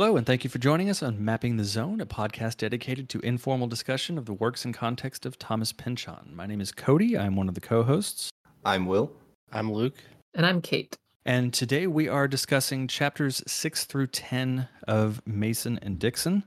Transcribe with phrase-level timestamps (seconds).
[0.00, 3.18] Hello, and thank you for joining us on Mapping the Zone, a podcast dedicated to
[3.22, 6.36] informal discussion of the works and context of Thomas Pynchon.
[6.36, 7.18] My name is Cody.
[7.18, 8.30] I'm one of the co hosts.
[8.64, 9.10] I'm Will.
[9.50, 9.96] I'm Luke.
[10.34, 10.94] And I'm Kate.
[11.26, 16.44] And today we are discussing chapters 6 through 10 of Mason and Dixon.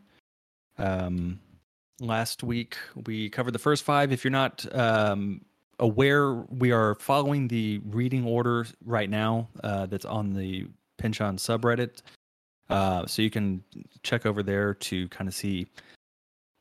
[0.78, 1.42] Um,
[2.00, 4.14] last week we covered the first five.
[4.14, 5.42] If you're not um,
[5.78, 12.02] aware, we are following the reading order right now uh, that's on the Pynchon subreddit.
[12.72, 13.64] Uh, so you can
[14.04, 15.68] check over there to kind of see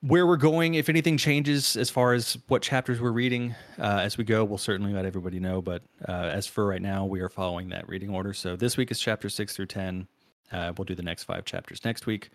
[0.03, 0.75] where we're going.
[0.75, 4.59] If anything changes as far as what chapters we're reading uh, as we go, we'll
[4.59, 5.61] certainly let everybody know.
[5.61, 8.33] But uh, as for right now, we are following that reading order.
[8.33, 10.07] So this week is chapter six through 10.
[10.53, 12.31] Uh, we'll do the next five chapters next week.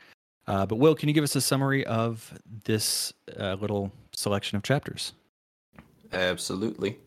[0.47, 5.14] Uh, but Will, can you give us a summary of this little selection of chapters?
[6.14, 6.97] Absolutely.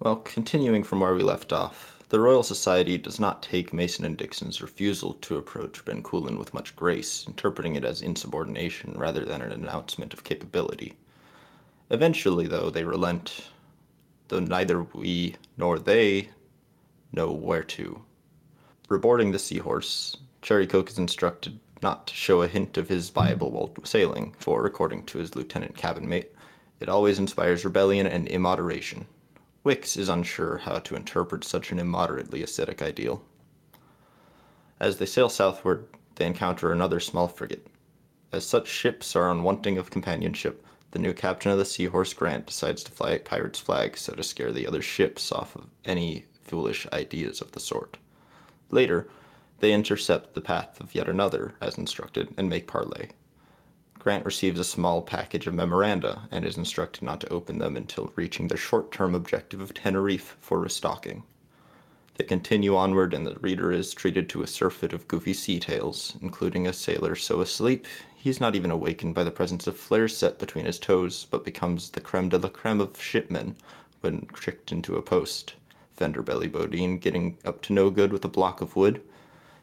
[0.00, 4.16] Well, continuing from where we left off, the Royal Society does not take Mason and
[4.16, 9.50] Dixon's refusal to approach Bencoolen with much grace, interpreting it as insubordination rather than an
[9.50, 10.94] announcement of capability.
[11.90, 13.50] Eventually, though, they relent,
[14.28, 16.28] though neither we nor they
[17.10, 18.00] know where to.
[18.88, 23.74] Reboarding the seahorse, Cherrycoke is instructed not to show a hint of his Bible while
[23.82, 26.30] sailing, for, according to his lieutenant cabin mate,
[26.78, 29.04] it always inspires rebellion and immoderation.
[29.64, 33.22] Wicks is unsure how to interpret such an immoderately ascetic ideal.
[34.78, 37.66] As they sail southward, they encounter another small frigate.
[38.30, 42.84] As such ships are unwanting of companionship, the new captain of the Seahorse Grant decides
[42.84, 46.86] to fly a pirate's flag so to scare the other ships off of any foolish
[46.92, 47.96] ideas of the sort.
[48.70, 49.08] Later,
[49.60, 53.12] they intercept the path of yet another, as instructed, and make parley.
[54.04, 58.12] Grant receives a small package of memoranda and is instructed not to open them until
[58.16, 61.22] reaching their short term objective of Tenerife for restocking.
[62.18, 66.18] They continue onward, and the reader is treated to a surfeit of goofy sea tales,
[66.20, 70.14] including a sailor so asleep he is not even awakened by the presence of flares
[70.14, 73.56] set between his toes, but becomes the creme de la creme of shipmen
[74.02, 75.54] when tricked into a post.
[75.96, 79.00] Fender Belly Bodine getting up to no good with a block of wood,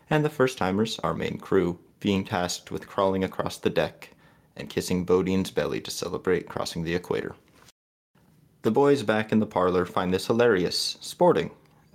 [0.09, 4.09] and the first timers, our main crew, being tasked with crawling across the deck
[4.55, 7.35] and kissing Bodine's belly to celebrate crossing the equator.
[8.63, 11.51] The boys back in the parlor find this hilarious, sporting,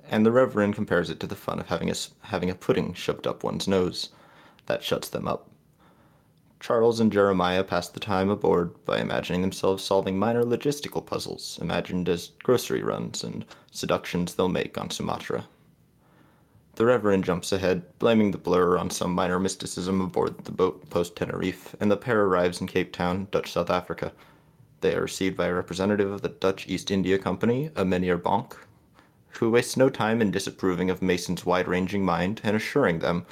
[0.08, 3.26] and the Reverend compares it to the fun of having a, having a pudding shoved
[3.26, 4.10] up one's nose.
[4.66, 5.48] That shuts them up.
[6.58, 12.08] Charles and Jeremiah pass the time aboard by imagining themselves solving minor logistical puzzles, imagined
[12.08, 15.46] as grocery runs and seductions they'll make on Sumatra.
[16.76, 21.16] The Reverend jumps ahead, blaming the blur on some minor mysticism aboard the boat post
[21.16, 24.12] Tenerife, and the pair arrives in Cape Town, Dutch South Africa.
[24.82, 28.58] They are received by a representative of the Dutch East India Company, a Meneer Bonk,
[29.40, 33.24] who wastes no time in disapproving of Mason's wide ranging mind and assuring them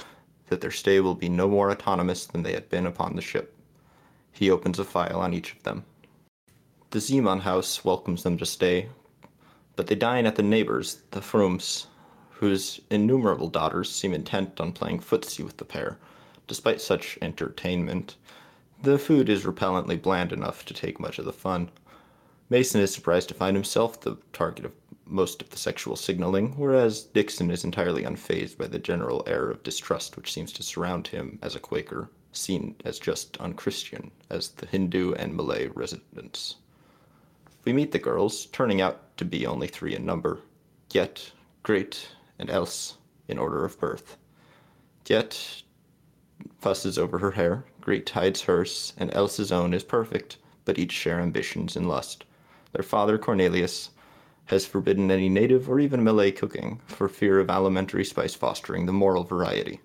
[0.47, 3.55] that their stay will be no more autonomous than they had been upon the ship.
[4.31, 5.85] He opens a file on each of them.
[6.89, 8.89] The Zeeman house welcomes them to stay,
[9.75, 11.85] but they dine at the neighbors, the Vrooms,
[12.39, 15.97] whose innumerable daughters seem intent on playing footsie with the pair.
[16.47, 18.15] Despite such entertainment,
[18.83, 21.69] the food is repellently bland enough to take much of the fun.
[22.49, 24.73] Mason is surprised to find himself the target of
[25.05, 29.63] most of the sexual signaling, whereas Dixon is entirely unfazed by the general air of
[29.63, 34.65] distrust which seems to surround him as a Quaker, seen as just unchristian as the
[34.65, 36.55] Hindu and Malay residents.
[37.63, 40.39] We meet the girls, turning out to be only three in number,
[40.91, 41.31] yet
[41.63, 42.09] Greet
[42.39, 42.97] and Els
[43.27, 44.17] in order of birth.
[45.07, 45.63] Het
[46.59, 51.19] fusses over her hair, Greet hides hers, and Else's own is perfect, but each share
[51.19, 52.25] ambitions and lust.
[52.73, 53.91] Their father, Cornelius,
[54.45, 58.93] has forbidden any native or even Malay cooking for fear of alimentary spice fostering the
[58.93, 59.79] moral variety.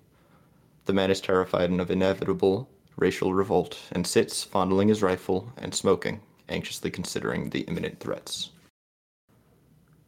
[0.85, 6.21] The man is terrified of inevitable racial revolt and sits fondling his rifle and smoking,
[6.49, 8.51] anxiously considering the imminent threats.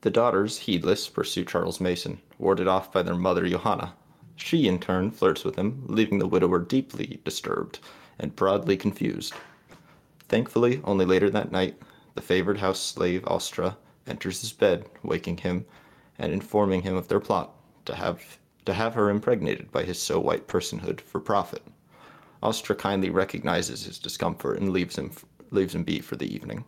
[0.03, 3.94] The daughters, heedless, pursue Charles Mason, warded off by their mother Johanna.
[4.35, 7.79] She, in turn, flirts with him, leaving the widower deeply disturbed
[8.19, 9.33] and broadly confused.
[10.27, 11.81] Thankfully, only later that night,
[12.15, 15.65] the favored house slave Austra enters his bed, waking him
[16.19, 17.55] and informing him of their plot
[17.85, 21.63] to have to have her impregnated by his so white personhood for profit.
[22.44, 25.11] Austra kindly recognizes his discomfort and leaves him
[25.51, 26.65] leaves him be for the evening.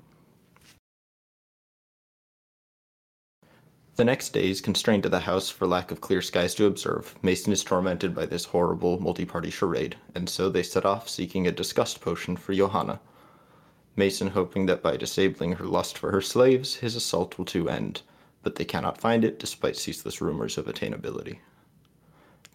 [3.96, 7.16] The next day is constrained to the house for lack of clear skies to observe.
[7.22, 11.52] Mason is tormented by this horrible multi-party charade, and so they set off seeking a
[11.52, 13.00] disgust potion for Johanna.
[13.96, 18.02] Mason hoping that by disabling her lust for her slaves, his assault will too end,
[18.44, 21.38] but they cannot find it despite ceaseless rumors of attainability.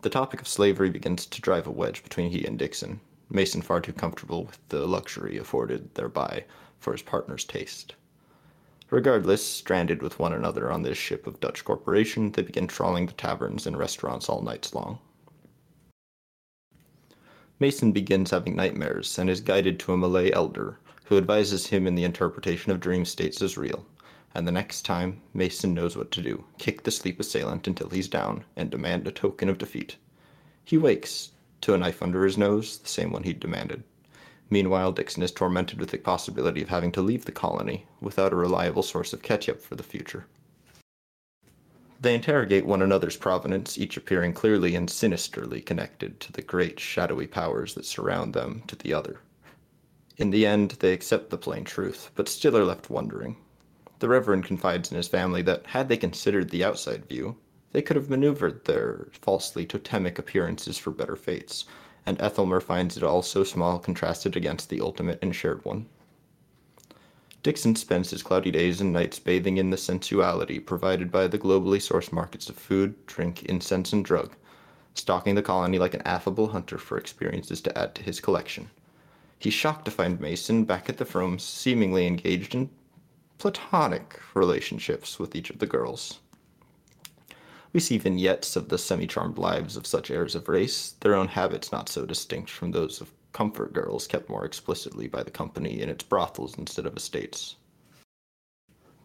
[0.02, 3.00] The topic of slavery begins to drive a wedge between he and Dixon,
[3.30, 6.44] Mason far too comfortable with the luxury afforded thereby
[6.80, 7.94] for his partner's taste.
[8.90, 13.12] Regardless, stranded with one another on this ship of Dutch corporation, they begin trawling the
[13.12, 14.98] taverns and restaurants all nights long.
[17.60, 21.94] Mason begins having nightmares and is guided to a Malay elder who advises him in
[21.94, 23.86] the interpretation of dream states as real.
[24.34, 28.08] And the next time, Mason knows what to do kick the sleep assailant until he's
[28.08, 29.96] down and demand a token of defeat.
[30.64, 33.84] He wakes to a knife under his nose, the same one he'd demanded.
[34.50, 38.36] Meanwhile, Dixon is tormented with the possibility of having to leave the colony without a
[38.36, 40.26] reliable source of ketjap for the future.
[42.00, 47.26] They interrogate one another's provenance, each appearing clearly and sinisterly connected to the great shadowy
[47.26, 49.20] powers that surround them to the other.
[50.16, 53.36] In the end, they accept the plain truth, but still are left wondering.
[54.00, 57.36] The Reverend confides in his family that, had they considered the outside view,
[57.72, 61.66] they could have maneuvered their falsely totemic appearances for better fates,
[62.06, 65.86] and Ethelmer finds it all so small contrasted against the ultimate and shared one.
[67.42, 71.78] Dixon spends his cloudy days and nights bathing in the sensuality provided by the globally
[71.78, 74.36] sourced markets of food, drink, incense, and drug,
[74.94, 78.70] stalking the colony like an affable hunter for experiences to add to his collection.
[79.38, 82.68] He's shocked to find Mason back at the Vrooms seemingly engaged in
[83.38, 86.20] platonic relationships with each of the girls.
[87.72, 91.28] We see vignettes of the semi charmed lives of such heirs of race, their own
[91.28, 95.80] habits not so distinct from those of comfort girls kept more explicitly by the company
[95.80, 97.54] in its brothels instead of estates.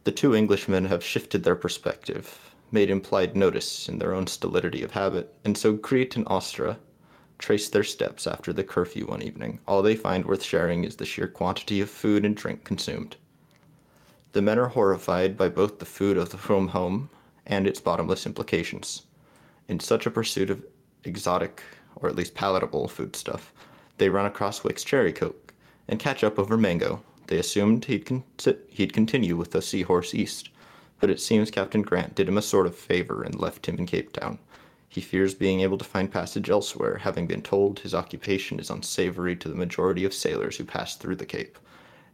[0.03, 4.91] The two Englishmen have shifted their perspective, made implied notice in their own stolidity of
[4.91, 6.77] habit, and so Greet and Austra
[7.37, 9.59] trace their steps after the curfew one evening.
[9.67, 13.15] All they find worth sharing is the sheer quantity of food and drink consumed.
[14.31, 17.09] The men are horrified by both the food of the home home
[17.45, 19.03] and its bottomless implications.
[19.67, 20.63] In such a pursuit of
[21.03, 21.61] exotic,
[21.95, 23.53] or at least palatable, foodstuff,
[23.97, 25.53] they run across Wick's Cherrycoke
[25.87, 27.01] and catch up over Mango.
[27.27, 28.23] They assumed he'd, con-
[28.69, 30.49] he'd continue with the Seahorse East,
[30.99, 33.85] but it seems Captain Grant did him a sort of favor and left him in
[33.85, 34.39] Cape Town.
[34.87, 39.35] He fears being able to find passage elsewhere, having been told his occupation is unsavory
[39.35, 41.57] to the majority of sailors who pass through the Cape,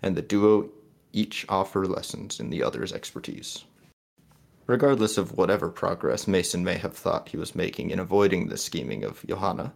[0.01, 0.69] and the duo
[1.13, 3.66] each offer lessons in the other's expertise.
[4.68, 9.04] Regardless of whatever progress Mason may have thought he was making in avoiding the scheming
[9.04, 9.74] of Johanna,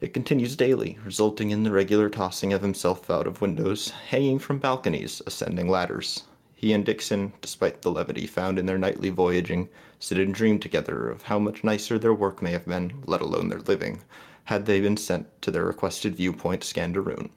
[0.00, 4.58] it continues daily, resulting in the regular tossing of himself out of windows, hanging from
[4.58, 6.24] balconies, ascending ladders.
[6.54, 11.08] He and Dixon, despite the levity found in their nightly voyaging, sit and dream together
[11.08, 14.02] of how much nicer their work may have been, let alone their living,
[14.44, 17.30] had they been sent to their requested viewpoint, Scandaroon.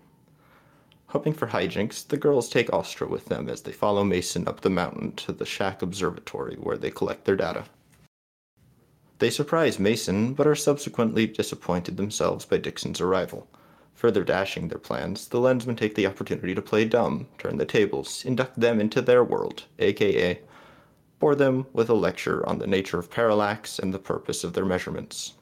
[1.13, 4.69] Hoping for hijinks, the girls take Austra with them as they follow Mason up the
[4.71, 7.65] mountain to the shack observatory where they collect their data.
[9.19, 13.47] They surprise Mason, but are subsequently disappointed themselves by Dixon's arrival.
[13.93, 18.25] Further dashing their plans, the lensmen take the opportunity to play dumb, turn the tables,
[18.25, 20.41] induct them into their world, aka
[21.19, 24.65] bore them with a lecture on the nature of parallax and the purpose of their
[24.65, 25.33] measurements.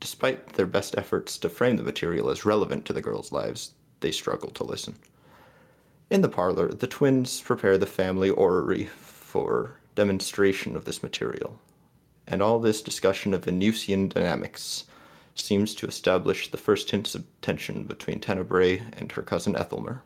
[0.00, 4.10] Despite their best efforts to frame the material as relevant to the girls' lives, they
[4.10, 4.96] struggle to listen.
[6.10, 11.60] In the parlor, the twins prepare the family orrery for demonstration of this material,
[12.26, 14.84] and all this discussion of Venusian dynamics
[15.34, 20.02] seems to establish the first hints of tension between Tenebrae and her cousin Ethelmer.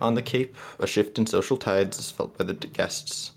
[0.00, 3.30] On the Cape, a shift in social tides is felt by the guests,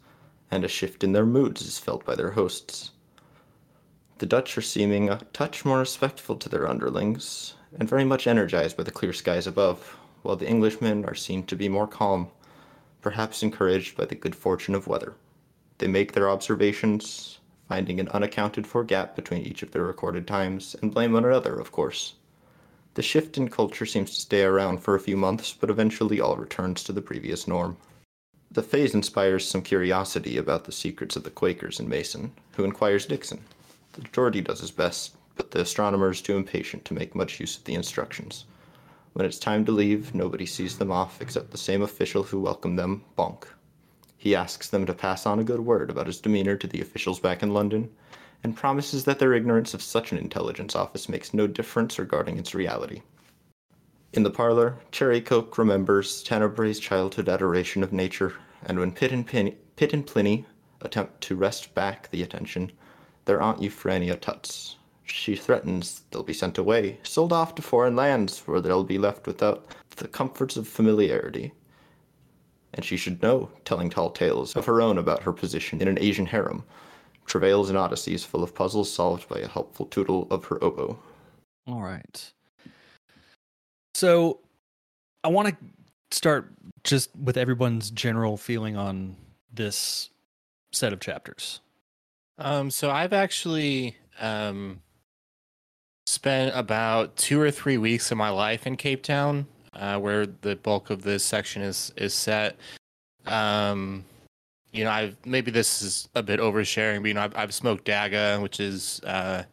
[0.49, 2.91] and a shift in their moods is felt by their hosts.
[4.17, 8.75] The Dutch are seeming a touch more respectful to their underlings, and very much energized
[8.75, 12.29] by the clear skies above while the Englishmen are seen to be more calm,
[13.01, 15.15] perhaps encouraged by the good fortune of weather.
[15.77, 20.75] They make their observations, finding an unaccounted for gap between each of their recorded times,
[20.81, 22.15] and blame one another, of course.
[22.95, 26.35] The shift in culture seems to stay around for a few months, but eventually all
[26.35, 27.77] returns to the previous norm.
[28.51, 33.05] The phase inspires some curiosity about the secrets of the Quakers and Mason, who inquires
[33.05, 33.41] Dixon.
[33.93, 37.57] The Geordie does his best, but the astronomer is too impatient to make much use
[37.57, 38.45] of the instructions.
[39.19, 42.79] When it's time to leave, nobody sees them off except the same official who welcomed
[42.79, 43.43] them, Bonk.
[44.15, 47.19] He asks them to pass on a good word about his demeanor to the officials
[47.19, 47.89] back in London,
[48.45, 52.55] and promises that their ignorance of such an intelligence office makes no difference regarding its
[52.55, 53.01] reality.
[54.13, 58.35] In the parlor, Cherrycoke remembers Tenebrae's childhood adoration of nature,
[58.65, 60.45] and when Pitt and, Pin- Pitt and Pliny
[60.79, 62.71] attempt to wrest back the attention,
[63.25, 64.77] their Aunt Euphrenia tuts,
[65.09, 69.27] she threatens they'll be sent away, sold off to foreign lands, where they'll be left
[69.27, 69.65] without
[69.97, 71.53] the comforts of familiarity.
[72.73, 75.99] And she should know, telling tall tales of her own about her position in an
[75.99, 76.63] Asian harem,
[77.25, 80.97] travails and odysseys full of puzzles solved by a helpful tootle of her oboe.
[81.67, 82.31] All right.
[83.95, 84.39] So
[85.23, 85.55] I want to
[86.11, 86.51] start
[86.83, 89.15] just with everyone's general feeling on
[89.51, 90.09] this
[90.71, 91.59] set of chapters.
[92.37, 94.81] Um, so I've actually um,
[96.09, 100.55] spent about two or three weeks of my life in Cape Town, uh, where the
[100.55, 102.55] bulk of this section is is set.
[103.27, 104.03] Um,
[104.71, 107.85] you know, I've maybe this is a bit oversharing, but you know, I've, I've smoked
[107.85, 109.43] dagga, which is uh,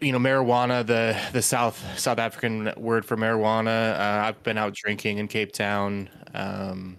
[0.00, 3.94] you know marijuana, the the South South African word for marijuana.
[3.98, 6.10] Uh, I've been out drinking in Cape Town.
[6.34, 6.96] Um,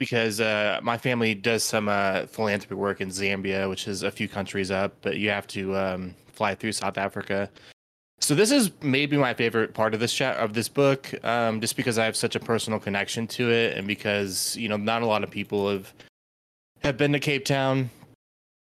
[0.00, 4.28] because uh, my family does some uh, philanthropy work in Zambia, which is a few
[4.28, 7.50] countries up, but you have to um, fly through South Africa.
[8.18, 11.76] So this is maybe my favorite part of this chat of this book, um, just
[11.76, 15.06] because I have such a personal connection to it, and because you know not a
[15.06, 15.92] lot of people have
[16.82, 17.90] have been to Cape Town.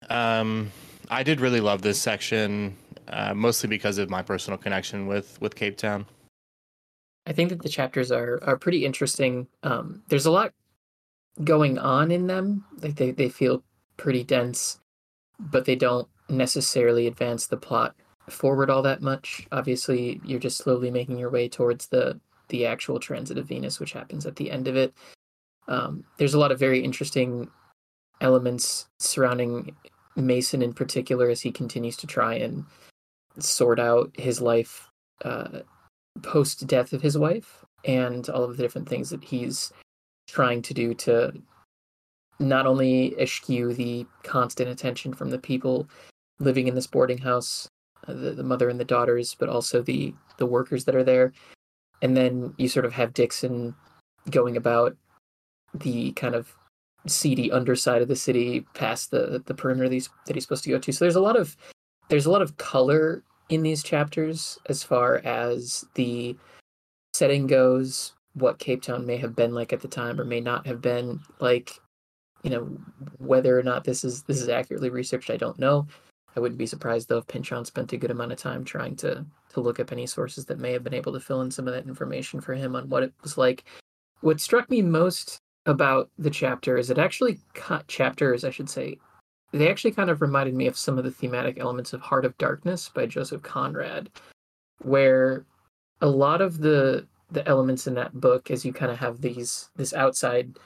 [0.08, 0.70] Um,
[1.10, 2.76] I did really love this section,
[3.08, 6.06] uh, mostly because of my personal connection with with Cape Town.
[7.26, 9.48] I think that the chapters are are pretty interesting.
[9.64, 10.52] Um, there's a lot
[11.42, 12.64] going on in them.
[12.80, 13.62] Like they, they feel
[13.96, 14.80] pretty dense,
[15.38, 17.94] but they don't necessarily advance the plot
[18.28, 19.46] forward all that much.
[19.52, 23.92] Obviously, you're just slowly making your way towards the the actual transit of Venus, which
[23.92, 24.94] happens at the end of it.
[25.66, 27.48] Um, there's a lot of very interesting
[28.20, 29.74] elements surrounding
[30.14, 32.64] Mason in particular as he continues to try and
[33.38, 34.90] sort out his life
[35.24, 35.60] uh,
[36.22, 39.72] post death of his wife and all of the different things that he's
[40.26, 41.32] trying to do to
[42.38, 45.88] not only eschew the constant attention from the people
[46.40, 47.68] living in this boarding house,
[48.08, 51.32] uh, the, the mother and the daughters, but also the the workers that are there.
[52.02, 53.74] And then you sort of have Dixon
[54.30, 54.96] going about
[55.74, 56.54] the kind of
[57.06, 60.70] seedy underside of the city past the the perimeter that he's, that he's supposed to
[60.70, 60.92] go to.
[60.92, 61.56] So there's a lot of
[62.08, 66.36] there's a lot of color in these chapters as far as the
[67.12, 70.66] setting goes, what Cape Town may have been like at the time or may not
[70.66, 71.80] have been like
[72.42, 72.76] you know
[73.18, 75.86] whether or not this is this is accurately researched I don't know.
[76.36, 79.24] I wouldn't be surprised though if Pynchon spent a good amount of time trying to
[79.50, 81.74] to look up any sources that may have been able to fill in some of
[81.74, 83.64] that information for him on what it was like.
[84.20, 88.98] What struck me most about the chapter is it actually cut chapters I should say
[89.52, 92.36] they actually kind of reminded me of some of the thematic elements of Heart of
[92.38, 94.10] Darkness by Joseph Conrad
[94.82, 95.46] where
[96.00, 99.70] a lot of the the elements in that book as you kind of have these
[99.76, 100.58] this outside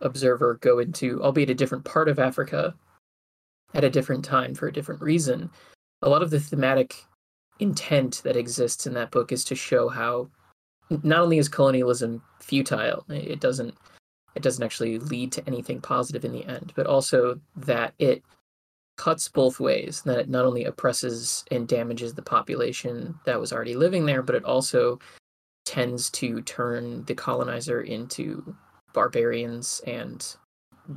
[0.00, 2.74] observer go into albeit a different part of Africa
[3.74, 5.50] at a different time for a different reason.
[6.02, 7.04] A lot of the thematic
[7.58, 10.28] intent that exists in that book is to show how
[11.02, 13.74] not only is colonialism futile, it doesn't
[14.34, 18.22] it doesn't actually lead to anything positive in the end, but also that it
[18.96, 23.76] cuts both ways, that it not only oppresses and damages the population that was already
[23.76, 24.98] living there, but it also
[25.64, 28.54] tends to turn the colonizer into
[28.92, 30.36] barbarians and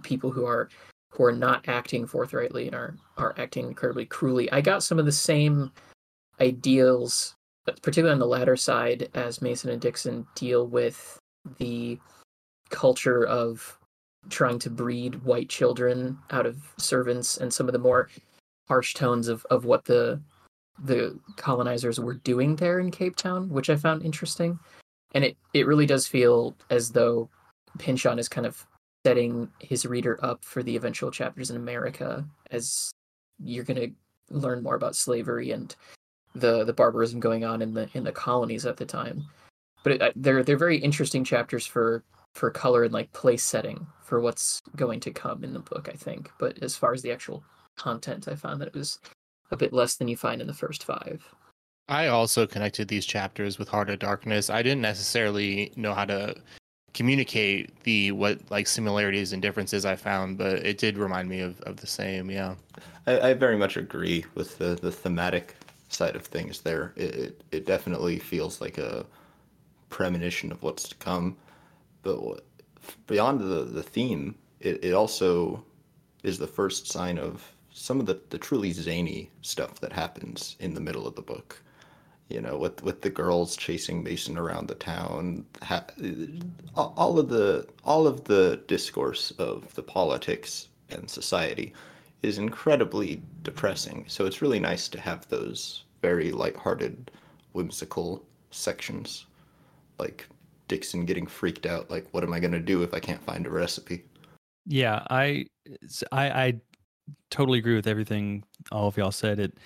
[0.03, 0.69] people who are
[1.11, 4.51] who are not acting forthrightly and are are acting incredibly cruelly.
[4.51, 5.71] I got some of the same
[6.39, 7.35] ideals,
[7.67, 11.17] uh, particularly on the latter side, as Mason and Dixon deal with
[11.57, 11.99] the
[12.69, 13.79] culture of
[14.29, 18.09] trying to breed white children out of servants and some of the more
[18.67, 20.19] harsh tones of, of what the
[20.83, 24.59] the colonizers were doing there in Cape Town, which I found interesting.
[25.13, 27.29] And it, it really does feel as though
[27.79, 28.65] Pynchon is kind of
[29.05, 32.91] setting his reader up for the eventual chapters in America as
[33.39, 33.91] you're going to
[34.29, 35.75] learn more about slavery and
[36.35, 39.25] the the barbarism going on in the in the colonies at the time.
[39.83, 42.03] But it, they're they're very interesting chapters for
[42.33, 45.95] for color and like place setting for what's going to come in the book, I
[45.95, 46.31] think.
[46.37, 47.43] But as far as the actual
[47.77, 48.99] content, I found that it was
[49.51, 51.33] a bit less than you find in the first five.
[51.89, 54.49] I also connected these chapters with Heart of Darkness.
[54.49, 56.35] I didn't necessarily know how to
[56.93, 61.61] communicate the what like similarities and differences I found, but it did remind me of,
[61.61, 62.29] of the same.
[62.29, 62.55] Yeah,
[63.05, 65.55] I, I very much agree with the the thematic
[65.89, 66.61] side of things.
[66.61, 69.05] There, it, it, it definitely feels like a
[69.89, 71.37] premonition of what's to come.
[72.03, 72.43] But
[73.05, 75.63] beyond the the theme, it, it also
[76.23, 80.73] is the first sign of some of the, the truly zany stuff that happens in
[80.73, 81.61] the middle of the book.
[82.29, 87.29] You know, with with the girls chasing Mason around the town, ha- uh, all of
[87.29, 91.73] the all of the discourse of the politics and society
[92.23, 94.03] is incredibly depressing.
[94.07, 97.11] So it's really nice to have those very lighthearted,
[97.53, 99.25] whimsical sections,
[99.97, 100.27] like
[100.67, 103.49] Dixon getting freaked out, like, "What am I gonna do if I can't find a
[103.51, 104.03] recipe?"
[104.65, 105.45] Yeah, I,
[106.11, 106.61] I, I
[107.29, 109.39] totally agree with everything all of y'all said.
[109.39, 109.57] It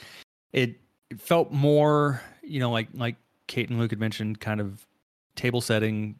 [0.53, 0.75] it,
[1.17, 3.17] felt more, you know, like like
[3.47, 4.85] Kate and Luke had mentioned, kind of
[5.35, 6.15] table setting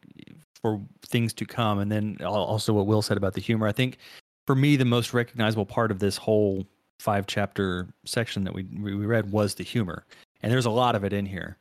[0.60, 3.66] for things to come, and then also what Will said about the humor.
[3.66, 3.98] I think
[4.46, 6.66] for me, the most recognizable part of this whole
[6.98, 10.04] five chapter section that we we read was the humor,
[10.42, 11.56] and there's a lot of it in here.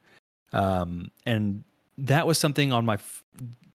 [0.53, 1.63] Um, and
[1.98, 2.98] that was something on my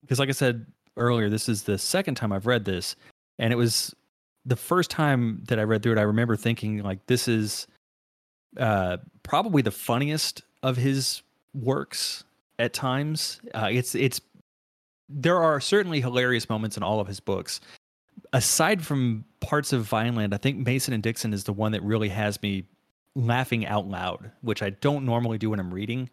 [0.01, 0.65] because, like I said
[0.97, 2.95] earlier, this is the second time I've read this,
[3.37, 3.95] and it was
[4.45, 5.99] the first time that I read through it.
[5.99, 7.67] I remember thinking like this is
[8.57, 11.21] uh, probably the funniest of his
[11.53, 12.23] works
[12.59, 13.39] at times.
[13.53, 14.21] Uh, it's it's
[15.09, 17.61] there are certainly hilarious moments in all of his books.
[18.31, 22.09] Aside from parts of Vineland, I think Mason and Dixon is the one that really
[22.09, 22.65] has me
[23.15, 26.09] laughing out loud, which I don't normally do when I'm reading.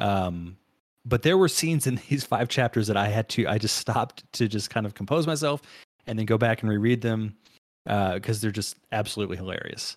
[0.00, 0.56] Um,
[1.04, 4.30] but there were scenes in these five chapters that I had to I just stopped
[4.34, 5.62] to just kind of compose myself
[6.06, 7.36] and then go back and reread them
[7.84, 9.96] because uh, they're just absolutely hilarious.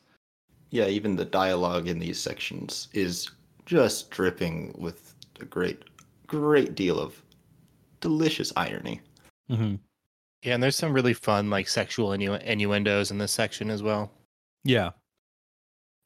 [0.70, 3.32] Yeah, even the dialogue in these sections is
[3.65, 5.84] just dripping with a great,
[6.27, 7.22] great deal of
[8.01, 9.01] delicious irony.
[9.50, 9.75] Mm-hmm.
[10.44, 14.12] Yeah, and there's some really fun like sexual innu- innuendos in this section as well.
[14.63, 14.91] Yeah,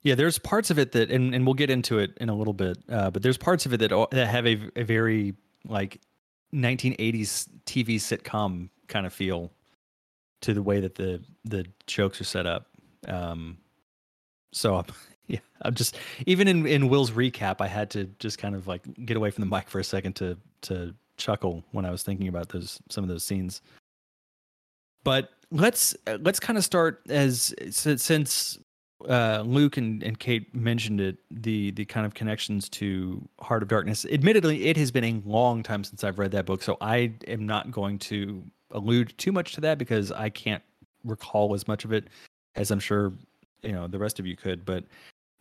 [0.04, 0.16] yeah.
[0.16, 2.78] There's parts of it that, and, and we'll get into it in a little bit,
[2.90, 5.34] uh, but there's parts of it that that have a, a very
[5.68, 6.00] like
[6.54, 9.52] 1980s TV sitcom kind of feel
[10.42, 12.68] to the way that the the jokes are set up.
[13.08, 13.58] Um,
[14.52, 14.86] so I'm,
[15.28, 18.82] yeah, I'm just even in in Will's recap, I had to just kind of like
[19.06, 22.28] get away from the mic for a second to to chuckle when I was thinking
[22.28, 23.62] about those some of those scenes.
[25.04, 28.60] But let's let's kind of start as since
[29.08, 33.70] uh, Luke and, and Kate mentioned it, the the kind of connections to Heart of
[33.70, 34.06] Darkness.
[34.12, 37.46] Admittedly, it has been a long time since I've read that book, so I am
[37.46, 40.64] not going to allude too much to that because I can't
[41.04, 42.08] recall as much of it
[42.56, 43.14] as I'm sure
[43.64, 44.66] you know the rest of you could.
[44.66, 44.86] But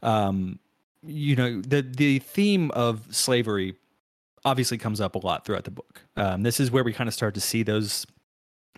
[0.02, 0.58] um,
[1.06, 3.74] you know the the theme of slavery
[4.44, 6.02] obviously comes up a lot throughout the book.
[6.16, 8.06] Um, this is where we kind of start to see those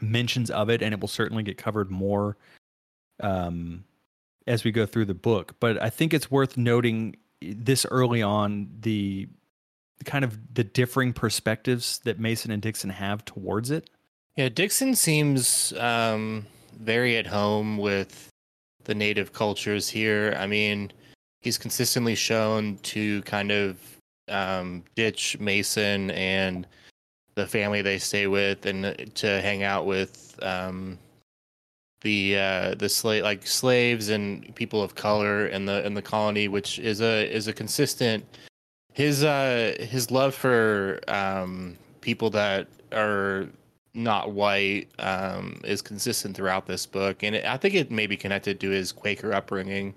[0.01, 2.37] mentions of it, and it will certainly get covered more
[3.21, 3.85] um,
[4.47, 5.55] as we go through the book.
[5.61, 9.29] But I think it's worth noting this early on the
[10.05, 13.89] kind of the differing perspectives that Mason and Dixon have towards it.
[14.37, 16.47] Yeah, Dixon seems um,
[16.81, 18.31] very at home with
[18.85, 20.35] the native cultures here.
[20.39, 20.91] I mean,
[21.43, 23.79] he's consistently shown to kind of
[24.29, 26.67] um, ditch Mason and
[27.35, 30.99] the family they stay with, and to hang out with um,
[32.01, 36.49] the uh, the slave like slaves and people of color in the in the colony,
[36.49, 38.25] which is a is a consistent
[38.93, 43.49] his uh his love for um people that are
[43.95, 48.17] not white um, is consistent throughout this book, and it, I think it may be
[48.17, 49.95] connected to his Quaker upbringing.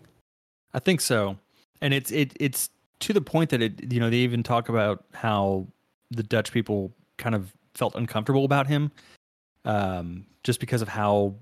[0.73, 1.38] I think so,
[1.81, 5.05] and it's it it's to the point that it you know they even talk about
[5.13, 5.67] how
[6.12, 8.91] the Dutch people kind of felt uncomfortable about him,
[9.63, 11.36] um, just because of how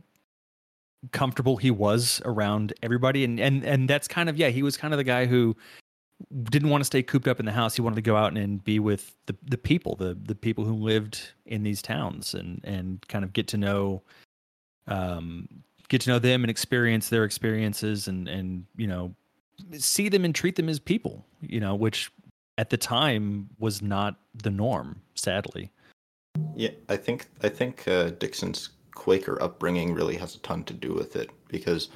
[1.11, 4.93] comfortable he was around everybody, and and and that's kind of yeah he was kind
[4.93, 5.55] of the guy who
[6.43, 7.75] didn't want to stay cooped up in the house.
[7.75, 10.73] He wanted to go out and be with the, the people, the the people who
[10.73, 14.01] lived in these towns, and and kind of get to know,
[14.87, 15.47] um,
[15.89, 19.13] get to know them and experience their experiences, and and you know,
[19.77, 21.25] see them and treat them as people.
[21.41, 22.11] You know, which
[22.57, 25.71] at the time was not the norm, sadly.
[26.55, 30.93] Yeah, I think I think uh, Dixon's Quaker upbringing really has a ton to do
[30.93, 31.89] with it because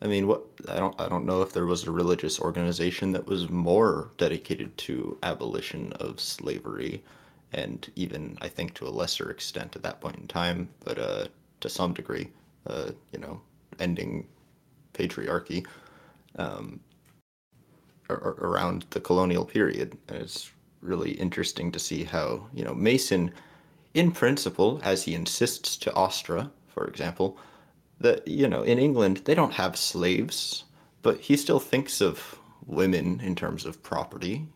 [0.00, 3.26] I mean, what I don't I don't know if there was a religious organization that
[3.26, 7.02] was more dedicated to abolition of slavery,
[7.52, 11.26] and even I think to a lesser extent at that point in time, but uh,
[11.60, 12.28] to some degree,
[12.66, 13.40] uh, you know,
[13.80, 14.28] ending
[14.94, 15.66] patriarchy
[16.38, 16.80] um,
[18.08, 19.98] around the colonial period.
[20.08, 23.32] And it's really interesting to see how you know Mason,
[23.94, 27.36] in principle, as he insists to Austra, for example
[28.00, 30.64] that you know in England they don't have slaves,
[31.02, 34.46] but he still thinks of women in terms of property.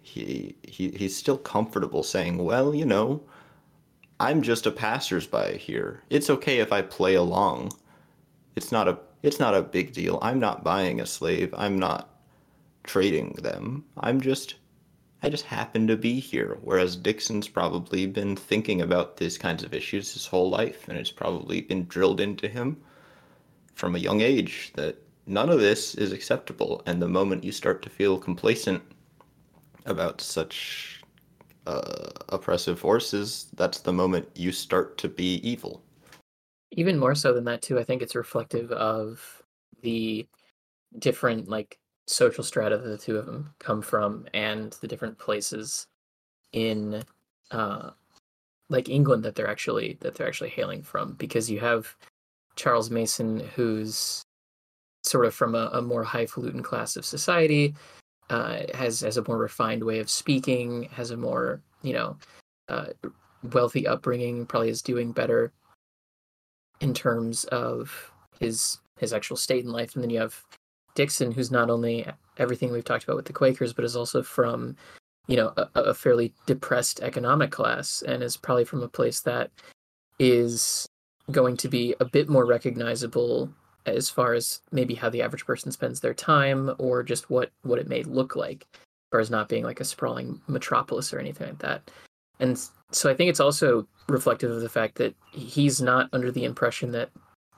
[0.00, 3.22] He he he's still comfortable saying, well, you know,
[4.20, 6.02] I'm just a passersby here.
[6.10, 7.72] It's okay if I play along.
[8.54, 10.18] It's not a it's not a big deal.
[10.22, 11.52] I'm not buying a slave.
[11.56, 12.08] I'm not
[12.84, 13.84] trading them.
[13.98, 14.54] I'm just
[15.26, 16.56] I just happen to be here.
[16.62, 21.10] Whereas Dixon's probably been thinking about these kinds of issues his whole life, and it's
[21.10, 22.80] probably been drilled into him
[23.74, 26.80] from a young age that none of this is acceptable.
[26.86, 28.80] And the moment you start to feel complacent
[29.84, 31.02] about such
[31.66, 35.82] uh, oppressive forces, that's the moment you start to be evil.
[36.70, 39.42] Even more so than that, too, I think it's reflective of
[39.82, 40.28] the
[41.00, 45.86] different like social strata that the two of them come from and the different places
[46.52, 47.02] in
[47.50, 47.90] uh
[48.68, 51.14] like England that they're actually that they're actually hailing from.
[51.14, 51.94] Because you have
[52.56, 54.22] Charles Mason who's
[55.04, 57.74] sort of from a, a more highfalutin class of society
[58.30, 62.16] uh, has has a more refined way of speaking has a more you know
[62.68, 62.86] uh,
[63.52, 65.52] wealthy upbringing probably is doing better
[66.80, 69.94] in terms of his his actual state in life.
[69.94, 70.42] And then you have
[70.96, 72.04] Dixon who's not only
[72.38, 74.76] everything we've talked about with the Quakers but is also from
[75.28, 79.50] you know a, a fairly depressed economic class and is probably from a place that
[80.18, 80.86] is
[81.30, 83.48] going to be a bit more recognizable
[83.84, 87.78] as far as maybe how the average person spends their time or just what what
[87.78, 91.46] it may look like as far as not being like a sprawling metropolis or anything
[91.46, 91.88] like that.
[92.40, 92.58] And
[92.90, 96.92] so i think it's also reflective of the fact that he's not under the impression
[96.92, 97.10] that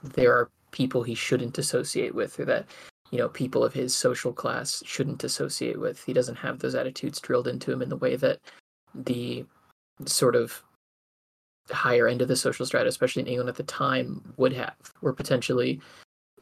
[0.03, 2.65] there are people he shouldn't associate with or that
[3.11, 6.03] you know people of his social class shouldn't associate with.
[6.03, 8.39] He doesn't have those attitudes drilled into him in the way that
[8.95, 9.45] the
[10.05, 10.63] sort of
[11.71, 15.13] higher end of the social strata especially in england at the time would have where
[15.13, 15.79] potentially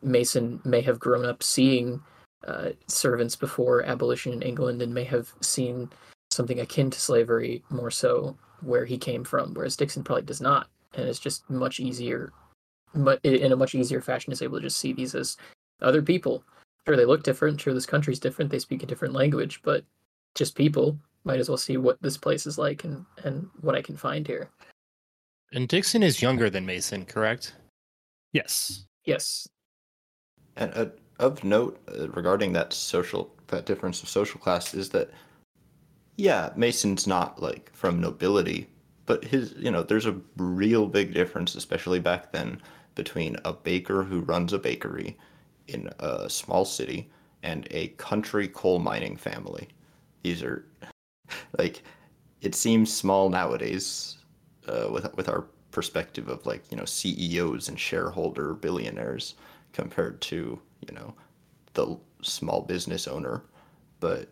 [0.01, 2.01] mason may have grown up seeing
[2.47, 5.89] uh, servants before abolition in england and may have seen
[6.31, 10.67] something akin to slavery more so where he came from whereas dixon probably does not.
[10.93, 12.31] And it's just much easier
[12.95, 15.37] but in a much easier fashion is able to just see these as
[15.81, 16.43] other people
[16.87, 17.59] sure they look different.
[17.59, 18.49] Sure this country's different.
[18.49, 19.83] They speak a different language but
[20.35, 20.97] just people.
[21.23, 24.25] Might as well see what this place is like and and what i can find
[24.25, 24.49] here.
[25.51, 27.53] And Dixon is younger than Mason, correct?
[28.33, 28.85] Yes.
[29.05, 29.47] yes.
[30.57, 30.87] And uh,
[31.19, 35.09] of note uh, regarding that social that difference of social class is that
[36.15, 38.67] yeah, Mason's not like from nobility,
[39.05, 42.61] but his you know there's a real big difference, especially back then,
[42.95, 45.17] between a baker who runs a bakery
[45.67, 47.09] in a small city
[47.43, 49.67] and a country coal mining family.
[50.23, 50.65] These are
[51.57, 51.83] like
[52.41, 54.17] it seems small nowadays
[54.67, 59.35] uh, with with our perspective of like you know CEOs and shareholder billionaires
[59.73, 61.13] compared to you know
[61.73, 63.43] the small business owner
[63.99, 64.27] but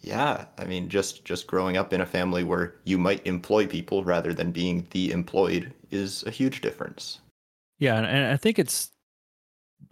[0.00, 4.04] yeah i mean just just growing up in a family where you might employ people
[4.04, 7.20] rather than being the employed is a huge difference
[7.78, 8.90] Yeah, and, and I think it's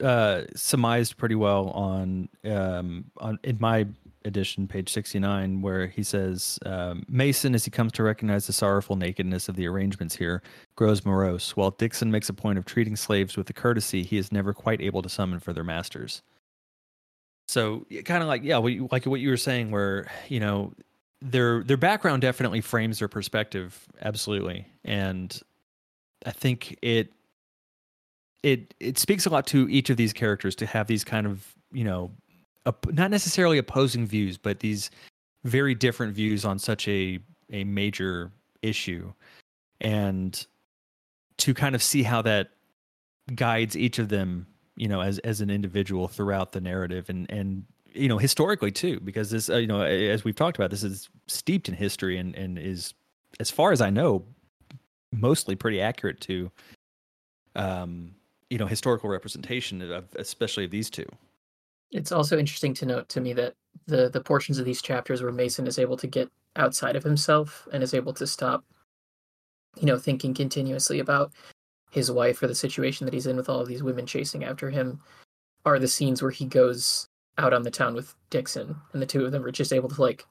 [0.02, 3.86] uh, surmised pretty well on um, on in my
[4.24, 8.52] edition, page sixty nine, where he says um, Mason, as he comes to recognize the
[8.52, 10.42] sorrowful nakedness of the arrangements here,
[10.76, 14.32] grows morose, while Dixon makes a point of treating slaves with the courtesy he is
[14.32, 16.22] never quite able to summon for their masters.
[17.48, 20.72] So, kind of like yeah, what you, like what you were saying, where you know
[21.20, 25.38] their their background definitely frames their perspective, absolutely, and
[26.24, 27.12] I think it
[28.42, 31.54] it it speaks a lot to each of these characters to have these kind of
[31.72, 32.10] you know
[32.66, 34.90] op- not necessarily opposing views but these
[35.44, 37.18] very different views on such a
[37.52, 39.12] a major issue.
[39.80, 40.46] And
[41.38, 42.50] to kind of see how that
[43.34, 47.64] guides each of them you know as as an individual throughout the narrative and and
[47.92, 51.08] you know historically too because this uh, you know as we've talked about this is
[51.28, 52.94] steeped in history and and is
[53.38, 54.24] as far as i know
[55.12, 56.50] mostly pretty accurate to
[57.54, 58.12] um
[58.52, 61.06] you know historical representation of especially of these two
[61.90, 63.54] It's also interesting to note to me that
[63.86, 67.66] the the portions of these chapters where Mason is able to get outside of himself
[67.72, 68.62] and is able to stop,
[69.80, 71.32] you know, thinking continuously about
[71.90, 74.68] his wife or the situation that he's in with all of these women chasing after
[74.68, 75.00] him,
[75.64, 79.24] are the scenes where he goes out on the town with Dixon, and the two
[79.24, 80.26] of them are just able to like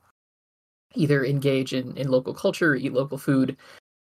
[0.93, 3.57] either engage in in local culture, or eat local food.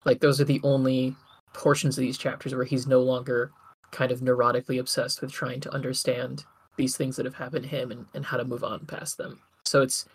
[0.07, 1.14] Like those are the only
[1.52, 3.52] portions of these chapters where he's no longer
[3.90, 6.44] kind of neurotically obsessed with trying to understand
[6.77, 9.40] these things that have happened to him and, and how to move on past them.
[9.64, 10.07] So it's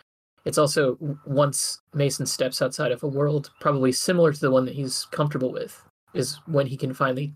[0.44, 4.74] it's also once Mason steps outside of a world probably similar to the one that
[4.74, 5.82] he's comfortable with
[6.14, 7.32] is when he can finally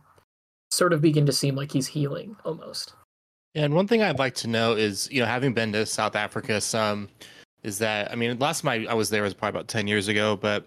[0.71, 2.95] sort of begin to seem like he's healing almost.
[3.55, 6.61] And one thing I'd like to know is, you know, having been to South Africa
[6.61, 7.09] some,
[7.63, 10.09] is that I mean, last time I, I was there was probably about ten years
[10.09, 10.67] ago, but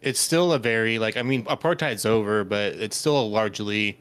[0.00, 4.00] it's still a very like I mean, apartheid's over, but it's still a largely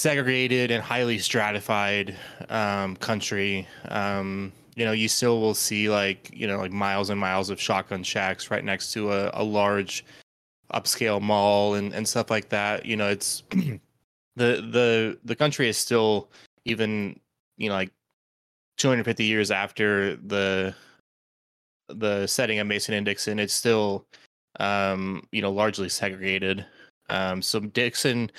[0.00, 2.16] segregated and highly stratified
[2.48, 3.68] um, country.
[3.88, 7.60] Um, you know, you still will see like you know like miles and miles of
[7.60, 10.04] shotgun shacks right next to a, a large
[10.72, 12.86] upscale mall and, and stuff like that.
[12.86, 13.80] You know, it's the
[14.36, 16.30] the the country is still
[16.64, 17.20] even
[17.58, 17.92] you know like
[18.78, 20.74] 250 years after the
[21.88, 24.06] the setting of Mason and Dixon, it's still
[24.58, 26.64] um, you know largely segregated.
[27.10, 28.30] Um, so Dixon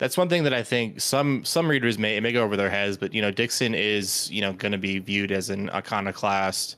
[0.00, 2.70] that's one thing that I think some some readers may it may go over their
[2.70, 6.76] heads, but you know, Dixon is you know going to be viewed as an iconoclast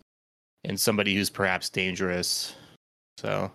[0.65, 2.55] and somebody who's perhaps dangerous.
[3.19, 3.51] So,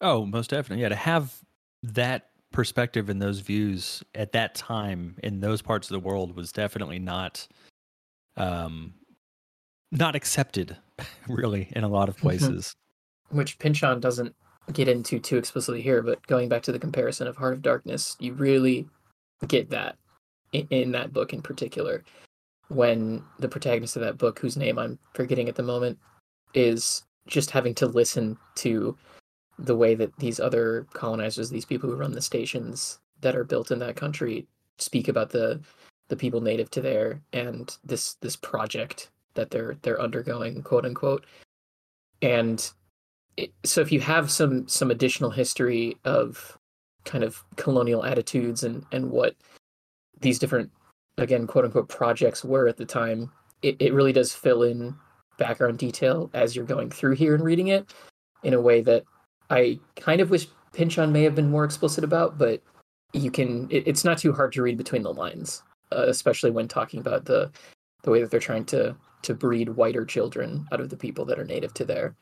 [0.00, 0.88] oh, most definitely, yeah.
[0.88, 1.34] To have
[1.82, 6.50] that perspective and those views at that time in those parts of the world was
[6.50, 7.46] definitely not,
[8.38, 8.94] um,
[9.92, 10.76] not accepted,
[11.28, 12.22] really, in a lot of Mm-hmm.
[12.28, 12.74] places.
[13.30, 14.34] which Pynchon doesn't
[14.72, 18.16] get into too explicitly here, but going back to the comparison of Heart of Darkness,
[18.20, 18.86] you really
[19.46, 19.96] get that
[20.52, 22.04] in, in that book in particular.
[22.68, 25.98] When the protagonist of that book, whose name I'm forgetting at the moment,
[26.54, 28.96] is just having to listen to
[29.58, 33.70] the way that these other colonizers, these people who run the stations that are built
[33.70, 34.46] in that country,
[34.78, 35.60] speak about the
[36.08, 41.26] the people native to there and this this project that they're they're undergoing, quote unquote.
[42.22, 42.70] And
[43.64, 46.58] so if you have some some additional history of
[47.04, 49.34] kind of colonial attitudes and and what
[50.20, 50.70] these different
[51.18, 53.30] again quote unquote projects were at the time
[53.62, 54.94] it, it really does fill in
[55.38, 57.94] background detail as you're going through here and reading it
[58.42, 59.04] in a way that
[59.50, 62.62] i kind of wish pynchon may have been more explicit about but
[63.12, 66.68] you can it, it's not too hard to read between the lines uh, especially when
[66.68, 67.50] talking about the
[68.02, 71.38] the way that they're trying to to breed whiter children out of the people that
[71.38, 72.14] are native to there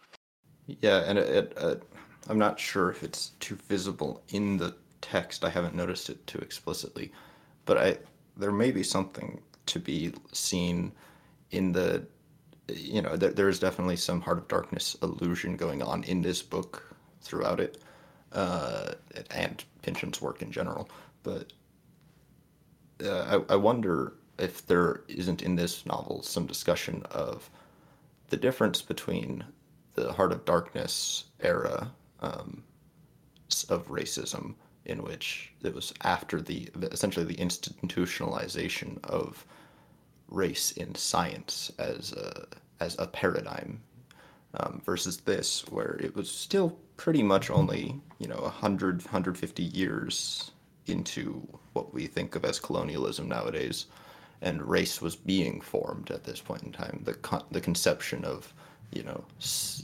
[0.66, 1.76] Yeah, and it, it, uh,
[2.28, 5.44] I'm not sure if it's too visible in the text.
[5.44, 7.12] I haven't noticed it too explicitly,
[7.64, 7.98] but I
[8.36, 10.92] there may be something to be seen
[11.50, 12.06] in the,
[12.68, 16.42] you know, there, there is definitely some Heart of Darkness illusion going on in this
[16.42, 17.78] book throughout it,
[18.32, 18.92] uh,
[19.30, 20.88] and Pynchon's work in general.
[21.22, 21.52] But
[23.04, 27.48] uh, I, I wonder if there isn't in this novel some discussion of
[28.28, 29.44] the difference between
[29.96, 32.62] the Heart of Darkness era um,
[33.68, 34.54] of racism,
[34.84, 39.44] in which it was after the essentially the institutionalization of
[40.28, 42.46] race in science as a
[42.80, 43.80] as a paradigm,
[44.54, 50.50] um, versus this, where it was still pretty much only you know 100 150 years
[50.86, 53.86] into what we think of as colonialism nowadays
[54.42, 57.00] and race was being formed at this point in time.
[57.04, 58.52] The con- the conception of
[58.92, 59.24] you know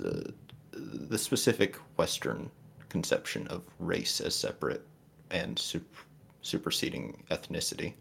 [0.05, 0.31] uh,
[0.73, 2.51] the specific western
[2.89, 4.87] conception of race as separate
[5.31, 5.83] and sup-
[6.43, 7.95] superseding ethnicity.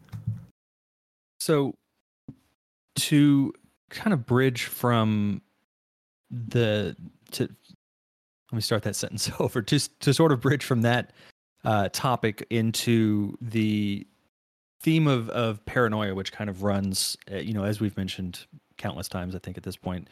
[1.40, 1.76] So,
[2.96, 3.54] to
[3.90, 5.42] kind of bridge from
[6.30, 6.96] the
[7.32, 11.14] to let me start that sentence over just to sort of bridge from that
[11.64, 14.06] uh, topic into the
[14.82, 18.46] theme of of paranoia, which kind of runs, uh, you know, as we've mentioned
[18.78, 20.08] countless times, I think at this point,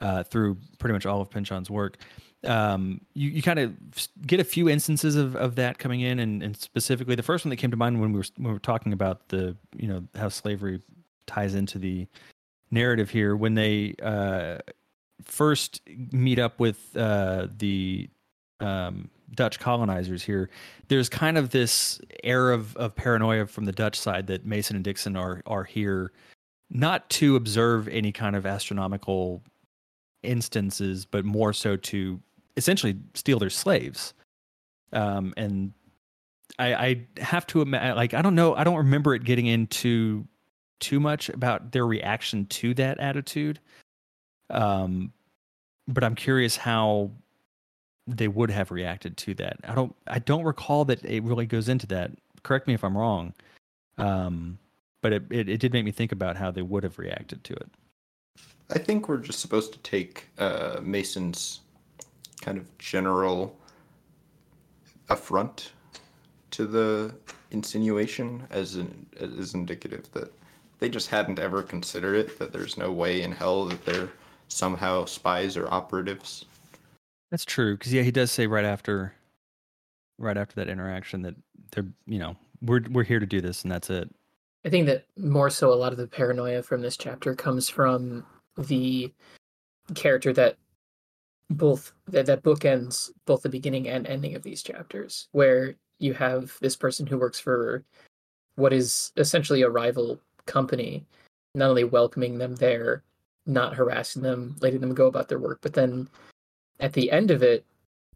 [0.00, 1.98] uh, through pretty much all of Pynchon's work.
[2.44, 3.74] Um, you, you kind of
[4.26, 7.50] get a few instances of, of that coming in, and, and specifically the first one
[7.50, 10.02] that came to mind when we were when we were talking about the you know
[10.14, 10.80] how slavery
[11.26, 12.06] ties into the
[12.70, 14.58] narrative here when they uh,
[15.22, 15.80] first
[16.12, 18.08] meet up with uh, the
[18.60, 20.50] um, Dutch colonizers here.
[20.88, 24.84] There's kind of this air of, of paranoia from the Dutch side that Mason and
[24.84, 26.12] Dixon are are here
[26.70, 29.42] not to observe any kind of astronomical
[30.22, 32.20] instances, but more so to
[32.56, 34.14] essentially steal their slaves.
[34.92, 35.72] Um, and
[36.58, 40.26] I, I have to ima- like I don't know I don't remember it getting into
[40.80, 43.60] too much about their reaction to that attitude.
[44.50, 45.12] Um,
[45.88, 47.10] but I'm curious how
[48.06, 49.58] they would have reacted to that.
[49.64, 52.12] I don't I don't recall that it really goes into that.
[52.42, 53.34] Correct me if I'm wrong.
[53.98, 54.58] Um,
[55.02, 57.54] but it, it, it did make me think about how they would have reacted to
[57.54, 57.70] it.
[58.70, 61.60] I think we're just supposed to take uh, Mason's
[62.40, 63.56] kind of general
[65.08, 65.72] affront
[66.50, 67.14] to the
[67.50, 70.32] insinuation as an, as indicative that
[70.78, 72.38] they just hadn't ever considered it.
[72.38, 74.10] That there's no way in hell that they're
[74.48, 76.44] somehow spies or operatives.
[77.30, 79.14] That's true because yeah, he does say right after,
[80.18, 81.34] right after that interaction that
[81.72, 84.12] they're you know we're we're here to do this and that's it.
[84.64, 88.24] I think that more so a lot of the paranoia from this chapter comes from
[88.56, 89.12] the
[89.94, 90.56] character that
[91.50, 96.56] both that, that bookends both the beginning and ending of these chapters, where you have
[96.60, 97.84] this person who works for
[98.56, 101.06] what is essentially a rival company,
[101.54, 103.02] not only welcoming them there,
[103.46, 106.08] not harassing them, letting them go about their work, but then
[106.80, 107.64] at the end of it,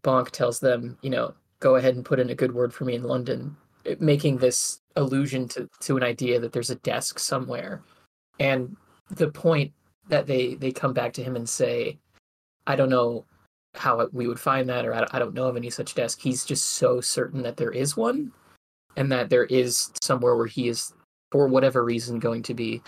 [0.03, 2.95] Bonk tells them, you know, go ahead and put in a good word for me
[2.95, 7.81] in London, it- making this allusion to, to an idea that there's a desk somewhere.
[8.39, 8.75] And
[9.11, 9.71] the point
[10.09, 11.97] that they, they come back to him and say,
[12.67, 13.25] I don't know
[13.75, 16.19] how we would find that, or I don't, know of any such desk.
[16.19, 18.31] He's just so certain that there is one
[18.97, 20.93] and that there is somewhere where he is,
[21.31, 22.81] for whatever reason, going to be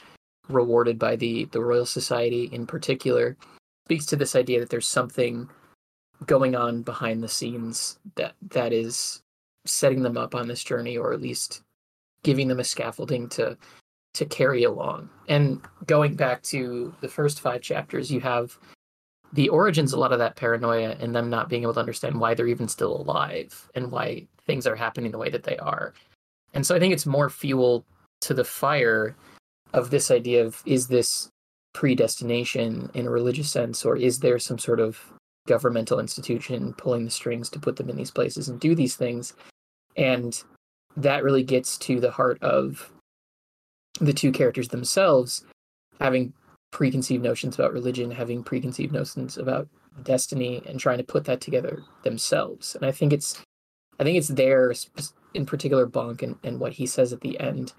[0.49, 3.37] rewarded by the the Royal Society in particular,
[3.85, 5.49] speaks to this idea that there's something
[6.25, 9.21] going on behind the scenes that that is
[9.65, 11.61] setting them up on this journey, or at least
[12.23, 13.57] giving them a scaffolding to
[14.13, 15.09] to carry along.
[15.27, 18.57] And going back to the first five chapters, you have
[19.33, 22.33] the origins a lot of that paranoia and them not being able to understand why
[22.33, 25.93] they're even still alive and why things are happening the way that they are.
[26.53, 27.83] And so I think it's more fuel
[28.21, 29.15] to the fire
[29.73, 31.29] of this idea of is this
[31.73, 34.99] predestination in a religious sense or is there some sort of
[35.47, 39.33] governmental institution pulling the strings to put them in these places and do these things
[39.97, 40.43] and
[40.95, 42.92] that really gets to the heart of
[43.99, 45.45] the two characters themselves
[45.99, 46.33] having
[46.71, 49.67] preconceived notions about religion, having preconceived notions about
[50.01, 52.75] destiny, and trying to put that together themselves.
[52.75, 53.41] And I think it's,
[53.99, 54.73] I think it's there
[55.33, 57.73] in particular, Bonk and, and what he says at the end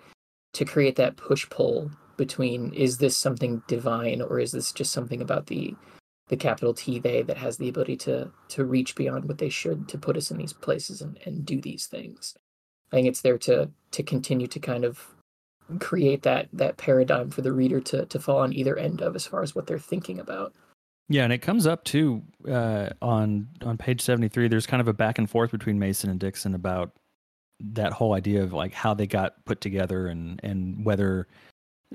[0.52, 5.20] to create that push pull between is this something divine or is this just something
[5.20, 5.74] about the
[6.28, 9.88] the capital T they that has the ability to to reach beyond what they should
[9.88, 12.34] to put us in these places and, and do these things.
[12.92, 15.13] I think it's there to to continue to kind of
[15.80, 19.26] create that that paradigm for the reader to to fall on either end of as
[19.26, 20.54] far as what they're thinking about.
[21.08, 24.48] Yeah, and it comes up too uh, on on page seventy three.
[24.48, 26.92] There's kind of a back and forth between Mason and Dixon about
[27.60, 31.28] that whole idea of like how they got put together and and whether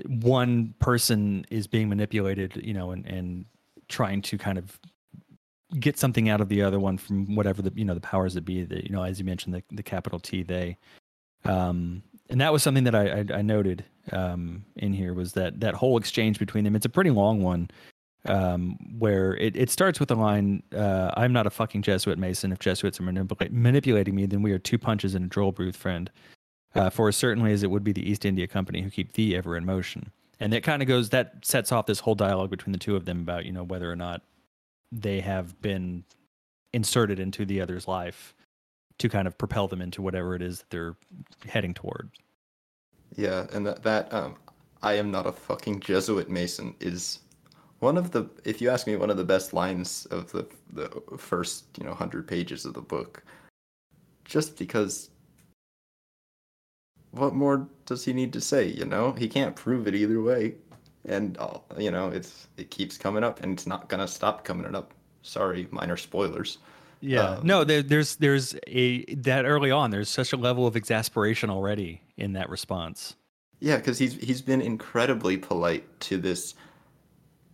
[0.06, 3.46] one person is being manipulated, you know, and and
[3.88, 4.78] trying to kind of
[5.78, 8.44] get something out of the other one from whatever the you know the powers that
[8.44, 10.76] be that you know as you mentioned the the capital T they
[11.44, 15.60] um and that was something that I, I, I noted um, in here was that
[15.60, 16.76] that whole exchange between them.
[16.76, 17.68] It's a pretty long one,
[18.26, 22.52] um, where it, it starts with the line, uh, "I'm not a fucking Jesuit Mason.
[22.52, 25.76] If Jesuits are manipula- manipulating me, then we are two punches and a droll breath
[25.76, 26.10] friend.
[26.76, 29.36] Uh, for as certainly as it would be the East India Company who keep thee
[29.36, 32.72] ever in motion." And that kind of goes that sets off this whole dialogue between
[32.72, 34.22] the two of them about you know whether or not
[34.92, 36.04] they have been
[36.72, 38.34] inserted into the other's life
[39.00, 40.94] to kind of propel them into whatever it is that they're
[41.48, 42.10] heading toward.
[43.16, 44.36] Yeah, and that that um,
[44.82, 47.20] I am not a fucking Jesuit Mason is
[47.80, 51.02] one of the if you ask me one of the best lines of the the
[51.16, 53.24] first you know hundred pages of the book.
[54.24, 55.10] Just because.
[57.12, 58.68] What more does he need to say?
[58.68, 60.54] You know, he can't prove it either way,
[61.04, 64.72] and uh, you know it's it keeps coming up, and it's not gonna stop coming
[64.76, 64.94] up.
[65.22, 66.58] Sorry, minor spoilers.
[67.00, 67.30] Yeah.
[67.30, 71.50] Um, no, there, there's there's a that early on there's such a level of exasperation
[71.50, 73.16] already in that response.
[73.60, 76.54] Yeah, because he's he's been incredibly polite to this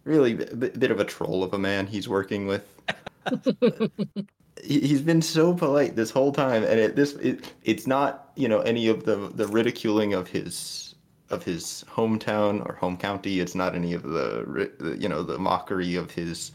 [0.05, 2.65] really b- bit of a troll of a man he's working with.
[4.63, 8.49] he, has been so polite this whole time, and it, this it, it's not you
[8.49, 10.95] know any of the the ridiculing of his
[11.31, 13.41] of his hometown or home county.
[13.41, 16.53] It's not any of the you know the mockery of his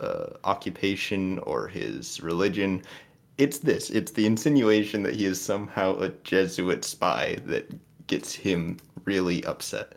[0.00, 2.82] uh, occupation or his religion.
[3.38, 3.90] It's this.
[3.90, 7.70] It's the insinuation that he is somehow a Jesuit spy that
[8.06, 9.96] gets him really upset.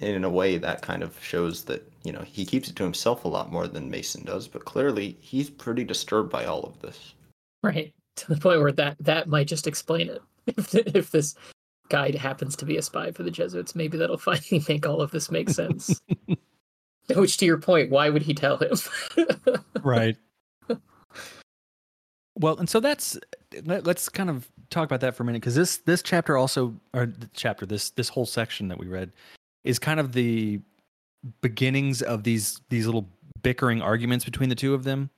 [0.00, 2.82] And in a way, that kind of shows that, you know, he keeps it to
[2.82, 6.80] himself a lot more than Mason does, but clearly he's pretty disturbed by all of
[6.80, 7.14] this.
[7.62, 7.92] Right.
[8.16, 10.20] To the point where that, that might just explain it.
[10.46, 11.34] If, if this
[11.88, 15.12] guy happens to be a spy for the Jesuits, maybe that'll finally make all of
[15.12, 15.98] this make sense.
[17.16, 18.76] Which, to your point, why would he tell him?
[19.82, 20.16] right.
[22.38, 23.18] Well, and so that's
[23.64, 26.74] let, us kind of talk about that for a minute because this this chapter also
[26.94, 29.12] or the chapter this this whole section that we read
[29.64, 30.60] is kind of the
[31.40, 33.08] beginnings of these these little
[33.42, 35.10] bickering arguments between the two of them,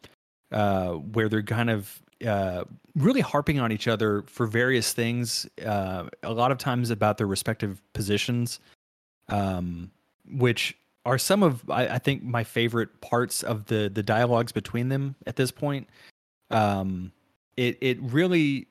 [0.53, 2.65] uh, where they're kind of uh,
[2.95, 5.47] really harping on each other for various things.
[5.65, 8.61] Uh, a lot of times about their respective positions,
[9.29, 9.91] um,
[10.27, 14.89] which are some of I, I, think my favorite parts of the the dialogues between
[14.89, 15.89] them at this point.
[16.51, 17.13] Um,
[17.57, 18.69] it it really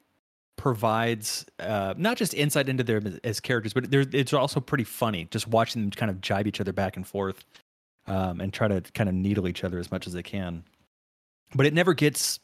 [0.56, 5.48] provides uh, not just insight into them as characters, but it's also pretty funny just
[5.48, 7.44] watching them kind of jibe each other back and forth
[8.08, 10.64] um, and try to kind of needle each other as much as they can.
[11.56, 12.40] But it never gets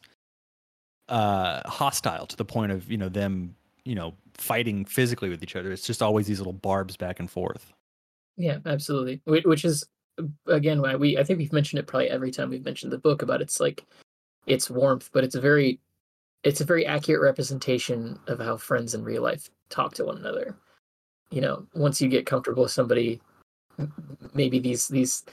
[1.08, 5.56] uh, hostile to the point of you know them you know fighting physically with each
[5.56, 5.72] other.
[5.72, 7.72] It's just always these little barbs back and forth.
[8.40, 9.20] Yeah, absolutely.
[9.26, 9.84] Which is
[10.18, 12.98] uh, again why we I think we've mentioned it probably every time we've mentioned the
[12.98, 13.84] book about it's like
[14.46, 15.78] its warmth, but it's a very
[16.42, 20.56] it's a very accurate representation of how friends in real life talk to one another.
[21.30, 23.20] You know, once you get comfortable with somebody,
[24.32, 25.24] maybe these these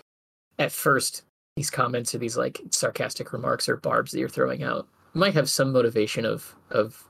[0.60, 1.24] at first
[1.56, 5.50] these comments or these like sarcastic remarks or barbs that you're throwing out might have
[5.50, 7.04] some motivation of of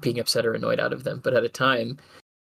[0.00, 1.20] being upset or annoyed out of them.
[1.22, 1.98] But at a time,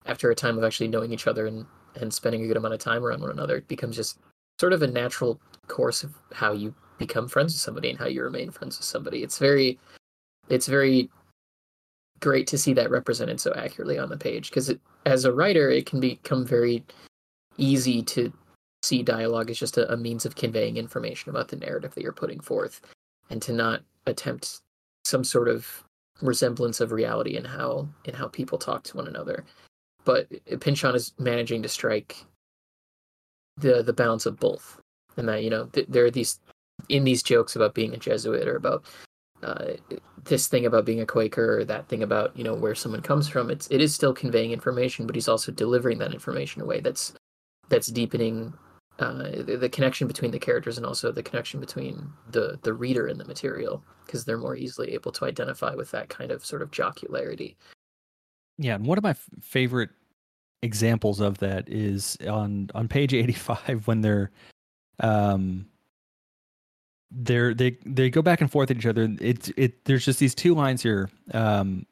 [0.06, 2.80] after a time of actually knowing each other and and spending a good amount of
[2.80, 4.20] time around one another, it becomes just
[4.60, 8.24] sort of a natural course of how you become friends with somebody and how you
[8.24, 9.24] remain friends with somebody.
[9.24, 9.80] It's very,
[10.50, 11.10] it's very
[12.20, 14.72] great to see that represented so accurately on the page because
[15.06, 16.84] as a writer, it can become very
[17.58, 18.32] easy to
[18.82, 22.12] see dialogue as just a, a means of conveying information about the narrative that you're
[22.12, 22.82] putting forth
[23.30, 24.62] and to not attempt
[25.06, 25.84] some sort of
[26.22, 29.44] resemblance of reality in how in how people talk to one another.
[30.06, 30.28] But
[30.60, 32.26] Pynchon is managing to strike
[33.58, 34.80] the the balance of both,
[35.18, 36.40] and that you know th- there are these
[36.90, 38.86] in these jokes about being a Jesuit or about
[39.44, 39.74] uh,
[40.24, 43.28] this thing about being a Quaker or that thing about you know where someone comes
[43.28, 43.50] from.
[43.50, 46.80] It's it is still conveying information, but he's also delivering that information in a way
[46.80, 47.14] that's
[47.70, 48.54] that's deepening
[49.00, 53.08] uh, the, the connection between the characters and also the connection between the the reader
[53.08, 56.62] and the material because they're more easily able to identify with that kind of sort
[56.62, 57.58] of jocularity.
[58.58, 59.90] Yeah, and one of my f- favorite
[60.62, 64.32] examples of that is on on page 85 when they're
[65.00, 65.66] um
[67.12, 69.10] they're they they go back and forth at each other.
[69.20, 71.10] It it there's just these two lines here.
[71.34, 71.86] Um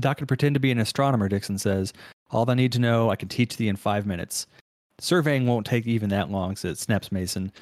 [0.00, 1.92] to pretend to be an astronomer dixon says.
[2.30, 4.46] All i need to know i can teach thee in five minutes.
[4.98, 7.52] Surveying won't take even that long says snaps mason.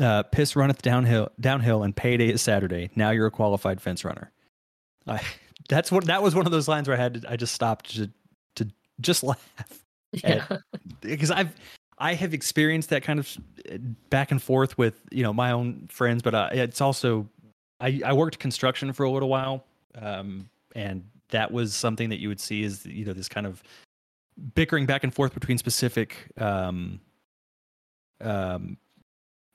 [0.00, 2.90] Uh, piss runneth downhill downhill and payday is saturday.
[2.96, 4.30] Now you're a qualified fence runner.
[5.06, 5.20] I,
[5.68, 7.94] that's what that was one of those lines where i had to, i just stopped
[7.94, 8.10] to
[8.54, 8.68] to
[9.00, 9.84] just laugh.
[10.12, 10.46] Yeah,
[11.00, 11.54] because I've
[11.98, 13.36] I have experienced that kind of
[13.70, 13.78] uh,
[14.10, 17.28] back and forth with you know my own friends, but uh, it's also
[17.80, 19.64] I, I worked construction for a little while,
[20.00, 23.62] um, and that was something that you would see is you know this kind of
[24.54, 27.00] bickering back and forth between specific um,
[28.20, 28.78] um,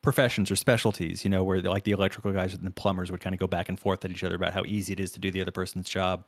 [0.04, 1.24] professions or specialties.
[1.24, 3.70] You know, where like the electrical guys and the plumbers would kind of go back
[3.70, 5.90] and forth at each other about how easy it is to do the other person's
[5.90, 6.28] job.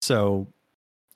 [0.00, 0.46] So,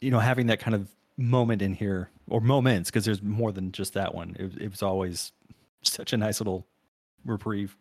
[0.01, 3.71] you know, having that kind of moment in here or moments because there's more than
[3.71, 5.31] just that one it, it was always
[5.85, 6.67] such a nice little
[7.25, 7.77] reprieve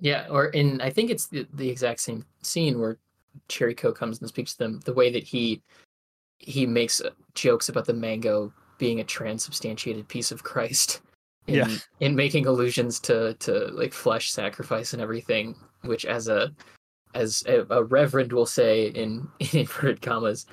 [0.00, 0.26] yeah.
[0.30, 2.98] Or in I think it's the, the exact same scene where
[3.48, 4.80] Cherrycoke comes and speaks to them.
[4.84, 5.62] The way that he
[6.38, 7.00] he makes
[7.34, 11.00] jokes about the mango being a transubstantiated piece of Christ.
[11.46, 11.76] In, Yeah.
[12.00, 16.54] in making allusions to to like flesh sacrifice and everything, which as a
[17.14, 20.46] as a, a reverend will say in, in inverted commas,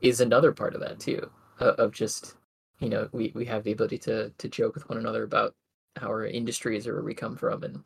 [0.00, 1.30] is another part of that too.
[1.60, 2.34] Of, of just
[2.80, 5.54] you know we we have the ability to to joke with one another about
[6.00, 7.84] our industries or where we come from, and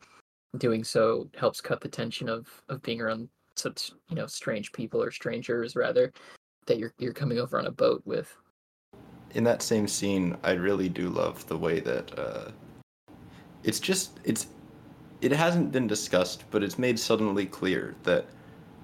[0.57, 5.03] doing so helps cut the tension of of being around such you know strange people
[5.03, 6.13] or strangers rather
[6.67, 8.35] that you're you're coming over on a boat with.
[9.37, 12.51] In that same scene, I really do love the way that uh,
[13.65, 14.47] it's just it's
[15.21, 18.25] it hasn't been discussed, but it's made suddenly clear that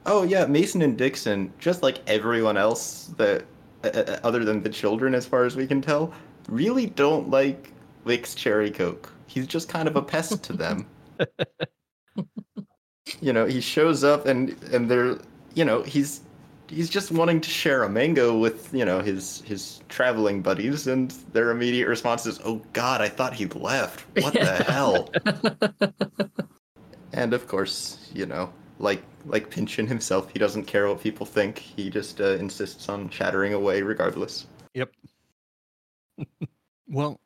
[0.05, 3.47] oh yeah, Mason and Dixon, just like everyone else that
[3.83, 6.13] uh, uh, other than the children, as far as we can tell,
[6.51, 7.73] really don't like
[8.05, 9.09] Wicks Cherrycoke.
[9.29, 10.87] He's just kind of a pest to them.
[13.23, 15.17] you know, he shows up and and they're
[15.55, 16.21] you know he's
[16.73, 21.11] he's just wanting to share a mango with you know his his traveling buddies and
[21.33, 24.05] their immediate response is oh god i thought he left.
[24.23, 25.11] What the hell?
[27.13, 31.59] And of course you know like like Pynchon himself he doesn't care what people think.
[31.59, 34.47] He just uh, insists on chattering away regardless.
[34.75, 34.91] Yep.
[36.89, 37.21] Well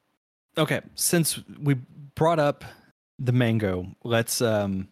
[0.57, 1.75] okay since we
[2.15, 2.65] brought up
[3.19, 4.87] the mango let's um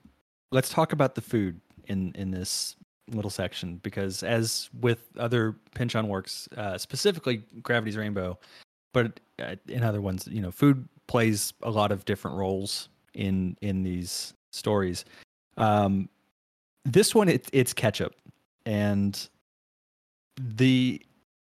[0.51, 2.75] let's talk about the food in in this
[3.11, 8.39] little section because as with other Pynchon works uh, specifically gravity's rainbow
[8.93, 13.57] but uh, in other ones you know food plays a lot of different roles in
[13.61, 15.05] in these stories.
[15.57, 16.09] Um
[16.85, 18.13] this one it, it's ketjap
[18.67, 19.29] and
[20.39, 21.01] the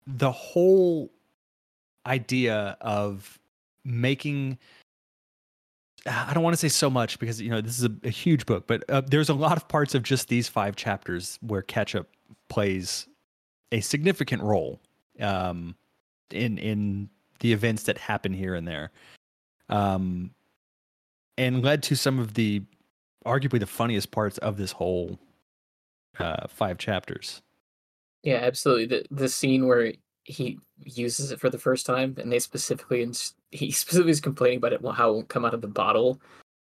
[0.06, 1.12] the whole
[2.06, 3.40] idea of
[3.84, 4.58] making
[6.08, 8.46] I don't want to say so much because you know this is a, a huge
[8.46, 12.06] book, but uh, there's a lot of parts of just these five chapters where ketjap
[12.50, 13.08] plays
[13.72, 14.80] a significant role
[15.20, 15.76] um,
[16.32, 18.92] in in the events that happen here and there,
[19.70, 20.32] um,
[21.38, 22.62] and led to some of the
[23.26, 25.20] arguably the funniest parts of this whole
[26.20, 27.42] uh, five chapters.
[28.24, 28.86] Yeah, absolutely.
[28.86, 29.94] The the scene where
[30.28, 34.58] he uses it for the first time, and they specifically ins- he specifically is complaining
[34.58, 36.20] about it how it won't come out of the bottle,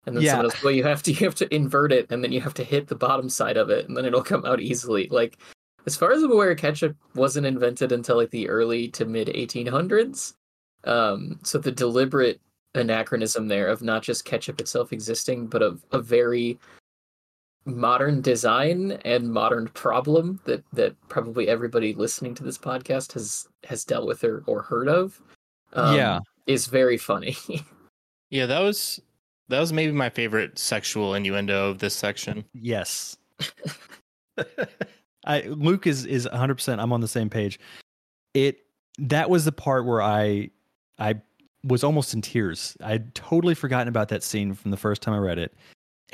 [0.07, 0.33] and then Yeah.
[0.33, 2.55] someone else, well, you have to you have to invert it, and then you have
[2.55, 5.09] to hit the bottom side of it, and then it'll come out easily.
[5.11, 5.39] Like,
[5.87, 10.35] as far as I'm aware, ketchup wasn't invented until like the early to mid 1800s.
[10.85, 12.41] Um, so the deliberate
[12.75, 16.59] anachronism there of not just ketchup itself existing, but of a very
[17.67, 23.85] modern design and modern problem that that probably everybody listening to this podcast has has
[23.85, 25.21] dealt with or, or heard of.
[25.73, 26.21] Um, Yeah.
[26.47, 27.37] is very funny.
[28.31, 29.01] Yeah, that was
[29.49, 32.45] that was maybe my favorite sexual innuendo of this section.
[32.53, 33.17] Yes.
[35.27, 37.59] I Luke is is 100% I'm on the same page.
[38.33, 38.59] It
[38.99, 40.51] that was the part where I
[40.99, 41.21] I
[41.63, 42.77] was almost in tears.
[42.83, 45.55] I'd totally forgotten about that scene from the first time I read it.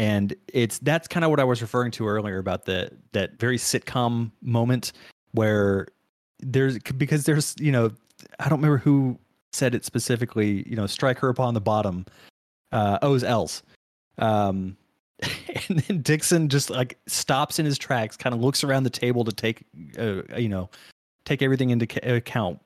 [0.01, 3.59] And it's that's kind of what I was referring to earlier about the that very
[3.59, 4.93] sitcom moment
[5.33, 5.89] where
[6.39, 7.91] there's because there's, you know,
[8.39, 9.19] I don't remember who
[9.53, 12.07] said it specifically, you know, strike her upon the bottom.
[12.73, 13.63] Uh O's L's.
[14.17, 14.75] Um
[15.69, 19.23] and then Dixon just like stops in his tracks, kind of looks around the table
[19.25, 19.67] to take,
[19.99, 20.71] uh, you know,
[21.27, 22.59] take everything into ca- account.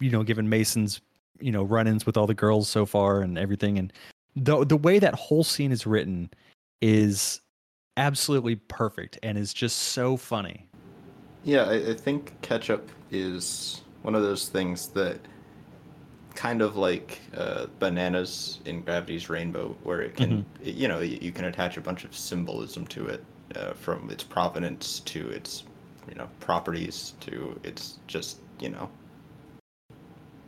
[0.00, 1.00] You know, given Mason's,
[1.38, 3.92] you know, run-ins with all the girls so far and everything, and
[4.34, 6.30] the the way that whole scene is written
[6.80, 7.40] is
[7.96, 10.66] absolutely perfect and is just so funny.
[11.44, 15.18] Yeah, I, I think ketjap is one of those things that
[16.34, 21.18] kind of like uh, bananas in Gravity's Rainbow, where it can, it- you know, you,
[21.20, 23.24] you can attach a bunch of symbolism to it,
[23.56, 25.64] uh, from its provenance to its,
[26.08, 28.88] you know, properties to its just, you know,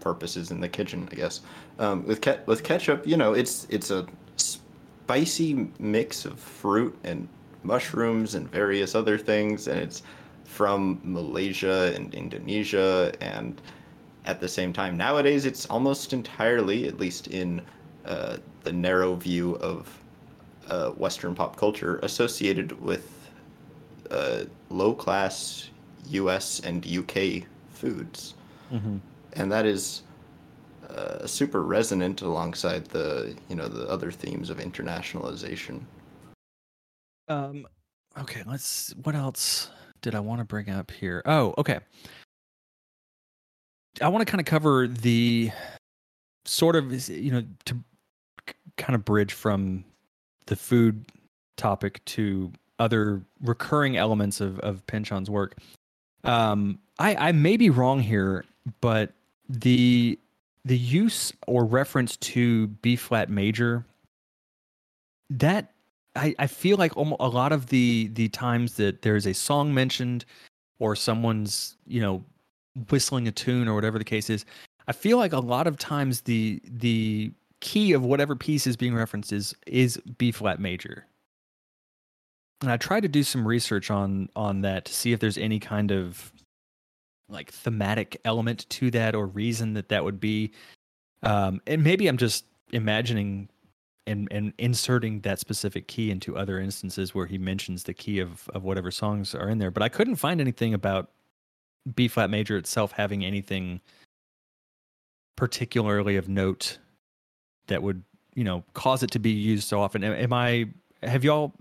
[0.01, 1.41] purposes in the kitchen, I guess.
[1.79, 4.07] Um, with ke- with ketjap, you know, it's it's a
[5.13, 7.29] spicy mix of fruit and
[7.65, 10.03] mushrooms and various other things, and it's
[10.45, 13.61] from Malaysia and Indonesia, and
[14.25, 17.61] at the same time, nowadays it's almost entirely, at least in
[18.07, 19.87] uh, the narrow view of
[20.71, 23.31] uh, Western pop culture, associated with
[24.11, 25.69] uh, low class
[26.09, 26.61] U.S.
[26.61, 27.45] and U.K.
[27.71, 28.35] foods
[28.73, 28.97] Mm-hmm.
[29.35, 30.03] and that is
[30.95, 35.83] uh, super resonant alongside the you know the other themes of internationalization.
[37.29, 37.67] Um,
[38.19, 38.95] okay, let's.
[39.03, 39.71] What else
[40.03, 41.23] did I want to bring up here?
[41.25, 41.79] Oh, okay.
[44.01, 45.51] I want to kind of cover the
[46.45, 47.79] sort of you know to
[48.77, 49.85] kind of bridge from
[50.47, 51.05] the food
[51.57, 55.57] topic to other recurring elements of of Pynchon's work.
[56.25, 58.45] Um, I I may be wrong here,
[58.81, 59.13] but
[59.49, 60.19] the
[60.65, 63.85] the use or reference to B flat major
[65.31, 65.73] that
[66.15, 69.73] I, I feel like almo- a lot of the the times that there's a song
[69.73, 70.25] mentioned
[70.79, 72.23] or someone's you know
[72.91, 74.45] whistling a tune or whatever the case is
[74.89, 78.95] i feel like a lot of times the the key of whatever piece is being
[78.95, 81.07] referenced is is b flat major.
[82.61, 85.59] And i tried to do some research on on that to see if there's any
[85.59, 86.33] kind of
[87.33, 90.53] like thematic element to that or reason that that would be.
[91.23, 93.49] Um and maybe i'm just imagining
[94.07, 98.49] and and inserting that specific key into other instances where he mentions the key of
[98.55, 101.11] of whatever songs are in there but i couldn't find anything about
[101.95, 103.81] b flat major itself having anything
[105.37, 106.79] particularly of note
[107.67, 108.03] that would
[108.35, 110.05] you know cause it to be used so often.
[110.05, 110.69] Am, i
[111.03, 111.53] have y'all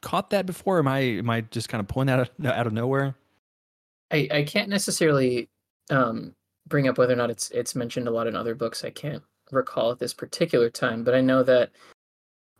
[0.00, 0.78] caught that before?
[0.78, 3.14] Am i am i just kind of pulling that out out of nowhere
[4.12, 5.48] I, I can't necessarily
[5.90, 6.34] um,
[6.68, 8.84] bring up whether or not it's it's mentioned a lot in other books.
[8.84, 11.70] I can't recall at this particular time, but I know that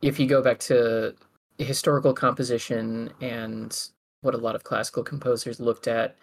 [0.00, 1.14] if you go back to
[1.58, 3.88] historical composition and
[4.22, 6.16] what a lot of classical composers looked at,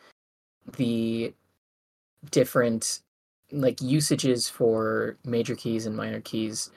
[0.78, 1.34] the
[2.32, 3.02] different
[3.52, 6.72] like usages for major keys and minor keys,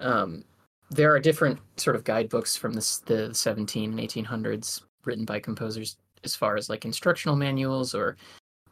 [0.00, 0.44] um,
[0.90, 5.96] there are different sort of guidebooks from this, the 17 and 1800s written by composers
[6.24, 8.16] as far as like instructional manuals or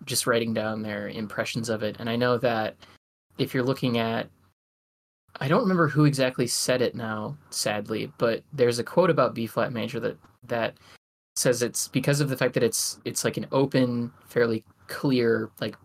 [0.05, 1.97] just writing down their impressions of it.
[1.99, 2.77] And I know that
[3.39, 4.29] if you're looking at,
[5.41, 9.47] I don't remember who exactly said it now, sadly, but there's a quote about B
[9.47, 10.75] flat major that that
[11.37, 15.77] says it's because of the fact that it's it's like an open, fairly clear, like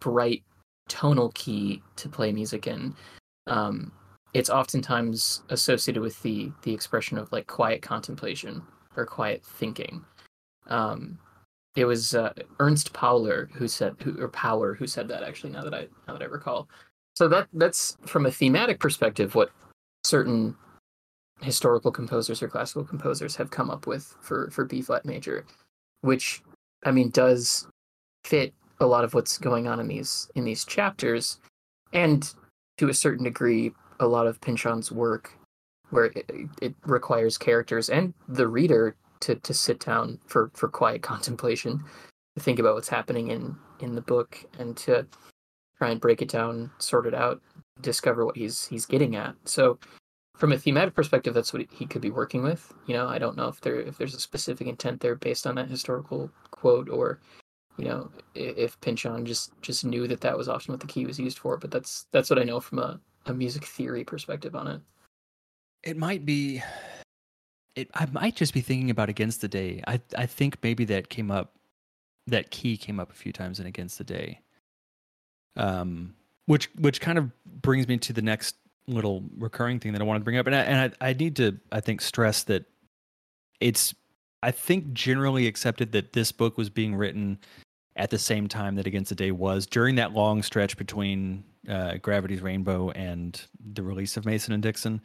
[0.00, 0.42] bright
[0.88, 2.94] tonal key to play music in.
[3.46, 3.92] Um,
[4.34, 8.62] it's oftentimes associated with the the expression of like quiet contemplation
[8.96, 10.04] or quiet thinking.
[10.68, 11.18] Um,
[11.76, 15.22] it was uh, Ernst Pauer who said, who, or Pauer who said that.
[15.22, 16.68] Actually, now that I now that I recall,
[17.14, 19.50] so that that's from a thematic perspective what
[20.04, 20.56] certain
[21.42, 25.44] historical composers or classical composers have come up with for for B flat major,
[26.00, 26.42] which
[26.84, 27.66] I mean does
[28.24, 31.40] fit a lot of what's going on in these in these chapters,
[31.92, 32.32] and
[32.78, 35.32] to a certain degree, a lot of Pynchon's work,
[35.90, 41.02] where it, it requires characters and the reader to to sit down for for quiet
[41.12, 41.82] contemplation,
[42.36, 45.06] to think about what's happening in in the book, and to
[45.78, 47.40] try and break it down, sort it out,
[47.80, 49.34] discover what he's he's getting at.
[49.44, 49.78] So
[50.36, 52.72] from a thematic perspective, that's what he could be working with.
[52.86, 55.54] You know, I don't know if there if there's a specific intent there based on
[55.56, 57.20] that historical quote, or
[57.78, 61.18] you know, if Pynchon just just knew that that was often what the key was
[61.18, 61.56] used for.
[61.56, 64.80] But that's that's what I know from a, a music theory perspective on it.
[65.82, 66.62] It might be.
[67.76, 69.82] It I might just be thinking about Against the Day.
[69.86, 71.54] I I think maybe that came up,
[72.26, 74.40] that key came up a few times in Against the Day.
[75.56, 76.14] Um,
[76.46, 78.56] which which kind of brings me to the next
[78.88, 81.36] little recurring thing that I wanted to bring up, and I, and I, I need
[81.36, 82.64] to I think stress that
[83.60, 83.94] it's
[84.42, 87.38] I think generally accepted that this book was being written
[87.96, 91.96] at the same time that Against the Day was during that long stretch between uh,
[91.96, 93.40] Gravity's Rainbow and
[93.72, 95.00] the release of Mason and Dixon.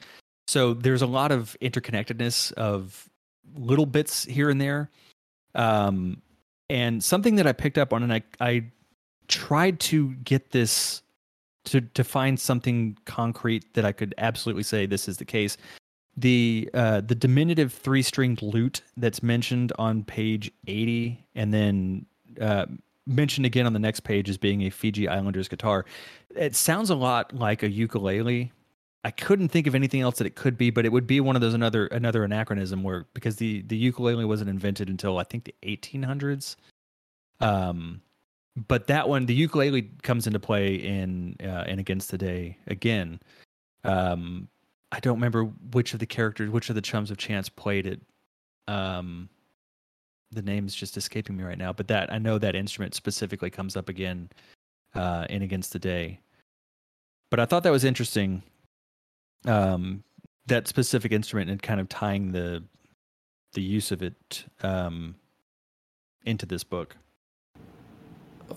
[0.52, 3.10] So there's a lot of interconnectedness of
[3.56, 4.89] little bits here and there.
[5.56, 6.22] Um,
[6.70, 8.66] and something that I picked up on, and I, I
[9.30, 11.04] tried to get this
[11.64, 15.56] to to find something concrete that I could absolutely say this is the case.
[16.18, 22.06] The uh, the diminutive three stringed lute that's mentioned on page eighty, and then
[22.41, 22.66] uh,
[23.08, 25.86] mentioned again on the next page as being a Fiji Islanders guitar.
[26.36, 28.52] It sounds a lot like a ukulele.
[29.04, 31.36] I couldn't think of anything else that it could be, but it would be one
[31.36, 35.45] of those another another anachronism where because the the ukulele wasn't invented until I think
[35.45, 36.56] the 1800s.
[37.39, 38.02] Um,
[38.68, 43.20] but that one, the ukulele comes into play in uh, in Against the Day again.
[43.84, 44.47] Um,
[44.91, 48.02] I don't remember which of the characters, which of the chums of chance played it.
[48.68, 49.30] Um,
[50.32, 53.76] the name's just escaping me right now, but that I know that instrument specifically comes
[53.76, 54.30] up again
[54.93, 56.20] uh, in Against the Day.
[57.30, 58.43] But I thought that was interesting.
[59.45, 60.03] Um,
[60.47, 62.63] that specific instrument and kind of tying the
[63.53, 65.15] the use of it um,
[66.25, 66.95] into this book.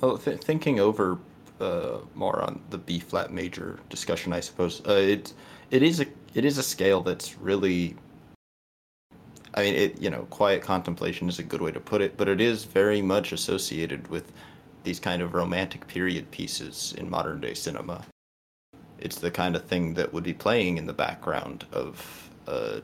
[0.01, 1.18] Well, th- thinking over
[1.61, 5.32] uh, more on the B flat major discussion, I suppose uh, it
[5.70, 7.97] it is a it is a scale that's really.
[9.57, 12.28] I mean, it you know, quiet contemplation is a good way to put it, but
[12.28, 14.32] it is very much associated with
[14.82, 18.05] these kind of romantic period pieces in modern day cinema.
[19.05, 22.81] It's the kind of thing that would be playing in the background of a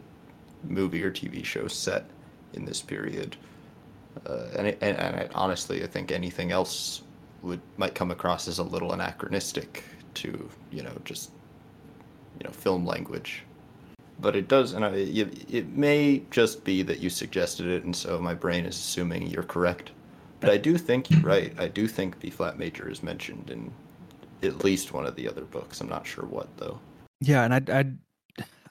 [0.63, 2.05] movie or TV show set
[2.53, 3.37] in this period.
[4.27, 7.03] Uh, and, it, and, and I, honestly, I think anything else
[7.43, 11.31] would might come across as a little anachronistic to you know just
[12.39, 13.45] you know film language.
[14.21, 17.97] But it does, and I, it, it may just be that you suggested it, and
[17.97, 19.93] so my brain is assuming you're correct.
[20.41, 21.55] But I do think you're right.
[21.59, 23.73] I do think B flat major is mentioned in
[24.43, 25.81] at least one of the other books.
[25.81, 26.79] I'm not sure what though.
[27.21, 27.85] Yeah, and I I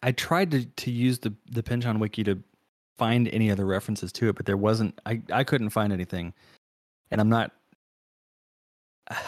[0.02, 2.42] I tried to to use the the Pynchon wiki to
[2.98, 5.00] find any other references to it, but there wasn't.
[5.06, 6.34] I I couldn't find anything,
[7.12, 7.52] and I'm not.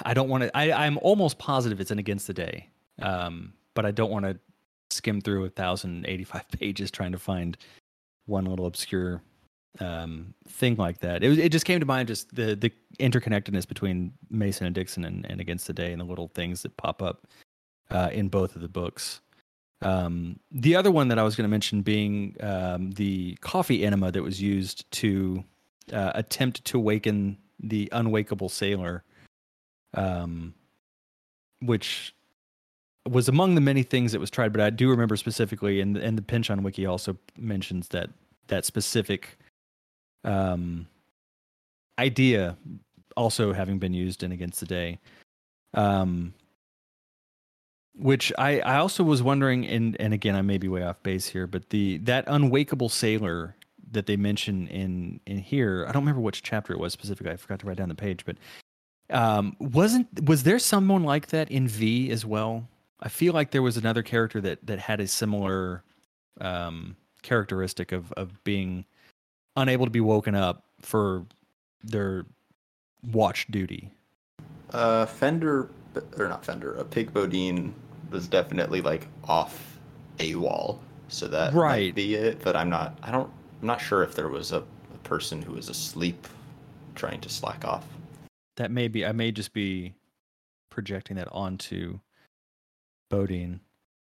[0.04, 0.58] I don't want to.
[0.58, 2.70] I I'm almost positive it's in Against the Day,
[3.02, 4.40] um, but I don't want to
[4.90, 7.58] skim through a thousand eighty five pages trying to find
[8.26, 9.22] one little obscure
[9.80, 11.24] um, thing like that.
[11.24, 15.06] It was, it just came to mind just the the interconnectedness between Mason and Dixon
[15.06, 17.28] and, and Against the Day and the little things that pop up
[17.90, 19.22] uh, in both of the books.
[19.82, 24.12] Um, the other one that I was going to mention being um, the coffee enema
[24.12, 25.44] that was used to
[25.92, 29.04] uh, attempt to waken the unwakeable sailor,
[29.96, 30.54] um,
[31.62, 32.14] which
[33.10, 34.52] was among the many things that was tried.
[34.52, 38.10] But I do remember specifically, and and the Pynchon wiki also mentions that
[38.48, 39.40] that specific
[40.24, 40.88] um,
[42.00, 42.58] idea
[43.18, 45.00] also having been used in Against the Day.
[45.74, 46.34] Um,
[47.94, 51.28] which I, I also was wondering, and and again I may be way off base
[51.28, 53.56] here, but the that unwakeable sailor
[53.92, 57.32] that they mention in in here, I don't remember which chapter it was specifically.
[57.32, 58.38] I forgot to write down the page, but
[59.10, 62.68] um, wasn't was there someone like that in V as well?
[63.02, 65.84] I feel like there was another character that that had a similar
[66.40, 68.86] um, characteristic of of being
[69.56, 71.26] unable to be woken up for
[71.84, 72.26] their
[73.12, 73.92] watch duty.
[74.72, 75.70] Uh, Fender
[76.18, 77.74] or not Fender, a Pig Bodine
[78.10, 79.78] was definitely like off
[80.20, 81.88] a wall, so that right.
[81.88, 82.42] might be it.
[82.44, 82.98] But I'm not.
[83.04, 83.30] I don't.
[83.62, 86.28] I'm not sure if there was a, a person who was asleep
[86.96, 87.86] trying to slack off.
[88.58, 89.06] That may be.
[89.06, 89.94] I may just be
[90.70, 92.00] projecting that onto
[93.10, 93.60] Bodine.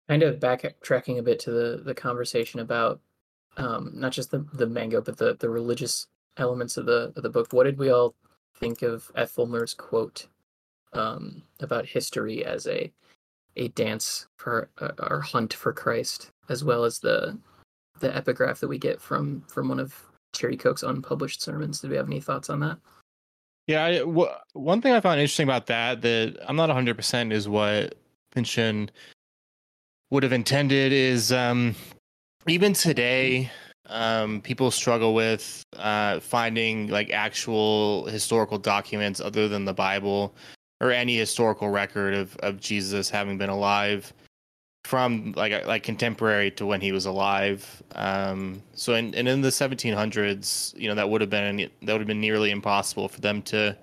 [0.07, 3.01] Kind of backtracking a bit to the the conversation about
[3.58, 7.30] um, not just the the mango, but the the religious elements of the of the
[7.30, 7.51] book.
[7.51, 8.16] What did we all
[8.55, 9.32] think of F.
[9.32, 10.28] Ethelmer's quote
[10.93, 12.91] um, about history as a
[13.55, 17.38] a dance for uh, our hunt for Christ, as well as the
[17.99, 19.95] the epigraph that we get from from one of
[20.34, 21.82] Cherrycoke's unpublished sermons.
[21.82, 22.78] Did we have any thoughts on that?
[23.66, 27.34] Yeah, I, w- one thing I found interesting about that that I'm not 100 percent
[27.34, 27.95] is what
[28.32, 28.89] Pynchon
[30.10, 31.76] would have intended is um,
[32.47, 33.51] even today
[33.89, 40.35] um, people struggle with uh, finding like actual historical documents other than the Bible
[40.81, 44.13] or any historical record of, of Jesus having been alive
[44.83, 47.83] from like like contemporary to when he was alive.
[47.95, 52.01] Um, so in, and in the 1700s, you know that would have been that would
[52.01, 53.77] have been nearly impossible for them to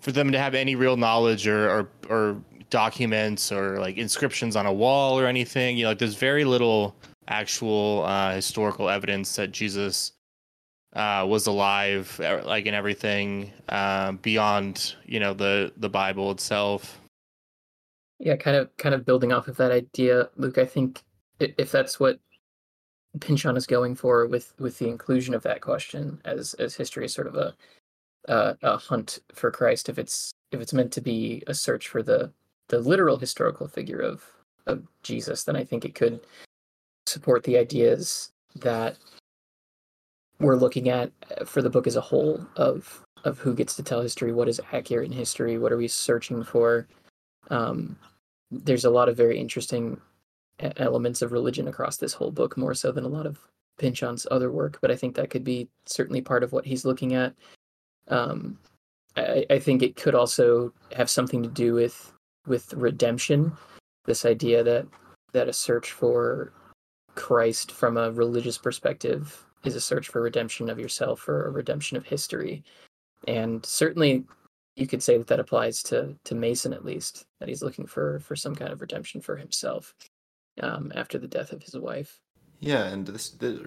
[0.00, 4.66] for them to have any real knowledge or or, or documents or like inscriptions on
[4.66, 5.76] a wall or anything.
[5.76, 6.94] You know, like there's very little
[7.30, 10.12] actual uh, historical evidence that Jesus
[10.92, 17.00] uh, was alive, uh, like in everything uh, beyond you know the the Bible itself.
[18.18, 20.58] Yeah, kind of kind of building off of that idea, Luke.
[20.58, 21.02] I think
[21.38, 22.18] if that's what
[23.20, 27.14] Pynchon is going for with with the inclusion of that question as as history is
[27.14, 27.54] sort of a
[28.28, 32.02] uh, a hunt for Christ, if it's if it's meant to be a search for
[32.02, 32.32] the
[32.68, 34.24] the literal historical figure of
[34.66, 36.20] of Jesus, then I think it could
[37.06, 38.96] support the ideas that
[40.38, 43.82] we're looking at uh, for the book as a whole of of who gets to
[43.82, 46.88] tell history, what is accurate in history, what are we searching for.
[47.50, 47.98] Um,
[48.50, 50.00] there's a lot of very interesting
[50.78, 53.38] elements of religion across this whole book, more so than a lot of
[53.78, 54.78] Pynchon's other work.
[54.80, 57.34] But I think that could be certainly part of what he's looking at.
[58.08, 58.58] Um,
[59.16, 62.12] I, I think it could also have something to do with
[62.46, 63.52] with redemption.
[64.06, 64.86] This idea that
[65.32, 66.52] that a search for
[67.20, 71.98] Christ from a religious perspective is a search for redemption of yourself or a redemption
[71.98, 72.64] of history.
[73.28, 74.24] And certainly
[74.74, 78.20] you could say that that applies to to Mason at least that he's looking for
[78.20, 79.94] for some kind of redemption for himself
[80.62, 82.20] um, after the death of his wife.
[82.60, 83.60] Yeah, and this, this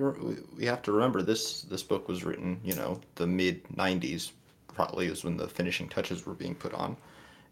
[0.58, 4.32] we have to remember this this book was written, you know, the mid '90s
[4.68, 6.98] probably is when the finishing touches were being put on,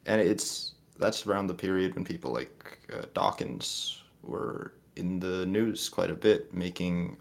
[0.07, 5.89] and it's that's around the period when people like uh, Dawkins were in the news
[5.89, 7.17] quite a bit, making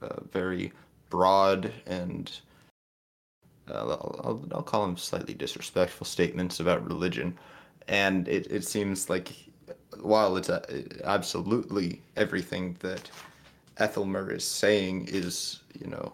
[0.00, 0.72] uh, very
[1.10, 2.30] broad and
[3.68, 7.36] uh, I'll, I'll, call them slightly disrespectful statements about religion.
[7.88, 9.32] And it, it seems like
[10.00, 10.62] while it's a,
[11.04, 13.10] absolutely everything that
[13.78, 16.12] Ethelmer is saying is, you know,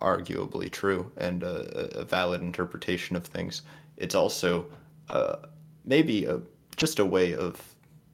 [0.00, 3.62] arguably true and a, a valid interpretation of things,
[3.98, 4.64] it's also
[5.10, 5.36] uh,
[5.84, 6.40] maybe a,
[6.76, 7.69] just a way of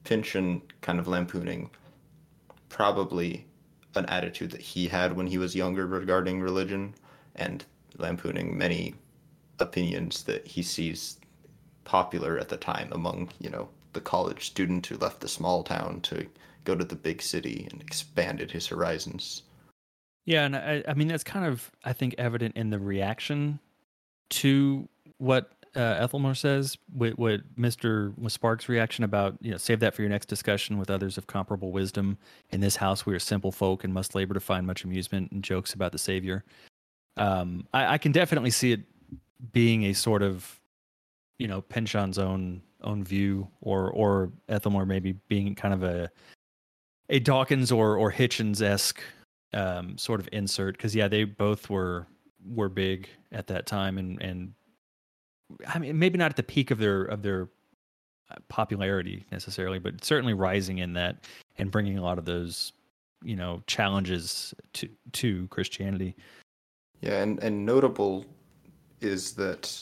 [0.07, 1.69] Pynchon kind of lampooning
[2.69, 3.45] probably
[3.95, 6.95] an attitude that he had when he was younger regarding religion
[7.35, 7.65] and
[7.97, 8.95] lampooning many
[9.59, 11.19] opinions that he sees
[11.83, 15.99] popular at the time among, you know, the college student who left the small town
[16.01, 16.25] to
[16.63, 19.43] go to the big city and expanded his horizons.
[20.25, 23.59] Yeah, and I, I mean that's kind of I think evident in the reaction
[24.29, 24.87] to
[25.17, 28.11] what uh, Ethelmer says, what, what Mr.
[28.31, 31.71] Sparks' reaction about, you know, save that for your next discussion with others of comparable
[31.71, 32.17] wisdom.
[32.49, 35.43] In this house, we are simple folk and must labor to find much amusement and
[35.43, 36.43] jokes about the Savior.
[37.15, 38.81] Um, I, I can definitely see it
[39.51, 40.59] being a sort of,
[41.37, 46.09] you know, Pynchon's own own view, or or Ethelmer maybe being kind of a
[47.09, 49.01] a Dawkins or or Hitchens esque
[49.53, 52.07] um, sort of insert because yeah, they both were
[52.47, 54.53] were big at that time and and
[55.67, 57.49] I mean, maybe not at the peak of their of their
[58.29, 61.25] uh, popularity necessarily, but certainly rising in that
[61.57, 62.73] and bringing a lot of those,
[63.23, 66.15] you know, challenges to to Christianity.
[67.01, 68.25] Yeah, and and notable
[69.01, 69.73] is that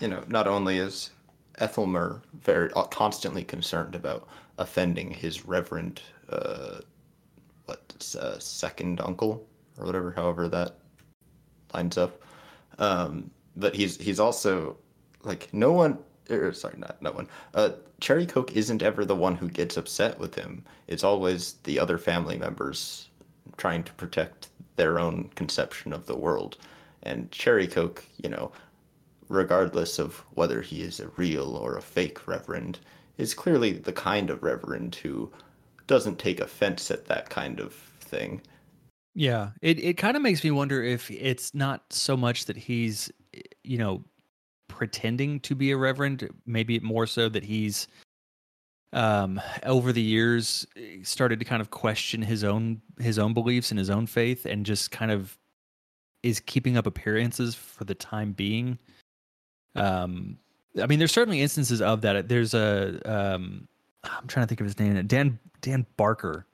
[0.00, 1.10] you know not only is
[1.58, 6.80] Ethelmer very uh, constantly concerned about offending his reverend uh,
[7.64, 9.46] what uh, second uncle
[9.78, 10.76] or whatever, however that
[11.74, 12.22] lines up.
[12.78, 14.76] Um, but he's he's also
[15.22, 15.98] like no one
[16.28, 17.28] or sorry not no one.
[17.54, 20.64] Uh Cherrycoke isn't ever the one who gets upset with him.
[20.86, 23.08] It's always the other family members
[23.56, 26.56] trying to protect their own conception of the world.
[27.02, 28.52] And Cherrycoke you know
[29.28, 32.78] regardless of whether he is a real or a fake reverend
[33.16, 35.30] is clearly the kind of reverend who
[35.86, 38.40] doesn't take offense at that kind of thing.
[39.14, 43.10] Yeah it, it kind of makes me wonder if it's not so much that he's
[43.62, 44.04] you know
[44.70, 46.28] pretending to be a reverend.
[46.46, 47.88] Maybe more so that he's
[48.92, 50.66] um over the years
[51.02, 54.66] started to kind of question his own his own beliefs and his own faith and
[54.66, 55.38] just kind of
[56.24, 58.76] is keeping up appearances for the time being
[59.76, 60.36] um
[60.82, 63.68] i mean there's certainly instances of that there's a um
[64.02, 66.44] i'm trying to think of his name dan dan barker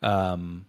[0.00, 0.64] um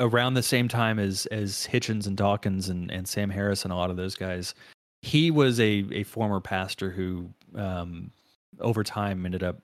[0.00, 3.76] around the same time as as hitchens and dawkins and and sam harris and a
[3.76, 4.54] lot of those guys
[5.02, 8.10] he was a, a former pastor who um,
[8.60, 9.58] over time ended up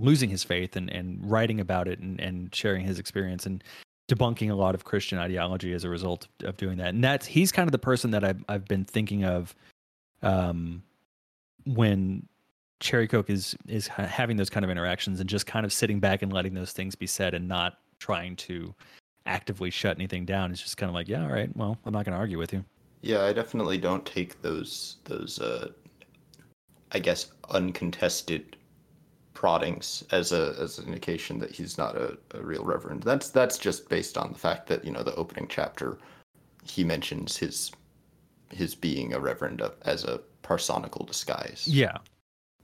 [0.00, 3.62] losing his faith and, and writing about it and, and sharing his experience and
[4.08, 6.88] debunking a lot of Christian ideology as a result of doing that.
[6.88, 9.54] And that's he's kind of the person that I've I've been thinking of
[10.22, 10.82] um
[11.64, 12.26] when
[12.80, 16.32] Cherrycoke is is having those kind of interactions and just kind of sitting back and
[16.32, 18.74] letting those things be said and not trying to
[19.26, 20.50] actively shut anything down.
[20.50, 22.52] It's just kind of like, yeah, all right, well, I'm not going to argue with
[22.52, 22.62] you.
[23.04, 25.68] Yeah, I definitely don't take those those uh
[26.92, 28.56] I guess uncontested
[29.34, 33.02] proddings as a as an indication that he's not a, a real reverend.
[33.02, 35.98] That's that's just based on the fact that, you know, the opening chapter
[36.64, 37.72] he mentions his
[38.48, 41.68] his being a reverend as a parsonical disguise.
[41.68, 41.98] Yeah.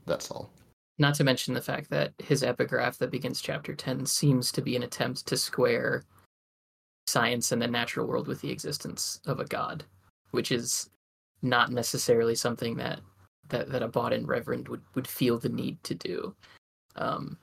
[0.06, 0.50] That's all.
[0.98, 4.74] Not to mention the fact that his epigraph that begins chapter 10 seems to be
[4.74, 6.04] an attempt to square
[7.06, 9.84] science and the natural world with the existence of a god,
[10.30, 10.90] which is
[11.42, 13.00] not necessarily something that
[13.48, 16.34] that, that a bought in reverend would, would feel the need to do
[16.96, 17.36] um,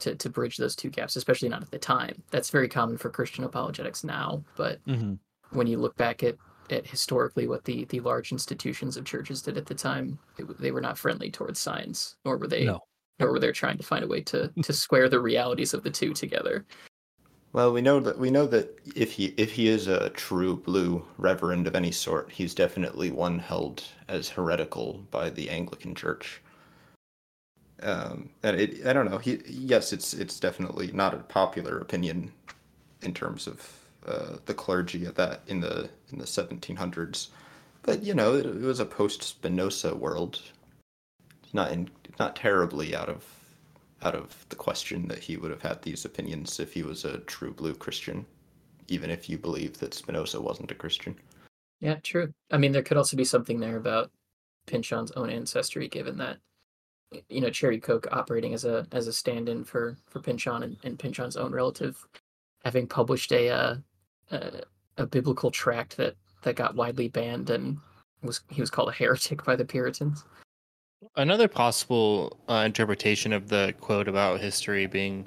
[0.00, 2.20] to, to bridge those two gaps, especially not at the time.
[2.30, 5.14] That's very common for Christian apologetics now, but mm-hmm.
[5.56, 6.36] when you look back at,
[6.70, 10.72] at historically what the, the large institutions of churches did at the time, it, they
[10.72, 12.80] were not friendly towards science, nor were they no.
[13.20, 15.90] nor were they trying to find a way to, to square the realities of the
[15.90, 16.66] two together.
[17.52, 21.04] Well, we know that we know that if he if he is a true blue
[21.18, 26.40] reverend of any sort, he's definitely one held as heretical by the Anglican Church.
[27.82, 29.18] Um, and it, I don't know.
[29.18, 32.32] He yes, it's it's definitely not a popular opinion
[33.02, 33.70] in terms of
[34.06, 37.28] uh, the clergy at that in the in the 1700s,
[37.82, 40.40] but you know it, it was a post Spinoza world.
[41.42, 43.41] It's not in, not terribly out of
[44.02, 47.18] out of the question that he would have had these opinions if he was a
[47.20, 48.26] true blue Christian,
[48.88, 51.16] even if you believe that Spinoza wasn't a Christian.
[51.80, 52.32] Yeah, true.
[52.50, 54.10] I mean, there could also be something there about
[54.66, 56.38] Pynchon's own ancestry, given that
[57.28, 61.52] you know Cherrycoke operating as a as a stand-in for for Pynchon and, and own
[61.52, 62.06] relative,
[62.64, 63.76] having published a, uh,
[64.30, 64.62] a
[64.98, 67.78] a biblical tract that that got widely banned and
[68.22, 70.24] was he was called a heretic by the Puritans.
[71.16, 75.26] Another possible uh, interpretation of the quote about history being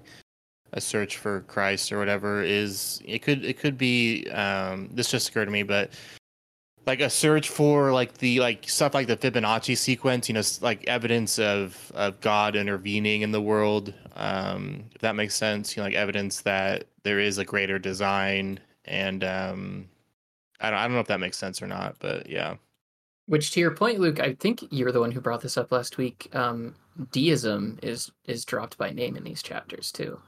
[0.73, 5.29] a search for Christ or whatever is it could it could be um, this just
[5.29, 5.91] occurred to me, but
[6.85, 10.85] like a search for like the like stuff like the Fibonacci sequence, you know, like
[10.87, 13.93] evidence of of God intervening in the world.
[14.15, 18.59] Um, if that makes sense, you know, like evidence that there is a greater design,
[18.85, 19.89] and um,
[20.61, 22.55] I don't I don't know if that makes sense or not, but yeah.
[23.27, 25.97] Which, to your point, Luke, I think you're the one who brought this up last
[25.97, 26.29] week.
[26.33, 26.75] Um,
[27.11, 30.19] deism is is dropped by name in these chapters too.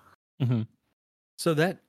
[0.41, 0.63] Mm-hmm.
[1.37, 1.79] So that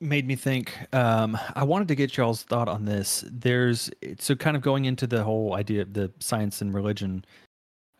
[0.00, 0.72] made me think.
[0.92, 3.24] Um, I wanted to get y'all's thought on this.
[3.30, 7.24] There's so kind of going into the whole idea of the science and religion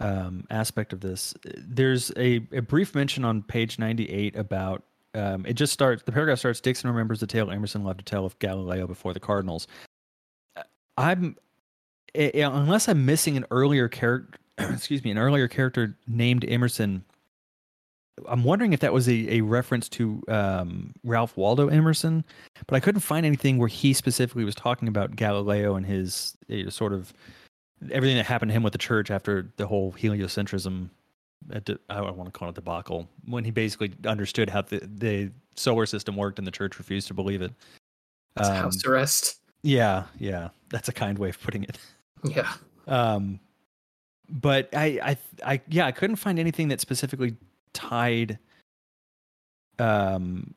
[0.00, 1.34] um, aspect of this.
[1.44, 4.82] There's a, a brief mention on page 98 about.
[5.14, 6.02] Um, it just starts.
[6.02, 6.60] The paragraph starts.
[6.60, 9.66] dixon remembers the tale Emerson loved to tell of Galileo before the Cardinals.
[10.98, 11.36] I'm
[12.16, 17.04] it, unless I'm missing an earlier character, excuse me, an earlier character named Emerson.
[18.26, 22.24] I'm wondering if that was a, a reference to um, Ralph Waldo Emerson,
[22.66, 26.64] but I couldn't find anything where he specifically was talking about Galileo and his you
[26.64, 27.12] know, sort of
[27.90, 30.88] everything that happened to him with the church after the whole heliocentrism.
[31.52, 35.86] I don't want to call it debacle when he basically understood how the, the solar
[35.86, 37.52] system worked and the church refused to believe it.
[38.38, 39.40] Um, house arrest.
[39.62, 41.78] Yeah, yeah, that's a kind way of putting it.
[42.24, 42.52] Yeah.
[42.86, 43.40] Um,
[44.28, 47.36] but I, I, I, yeah, I couldn't find anything that specifically
[47.72, 48.38] tied
[49.78, 50.54] um,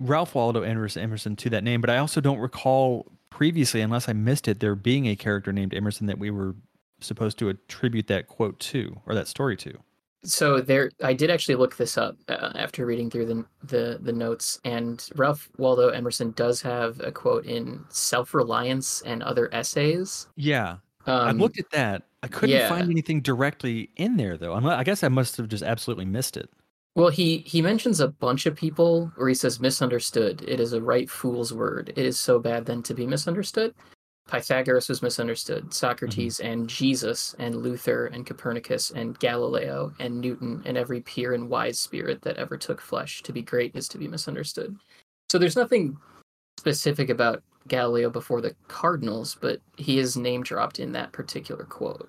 [0.00, 1.80] Ralph Waldo Emerson, Emerson to that name.
[1.80, 5.74] But I also don't recall previously, unless I missed it, there being a character named
[5.74, 6.54] Emerson that we were
[7.00, 9.78] supposed to attribute that quote to or that story to.
[10.24, 14.12] So there, I did actually look this up uh, after reading through the, the the
[14.12, 20.26] notes, and Ralph Waldo Emerson does have a quote in "Self Reliance and Other Essays."
[20.34, 20.78] Yeah,
[21.08, 22.04] um, I looked at that.
[22.22, 22.68] I couldn't yeah.
[22.68, 24.54] find anything directly in there though.
[24.54, 26.50] I guess I must have just absolutely missed it.
[26.94, 30.42] Well, he he mentions a bunch of people where he says misunderstood.
[30.46, 31.92] It is a right fool's word.
[31.96, 33.74] It is so bad then to be misunderstood.
[34.28, 35.72] Pythagoras was misunderstood.
[35.72, 36.52] Socrates mm-hmm.
[36.52, 41.78] and Jesus and Luther and Copernicus and Galileo and Newton and every pure and wise
[41.78, 43.22] spirit that ever took flesh.
[43.22, 44.76] To be great is to be misunderstood.
[45.30, 45.96] So there's nothing
[46.58, 52.08] specific about Galileo before the Cardinals, but he is name dropped in that particular quote.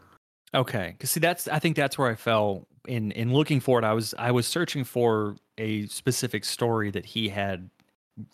[0.54, 3.86] Okay, because see, that's I think that's where I fell in in looking for it.
[3.86, 7.70] I was I was searching for a specific story that he had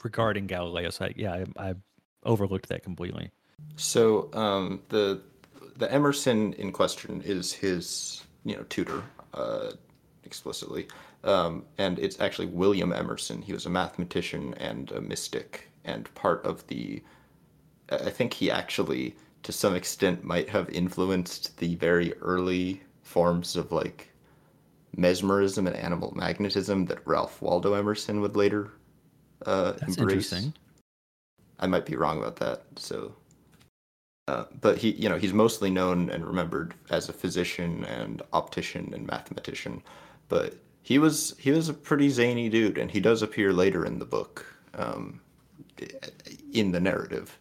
[0.04, 0.90] regarding Galileo.
[0.90, 1.76] So I, yeah, I, I
[2.24, 3.32] overlooked that completely.
[3.76, 5.22] So um, the
[5.78, 9.04] the Emerson in question is his you know tutor
[9.34, 9.72] uh,
[10.24, 10.88] explicitly.
[11.24, 13.42] Um, and it's actually William Emerson.
[13.42, 17.02] He was a mathematician and a mystic, and part of the.
[17.92, 23.72] I think he actually, to some extent, might have influenced the very early forms of
[23.72, 24.12] like
[24.98, 28.72] mesmerism and animal magnetism that Ralph Waldo Emerson would later
[29.46, 30.32] uh, That's embrace.
[30.32, 30.54] interesting.
[31.60, 32.64] I might be wrong about that.
[32.76, 33.16] So,
[34.28, 38.94] uh, but he, you know, he's mostly known and remembered as a physician and optician
[38.94, 39.82] and mathematician.
[40.28, 44.00] But he was he was a pretty zany dude, and he does appear later in
[44.00, 45.22] the book, um,
[46.54, 47.38] in the narrative.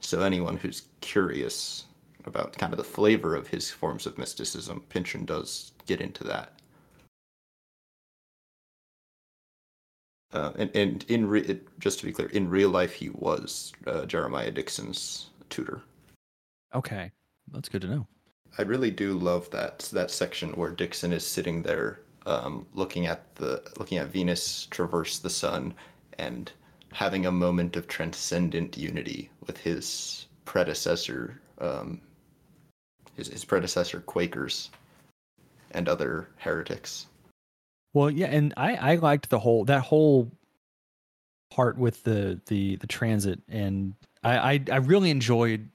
[0.00, 1.84] So anyone who's curious
[2.24, 6.52] about kind of the flavor of his forms of mysticism, Pynchon does get into that.
[10.32, 14.04] Uh, and and in re- just to be clear, in real life, he was uh,
[14.04, 15.80] Jeremiah Dixon's tutor.
[16.74, 17.10] Okay,
[17.50, 18.06] that's good to know.
[18.58, 23.34] I really do love that that section where Dixon is sitting there, um, looking at
[23.36, 25.72] the looking at Venus traverse the sun,
[26.18, 26.52] and
[26.92, 32.00] having a moment of transcendent unity with his predecessor, um,
[33.16, 34.70] his his predecessor Quakers,
[35.72, 37.06] and other heretics.
[37.92, 40.30] Well, yeah, and I I liked the whole that whole
[41.50, 45.68] part with the the the transit, and I I, I really enjoyed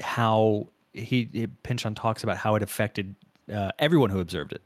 [0.00, 3.14] how he, he Pynchon talks about how it affected
[3.52, 4.62] uh, everyone who observed it.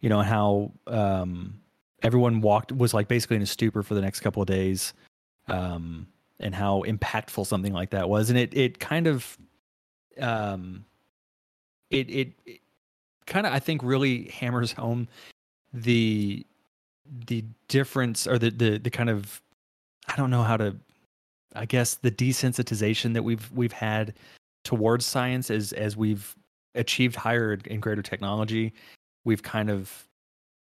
[0.00, 1.59] You know how um,
[2.02, 4.92] everyone walked was like basically in a stupor for the next couple of days,
[5.48, 6.06] um,
[6.38, 9.38] and how impactful something like that was, and it it kind of
[10.20, 10.84] um,
[11.90, 12.60] it it, it
[13.26, 15.08] kind of I think really hammers home
[15.72, 16.44] the
[17.26, 19.42] the difference or the the the kind of
[20.08, 20.76] I don't know how to
[21.54, 24.14] I guess the desensitization that we've we've had
[24.64, 26.34] towards science as as we've
[26.74, 28.72] achieved higher and greater technology,
[29.24, 30.06] we've kind of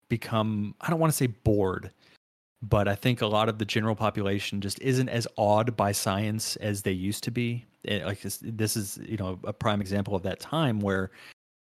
[0.09, 1.91] become I don't want to say bored,
[2.61, 6.55] but I think a lot of the general population just isn't as awed by science
[6.57, 7.65] as they used to be.
[7.83, 11.11] It, like this, this is you know a prime example of that time where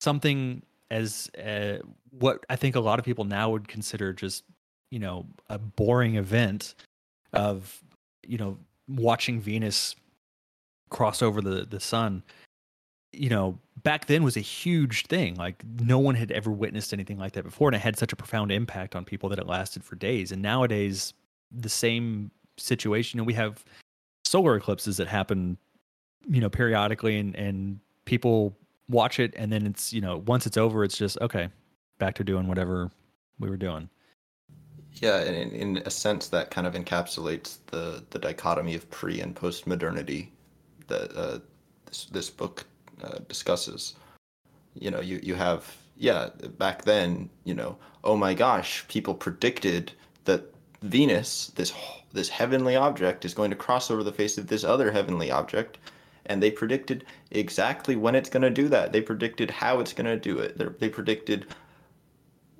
[0.00, 1.78] something as uh,
[2.10, 4.44] what I think a lot of people now would consider just
[4.90, 6.74] you know a boring event
[7.32, 7.82] of
[8.26, 9.94] you know watching Venus
[10.90, 12.22] cross over the the sun
[13.12, 15.34] you know back then was a huge thing.
[15.36, 18.16] Like no one had ever witnessed anything like that before and it had such a
[18.16, 20.32] profound impact on people that it lasted for days.
[20.32, 21.14] And nowadays
[21.50, 23.64] the same situation and we have
[24.24, 25.56] solar eclipses that happen
[26.28, 28.54] you know periodically and and people
[28.88, 31.48] watch it and then it's you know once it's over it's just okay
[31.98, 32.90] back to doing whatever
[33.38, 33.88] we were doing.
[34.94, 39.20] Yeah, and in, in a sense, that kind of encapsulates the the dichotomy of pre
[39.20, 40.32] and post modernity
[40.88, 41.38] that uh,
[41.86, 42.64] this this book
[43.02, 43.94] uh, discusses.
[44.74, 49.92] You know, you you have yeah back then, you know, oh my gosh, people predicted
[50.24, 50.44] that
[50.82, 51.72] Venus, this
[52.12, 55.78] this heavenly object, is going to cross over the face of this other heavenly object,
[56.26, 58.92] and they predicted exactly when it's going to do that.
[58.92, 60.56] They predicted how it's going to do it.
[60.56, 61.46] They're, they predicted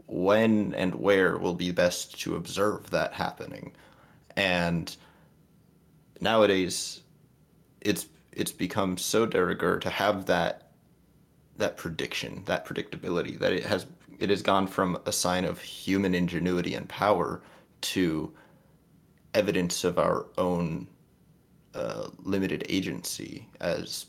[0.09, 3.73] when and where will be best to observe that happening.
[4.37, 4.95] And
[6.21, 7.03] nowadays
[7.81, 8.07] it's
[8.39, 10.71] it's become so de rigueur to have that
[11.57, 13.87] that prediction, that predictability, that it has
[14.19, 17.43] it has gone from a sign of human ingenuity and power
[17.81, 18.33] to
[19.35, 20.87] evidence of our own
[21.75, 24.07] uh, limited agency as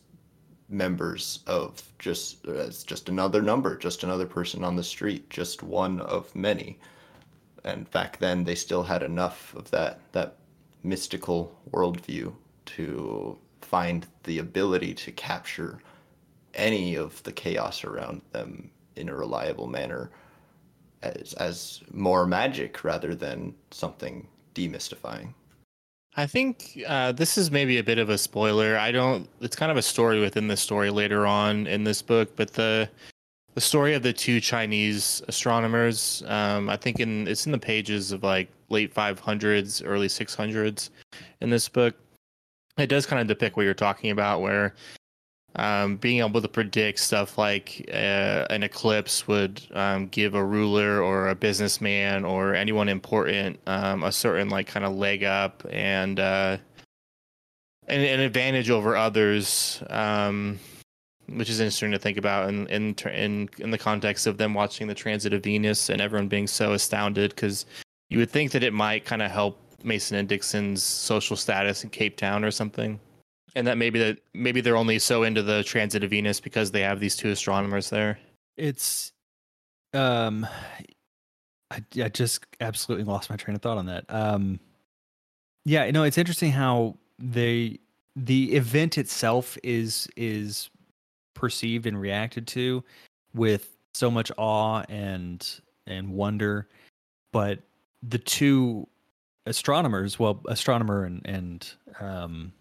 [0.69, 5.99] members of just as just another number, just another person on the street, just one
[6.01, 6.79] of many.
[7.63, 10.35] And back then, they still had enough of that that
[10.83, 12.33] mystical worldview
[12.65, 13.37] to
[13.69, 15.79] find the ability to capture
[16.55, 20.09] any of the chaos around them in a reliable manner
[21.03, 25.33] as as more magic rather than something demystifying.
[26.17, 28.77] I think uh, this is maybe a bit of a spoiler.
[28.77, 29.29] I don't.
[29.39, 32.89] It's kind of a story within the story later on in this book, but the
[33.53, 36.23] the story of the two Chinese astronomers.
[36.25, 40.89] Um, I think in it's in the pages of like late 500s, early 600s
[41.41, 41.95] in this book.
[42.79, 44.73] It does kind of depict what you're talking about, where
[45.55, 51.01] um, being able to predict stuff like uh, an eclipse would um, give a ruler
[51.01, 56.19] or a businessman or anyone important um, a certain like kind of leg up and
[56.19, 56.57] uh,
[57.87, 60.59] an, an advantage over others, um,
[61.27, 64.87] which is interesting to think about in in in in the context of them watching
[64.87, 67.65] the transit of Venus and everyone being so astounded because
[68.09, 71.89] you would think that it might kind of help Mason and Dixon's social status in
[71.89, 72.99] Cape Town or something
[73.55, 76.81] and that maybe that maybe they're only so into the transit of Venus because they
[76.81, 78.19] have these two astronomers there.
[78.57, 79.11] it's
[79.93, 80.45] um
[81.71, 84.05] I, I just absolutely lost my train of thought on that.
[84.09, 84.59] Um,
[85.65, 87.79] yeah, you know, it's interesting how they
[88.15, 90.69] the event itself is is
[91.35, 92.83] perceived and reacted to
[93.33, 96.67] with so much awe and and wonder,
[97.31, 97.59] but
[98.01, 98.87] the two
[99.49, 101.69] astronomers, well, astronomer and and
[101.99, 102.53] um,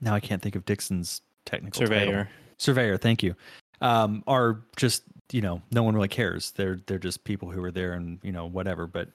[0.00, 2.06] now I can't think of Dixon's technical Surveyor.
[2.06, 2.26] title.
[2.58, 3.34] Surveyor, thank you.
[3.80, 5.02] Um, are just
[5.32, 6.52] you know no one really cares.
[6.52, 8.86] They're they're just people who are there and you know whatever.
[8.86, 9.08] But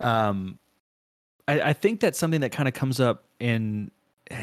[0.00, 0.58] um,
[1.46, 3.90] I, I think that's something that kind of comes up in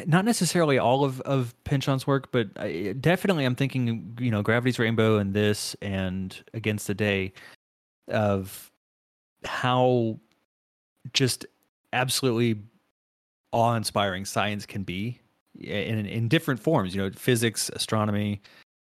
[0.07, 4.79] not necessarily all of of Pynchon's work, but I, definitely I'm thinking you know Gravity's
[4.79, 7.33] Rainbow and this and Against the Day
[8.07, 8.71] of
[9.43, 10.19] how
[11.13, 11.45] just
[11.93, 12.61] absolutely
[13.51, 15.19] awe-inspiring science can be
[15.59, 16.95] in in different forms.
[16.95, 18.41] You know, physics, astronomy,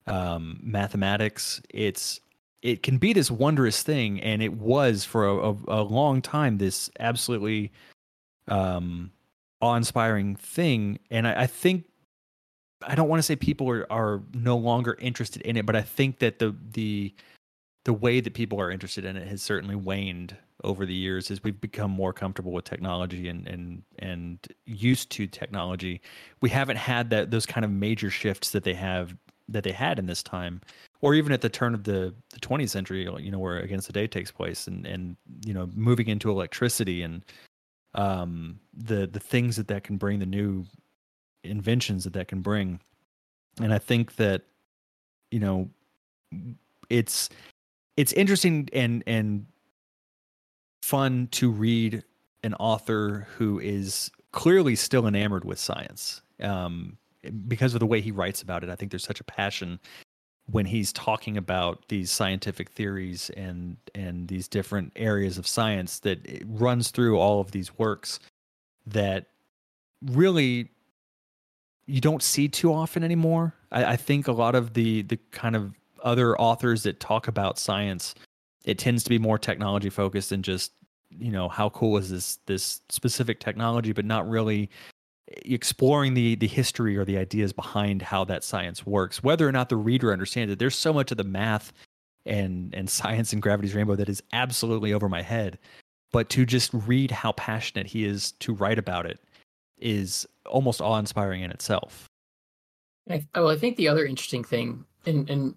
[0.08, 1.62] um, mathematics.
[1.70, 2.20] It's
[2.62, 6.58] it can be this wondrous thing, and it was for a, a, a long time
[6.58, 7.72] this absolutely
[8.48, 9.12] um,
[9.62, 11.00] awe-inspiring thing.
[11.12, 11.86] And I, I think
[12.82, 15.82] I don't want to say people are, are no longer interested in it, but I
[15.82, 17.14] think that the the
[17.84, 21.44] the way that people are interested in it has certainly waned over the years as
[21.44, 26.02] we've become more comfortable with technology and and and used to technology.
[26.42, 29.16] We haven't had that those kind of major shifts that they have
[29.50, 30.62] that they had in this time,
[31.02, 33.94] or even at the turn of the, the 20th century, you know, where Against the
[33.94, 37.24] Day takes place, and and you know, moving into electricity and
[37.94, 40.66] um, the the things that that can bring, the new
[41.44, 42.80] inventions that that can bring,
[43.62, 44.44] and I think that
[45.32, 45.70] you know,
[46.90, 47.30] it's
[47.98, 49.46] it's interesting and and
[50.86, 52.04] fun to read
[52.44, 56.96] an author who is clearly still enamored with science um,
[57.48, 58.70] because of the way he writes about it.
[58.70, 59.80] I think there's such a passion
[60.52, 66.20] when he's talking about these scientific theories and and these different areas of science that
[66.46, 68.20] runs through all of these works
[68.86, 69.26] that
[70.04, 70.70] really
[71.88, 73.56] you don't see too often anymore.
[73.72, 75.74] I, I think a lot of the the kind of
[76.04, 78.14] other authors that talk about science,
[78.66, 80.74] it tends to be more technology focused than just
[81.18, 84.70] you know how cool is this this specific technology, but not really
[85.28, 89.24] exploring the the history or the ideas behind how that science works.
[89.24, 91.72] Whether or not the reader understands it there's so much of the math
[92.26, 95.58] and and science and gravity's rainbow that is absolutely over my head.
[96.12, 99.20] But to just read how passionate he is to write about it
[99.78, 102.10] is almost awe-inspiring in itself.
[103.10, 105.56] I, well i think the other interesting thing and and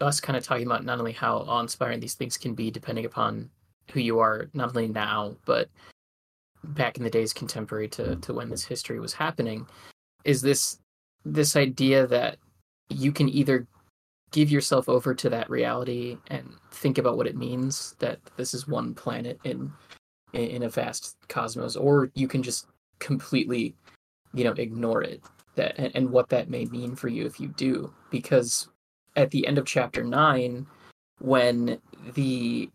[0.00, 3.50] us kind of talking about not only how awe-inspiring these things can be depending upon
[3.92, 5.68] who you are not only now but
[6.64, 9.66] back in the days contemporary to to when this history was happening
[10.24, 10.78] is this
[11.24, 12.38] this idea that
[12.88, 13.66] you can either
[14.32, 18.66] give yourself over to that reality and think about what it means that this is
[18.68, 19.72] one planet in
[20.32, 22.66] in a vast cosmos or you can just
[22.98, 23.74] completely
[24.34, 25.22] you know ignore it
[25.54, 28.68] that and, and what that may mean for you if you do because
[29.16, 30.66] at the end of chapter 9
[31.20, 31.80] when
[32.14, 32.68] the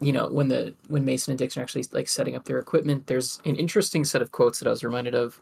[0.00, 3.06] you know when the when mason and dixon are actually like setting up their equipment
[3.06, 5.40] there's an interesting set of quotes that i was reminded of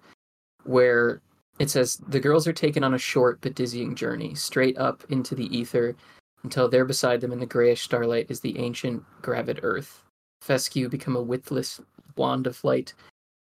[0.64, 1.20] where
[1.58, 5.34] it says the girls are taken on a short but dizzying journey straight up into
[5.34, 5.94] the ether
[6.42, 10.02] until there beside them in the grayish starlight is the ancient gravid earth.
[10.40, 11.80] Fescue become a widthless
[12.16, 12.94] wand of light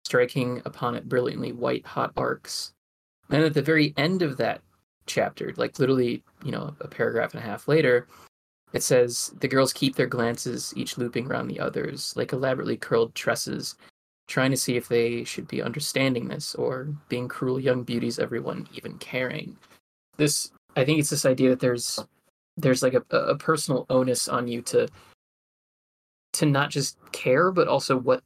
[0.05, 2.73] striking upon it brilliantly white hot arcs.
[3.31, 4.61] And at the very end of that
[5.11, 8.07] chapter like literally you know a paragraph and a half later
[8.73, 13.15] it says the girls keep their glances, each looping around the others, like elaborately curled
[13.15, 13.77] tresses,
[14.29, 18.69] trying to see if they should be understanding this or being cruel young beauties, everyone
[18.75, 19.57] even caring.
[20.19, 21.99] This, I think, it's this idea that there's
[22.57, 24.89] there's like a, a personal onus on you to
[26.35, 28.23] to not just care, but also what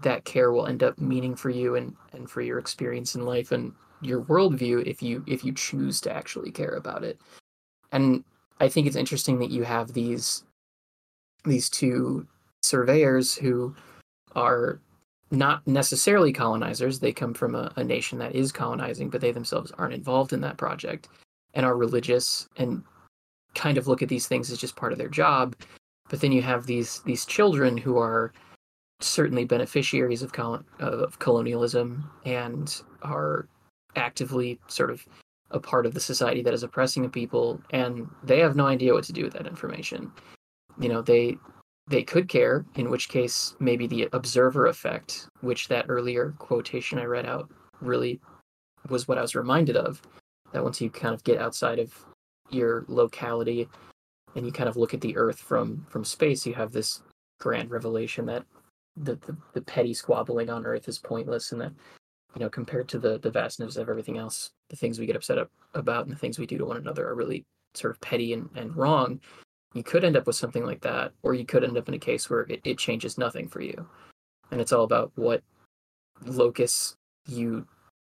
[0.00, 3.52] that care will end up meaning for you and and for your experience in life
[3.52, 7.20] and your worldview if you if you choose to actually care about it.
[7.92, 8.24] And
[8.60, 10.44] I think it's interesting that you have these
[11.44, 12.26] these two
[12.62, 13.74] surveyors who
[14.34, 14.80] are
[15.30, 16.98] not necessarily colonizers.
[16.98, 20.42] They come from a, a, nation that is colonizing, but they themselves aren't involved in
[20.42, 21.08] that project
[21.54, 22.82] and are religious and
[23.54, 25.56] kind of look at these things as just part of their job.
[26.08, 28.32] But then you have these these children who are
[29.00, 33.48] certainly beneficiaries of, col- of colonialism and are
[33.96, 35.04] actively sort of
[35.50, 38.94] a part of the society that is oppressing the people and they have no idea
[38.94, 40.10] what to do with that information.
[40.80, 41.36] You know they
[41.88, 47.04] they could care in which case maybe the observer effect which that earlier quotation i
[47.04, 47.50] read out
[47.80, 48.20] really
[48.88, 50.00] was what i was reminded of
[50.52, 51.92] that once you kind of get outside of
[52.50, 53.68] your locality
[54.34, 57.02] and you kind of look at the Earth from from space, you have this
[57.40, 58.44] grand revelation that
[58.96, 61.72] the, the, the petty squabbling on Earth is pointless, and that
[62.34, 65.38] you know compared to the the vastness of everything else, the things we get upset
[65.38, 67.44] up about and the things we do to one another are really
[67.74, 69.20] sort of petty and, and wrong.
[69.74, 71.98] You could end up with something like that, or you could end up in a
[71.98, 73.86] case where it, it changes nothing for you,
[74.50, 75.42] and it's all about what
[76.24, 76.96] locus
[77.26, 77.66] you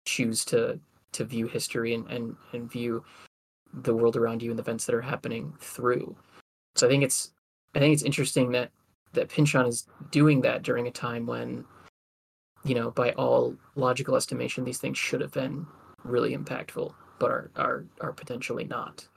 [0.06, 0.80] choose to
[1.14, 3.03] to view history and, and, and view
[3.73, 6.15] the world around you and the events that are happening through.
[6.76, 7.34] So I think it's
[7.76, 8.72] I think it's interesting that
[9.14, 11.65] that Pynchon is doing that during a time when,
[12.64, 15.66] you know, by all logical estimation, these things should have been
[16.04, 19.08] really impactful, but are are are potentially not.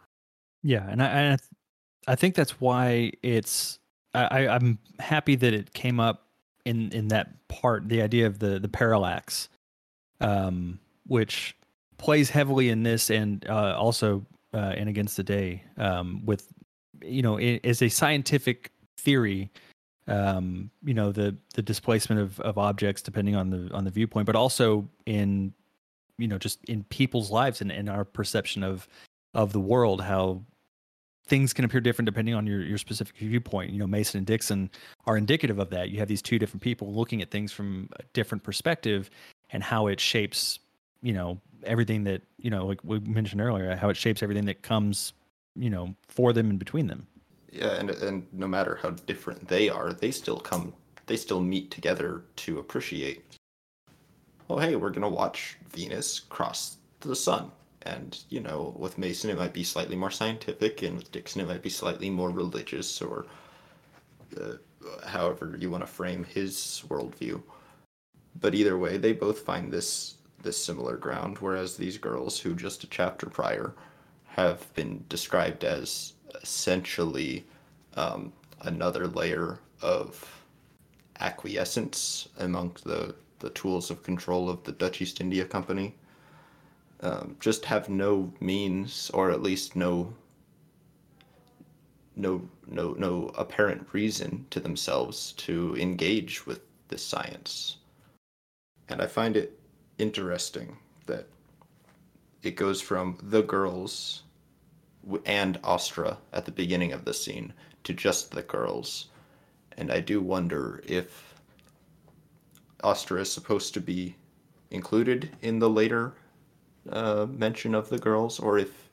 [0.63, 1.37] Yeah, and I
[2.07, 3.79] I, think that's why it's
[4.15, 6.27] I, I'm happy that it came up
[6.65, 9.49] in in that part, the idea of the the parallax,
[10.21, 11.57] um, which
[11.99, 16.49] plays heavily in this and uh, also uh, in Against the Day um, with
[17.03, 19.51] you know as a scientific theory
[20.07, 24.27] um, you know the the displacement of, of objects depending on the on the viewpoint
[24.27, 25.53] but also in
[26.19, 28.87] you know just in people's lives and in our perception of
[29.33, 30.41] of the world how
[31.27, 33.71] things can appear different depending on your, your specific viewpoint.
[33.71, 34.71] You know mason and dixon
[35.07, 35.91] are indicative of that.
[35.91, 39.11] You have these two different people looking at things from a different perspective
[39.51, 40.59] and how it shapes
[41.03, 44.63] you know everything that you know like we mentioned earlier how it shapes everything that
[44.63, 45.13] comes
[45.55, 47.07] you know for them and between them
[47.55, 50.73] yeah and and no matter how different they are they still come
[51.07, 53.25] they still meet together to appreciate
[54.51, 57.51] oh hey we're to watch venus cross the sun.
[57.83, 61.49] And you know with mason it might be slightly more scientific and with dixon it
[61.49, 63.27] might be slightly more religious or
[64.41, 64.55] uh,
[65.07, 67.43] however you want to frame his worldview.
[68.41, 72.85] But either way they both find this this similar ground, whereas these girls, who just
[72.85, 73.75] a chapter prior
[74.27, 77.45] have been described as essentially
[77.97, 78.33] um,
[78.63, 80.43] another layer of
[81.21, 85.95] acquiescence among the, the tools of control of the Dutch East India Company,
[87.01, 90.13] um, just have no means, or at least no
[92.17, 97.79] no no no apparent reason to themselves to engage with this science.
[98.89, 99.59] And I find it
[99.99, 101.27] interesting that
[102.43, 104.24] it goes from the girls
[105.27, 107.53] and Austra at the beginning of the scene
[107.85, 109.09] to just the girls.
[109.77, 111.35] And I do wonder if
[112.83, 114.17] Austra is supposed to be
[114.71, 116.15] included in the later
[116.91, 118.91] uh, mention of the girls, or if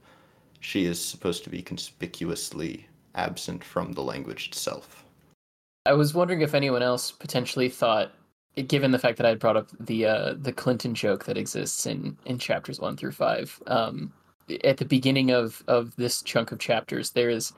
[0.60, 5.06] she is supposed to be conspicuously absent from the language itself.
[5.86, 8.14] I was wondering if anyone else potentially thought
[8.68, 11.86] given the fact that I had brought up the uh, the Clinton joke that exists
[11.86, 14.12] in in chapters one through five, um,
[14.64, 17.54] at the beginning of of this chunk of chapters, there is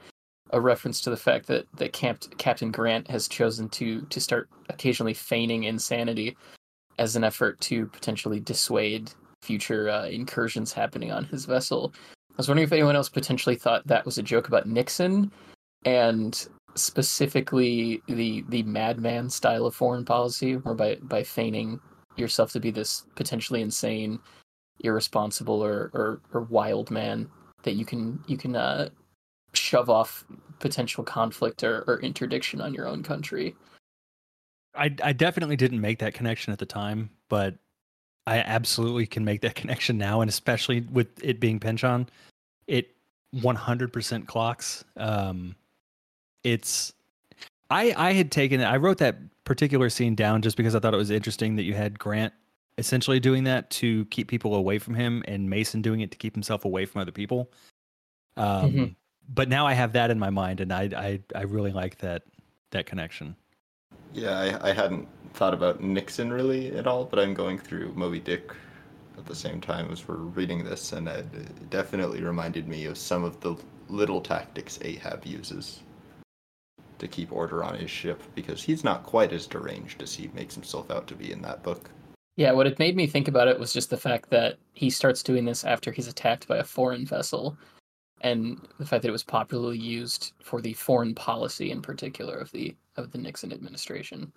[0.52, 4.50] a reference to the fact that that Camp, Captain Grant has chosen to to start
[4.70, 6.38] occasionally feigning insanity
[7.00, 9.12] as an effort to potentially dissuade
[9.42, 11.94] future uh, incursions happening on his vessel.
[12.32, 15.32] I was wondering if anyone else potentially thought that was a joke about Nixon,
[15.86, 21.80] and specifically the the madman style of foreign policy, where by by feigning
[22.16, 24.20] yourself to be this potentially insane,
[24.80, 27.30] irresponsible, or or, or wild man
[27.64, 28.90] that you can you can uh,
[29.54, 30.26] shove off
[30.60, 33.56] potential conflict or, or interdiction on your own country.
[34.76, 37.56] I I definitely didn't make that connection at the time, but
[38.26, 42.10] I absolutely can make that connection now, and especially with it being Pynchon,
[42.68, 42.96] it
[43.36, 44.84] 100% clocks.
[44.98, 45.56] Um,
[46.44, 46.94] it's
[47.70, 48.62] I I had taken.
[48.62, 51.74] I wrote that particular scene down just because I thought it was interesting that you
[51.74, 52.34] had Grant
[52.78, 56.34] essentially doing that to keep people away from him and Mason doing it to keep
[56.34, 57.52] himself away from other people.
[58.36, 58.86] Um, mm-hmm.
[59.30, 62.24] but now I have that in my mind and I I I really like that
[62.72, 63.36] that connection.
[64.14, 68.20] Yeah, I, I hadn't thought about Nixon really at all, but I'm going through Moby
[68.20, 68.52] Dick
[69.18, 73.24] at the same time as we're reading this, and it definitely reminded me of some
[73.24, 73.56] of the
[73.90, 75.82] little tactics Ahab uses
[77.00, 80.56] to keep order on his ship because he's not quite as deranged as he makes
[80.56, 81.90] himself out to be in that book.
[82.36, 85.22] Yeah, what it made me think about it was just the fact that he starts
[85.22, 87.58] doing this after he's attacked by a foreign vessel
[88.22, 92.52] and the fact that it was popularly used for the foreign policy in particular of
[92.52, 94.32] the of the Nixon administration.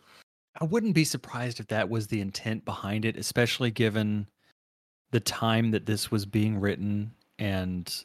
[0.60, 4.26] I wouldn't be surprised if that was the intent behind it, especially given
[5.10, 8.04] the time that this was being written and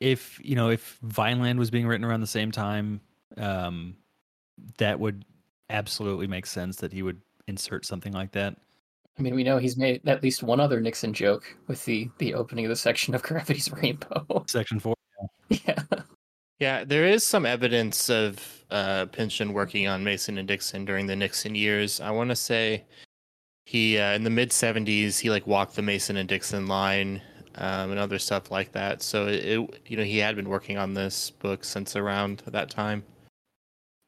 [0.00, 3.00] if you know if Vineland was being written around the same time,
[3.38, 3.96] um,
[4.78, 5.24] that would
[5.70, 8.56] absolutely make sense that he would insert something like that.
[9.18, 12.34] I mean, we know he's made at least one other Nixon joke with the the
[12.34, 14.44] opening of the section of Gravity's Rainbow.
[14.48, 14.94] Section four.
[15.48, 15.58] Yeah.
[15.66, 16.02] yeah.
[16.58, 21.14] Yeah, there is some evidence of uh, Pynchon working on Mason and Dixon during the
[21.14, 22.00] Nixon years.
[22.00, 22.84] I want to say
[23.66, 27.20] he uh, in the mid '70s he like walked the Mason and Dixon line
[27.56, 29.02] um, and other stuff like that.
[29.02, 32.70] So it, it, you know he had been working on this book since around that
[32.70, 33.04] time.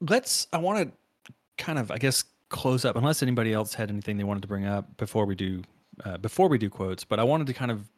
[0.00, 0.46] Let's.
[0.52, 0.90] I want
[1.26, 2.96] to kind of, I guess, close up.
[2.96, 5.62] Unless anybody else had anything they wanted to bring up before we do,
[6.04, 7.04] uh, before we do quotes.
[7.04, 7.88] But I wanted to kind of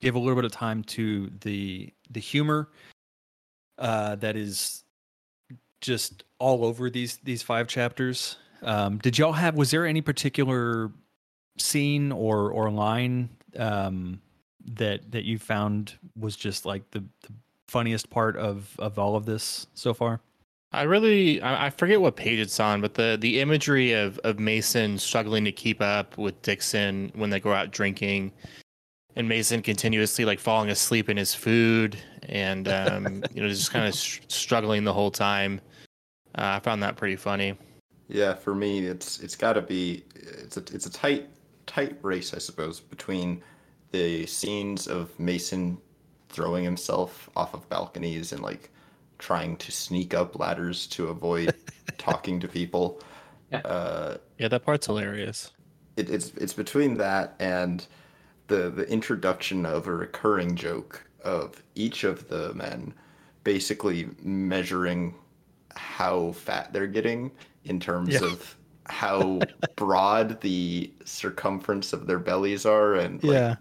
[0.00, 2.68] give a little bit of time to the the humor
[3.78, 4.84] uh, that is
[5.80, 8.36] just all over these these five chapters.
[8.62, 9.54] Um, did y'all have?
[9.54, 10.90] Was there any particular
[11.58, 14.20] scene or or line um,
[14.64, 17.32] that that you found was just like the, the
[17.68, 20.20] funniest part of of all of this so far?
[20.74, 24.38] I really I, I forget what page it's on, but the the imagery of of
[24.38, 28.32] Mason struggling to keep up with Dixon when they go out drinking,
[29.16, 31.96] and Mason continuously like falling asleep in his food
[32.28, 35.60] and um, you know just kind of struggling the whole time.
[36.36, 37.56] Uh, I found that pretty funny.
[38.08, 41.28] Yeah, for me, it's it's got to be it's a it's a tight
[41.66, 43.42] tight race, I suppose, between
[43.92, 45.78] the scenes of Mason
[46.28, 48.70] throwing himself off of balconies and like
[49.18, 51.54] trying to sneak up ladders to avoid
[51.98, 53.00] talking to people.
[53.50, 53.58] Yeah.
[53.58, 55.52] Uh, yeah, that part's hilarious.
[55.96, 57.86] It, it's it's between that and
[58.48, 62.92] the the introduction of a recurring joke of each of the men
[63.44, 65.14] basically measuring
[65.76, 67.30] how fat they're getting
[67.64, 68.24] in terms yeah.
[68.24, 69.40] of how
[69.76, 73.56] broad the circumference of their bellies are and like, yeah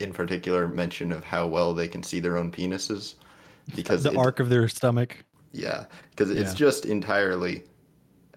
[0.00, 3.14] in particular mention of how well they can see their own penises
[3.74, 6.56] because the it, arc of their stomach yeah because it's yeah.
[6.56, 7.64] just entirely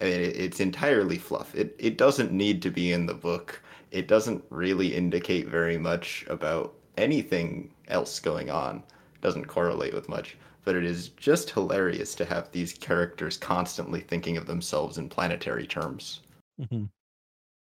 [0.00, 4.08] I mean, it's entirely fluff it it doesn't need to be in the book it
[4.08, 8.82] doesn't really indicate very much about anything else going on.
[9.14, 14.00] It doesn't correlate with much, but it is just hilarious to have these characters constantly
[14.00, 16.20] thinking of themselves in planetary terms.
[16.60, 16.84] Mm-hmm.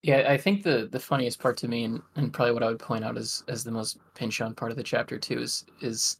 [0.02, 2.78] Yeah, I think the the funniest part to me, and, and probably what I would
[2.78, 6.18] point out as as the most Pynchon part of the chapter too, is is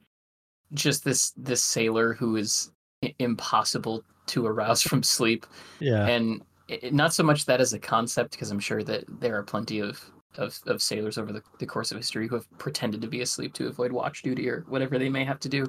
[0.74, 2.70] just this this sailor who is
[3.18, 5.46] impossible to arouse from sleep.
[5.80, 9.36] Yeah, and it, not so much that as a concept, because I'm sure that there
[9.36, 10.02] are plenty of
[10.36, 13.54] of, of sailors over the, the course of history who have pretended to be asleep
[13.54, 15.66] to avoid watch duty or whatever they may have to do.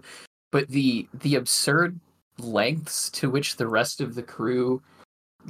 [0.52, 2.00] But the the absurd
[2.38, 4.82] lengths to which the rest of the crew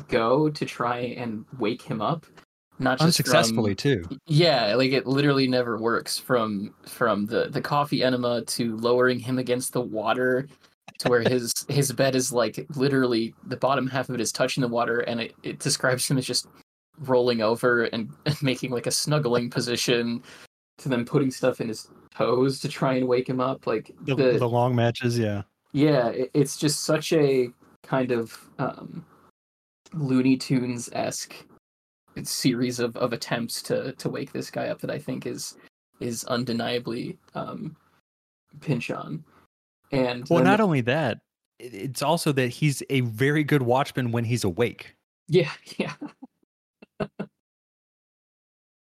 [0.08, 2.26] go to try and wake him up
[2.80, 4.20] not just unsuccessfully from, too.
[4.26, 9.38] Yeah like it literally never works from from the the coffee enema to lowering him
[9.38, 10.48] against the water
[11.00, 14.62] to where his his bed is like literally the bottom half of it is touching
[14.62, 16.48] the water and it, it describes him as just
[17.00, 20.24] rolling over and, and making like a snuggling position
[20.78, 24.16] to then putting stuff in his toes to try and wake him up like the,
[24.16, 25.44] the, the long matches yeah.
[25.74, 27.50] Yeah it, it's just such a
[27.84, 29.06] kind of um
[29.94, 31.34] looney tunes esque
[32.24, 35.58] series of, of attempts to to wake this guy up that i think is
[36.00, 37.76] is undeniably um
[38.62, 39.24] Pynchon
[39.92, 41.20] and well, not the, only that,
[41.60, 44.96] it's also that he's a very good watchman when he's awake.
[45.28, 45.94] Yeah, yeah.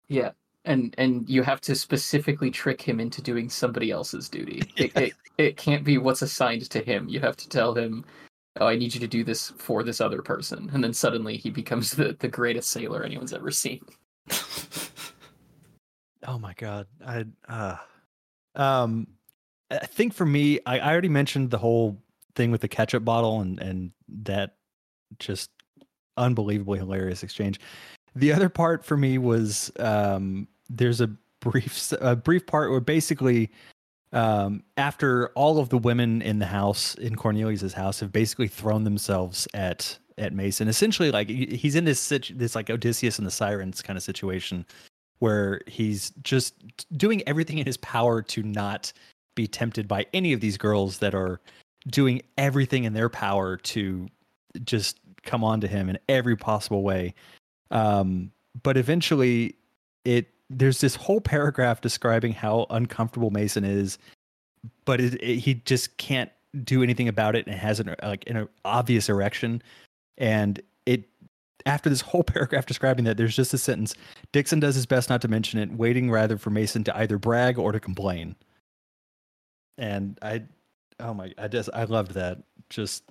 [0.07, 0.31] yeah.
[0.65, 4.61] And and you have to specifically trick him into doing somebody else's duty.
[4.75, 4.87] Yeah.
[4.95, 7.07] It, it, it can't be what's assigned to him.
[7.07, 8.03] You have to tell him,
[8.59, 11.49] "Oh, I need you to do this for this other person," and then suddenly he
[11.49, 13.81] becomes the the greatest sailor anyone's ever seen.
[16.27, 16.87] oh my god!
[17.05, 17.77] I uh,
[18.55, 19.07] um,
[19.71, 22.01] I think for me, I, I already mentioned the whole
[22.35, 23.91] thing with the ketjap bottle and and
[24.23, 24.55] that
[25.19, 25.51] just
[26.17, 27.59] unbelievably hilarious exchange.
[28.15, 31.09] The other part for me was um, there's a
[31.39, 33.51] brief a brief part where basically
[34.17, 38.83] um, after all of the women in the house in Cornelius's house have basically thrown
[38.83, 43.83] themselves at at Mason, essentially like he's in this this like Odysseus and the Sirens
[43.83, 44.65] kind of situation
[45.19, 46.55] where he's just
[46.97, 48.91] doing everything in his power to not
[49.35, 51.39] be tempted by any of these girls that are
[51.87, 54.07] doing everything in their power to
[54.63, 57.13] just come on to him in every possible way.
[57.69, 58.31] Um,
[58.63, 59.57] but eventually,
[60.05, 63.97] it there's this whole paragraph describing how uncomfortable Mason is,
[64.85, 66.31] but it, it, he just can't
[66.63, 69.61] do anything about it and has an like an obvious erection,
[70.17, 71.03] and it
[71.65, 73.95] after this whole paragraph describing that, there's just a sentence.
[74.31, 77.57] Dixon does his best not to mention it, waiting rather for Mason to either brag
[77.57, 78.35] or to complain
[79.77, 80.43] and I,
[80.99, 82.39] oh my, I just I loved that.
[82.69, 83.03] Just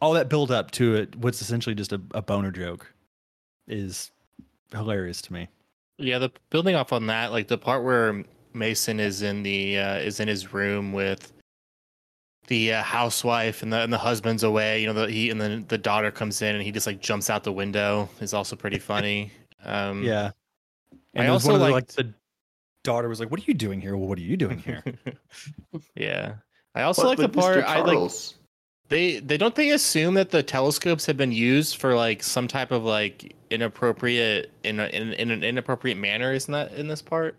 [0.00, 2.92] all that build up to it, what's essentially just a, a boner joke,
[3.66, 4.10] is
[4.72, 5.48] hilarious to me.
[6.00, 8.24] Yeah, the building off on that, like the part where
[8.54, 11.32] Mason is in the uh, is in his room with
[12.46, 14.80] the uh, housewife and the and the husband's away.
[14.80, 17.30] You know, the, he and then the daughter comes in and he just like jumps
[17.30, 18.08] out the window.
[18.20, 19.32] Is also pretty funny.
[19.64, 20.32] Um, Yeah.
[20.92, 22.12] I And I also also like the
[22.82, 23.96] daughter was like, "What are you doing here?
[23.96, 24.82] Well, what are you doing here?"
[25.94, 26.34] yeah.
[26.74, 27.40] I also What like the with Mr.
[27.40, 28.34] part I like Charles?
[28.90, 32.70] They they don't they assume that the telescopes have been used for like some type
[32.70, 37.36] of like inappropriate in a, in, in an inappropriate manner isn't that in this part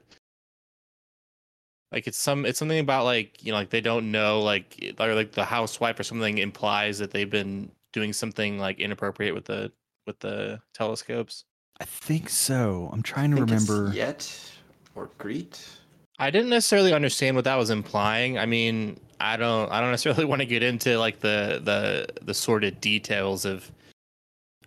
[1.92, 5.14] like it's some it's something about like you know like they don't know like or
[5.14, 9.72] like the housewife or something implies that they've been doing something like inappropriate with the
[10.06, 11.46] with the telescopes
[11.82, 12.92] I think so.
[12.94, 13.90] I'm trying to remember.
[13.90, 14.52] Het
[14.94, 15.68] or Greet.
[16.20, 18.38] I didn't necessarily understand what that was implying.
[18.38, 22.34] I mean, I don't I don't necessarily want to get into like the the the
[22.34, 23.72] sordid details of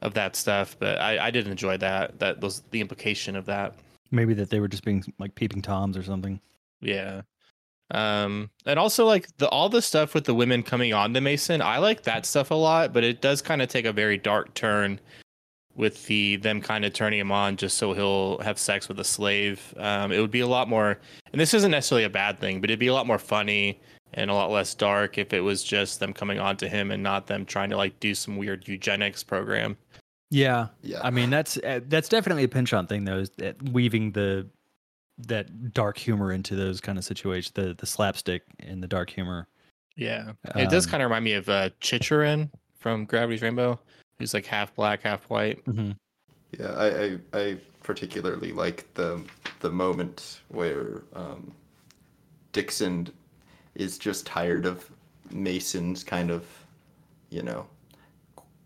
[0.03, 2.19] of that stuff, but I I did enjoy that.
[2.19, 3.75] That was the implication of that.
[4.11, 6.41] Maybe that they were just being like peeping toms or something.
[6.81, 7.23] Yeah.
[7.91, 11.61] Um and also like the all the stuff with the women coming on to Mason,
[11.61, 14.55] I like that stuff a lot, but it does kind of take a very dark
[14.55, 15.01] turn
[15.75, 19.05] with the them kind of turning him on just so he'll have sex with a
[19.05, 19.75] slave.
[19.79, 20.99] Um it would be a lot more
[21.33, 23.81] and this isn't necessarily a bad thing, but it'd be a lot more funny
[24.15, 27.03] and a lot less dark if it was just them coming on to him and
[27.03, 29.77] not them trying to like do some weird eugenics program.
[30.31, 31.01] Yeah, Yeah.
[31.03, 34.49] I mean that's uh, that's definitely a Pynchon thing though, is that weaving the
[35.19, 39.47] that dark humor into those kind of situations, the the slapstick and the dark humor.
[39.97, 40.33] Yeah.
[40.57, 43.79] it does Um, kind of remind me of uh Tchitcherine from Gravity's Rainbow,
[44.19, 45.65] who's like half black, half white.
[45.67, 45.93] Mm-hmm.
[46.59, 49.23] Yeah, I, I, I particularly like the
[49.61, 51.53] the moment where um,
[52.53, 53.09] Dixon
[53.75, 54.91] is just tired of
[55.31, 56.47] Mason's kind of,
[57.31, 57.67] you know,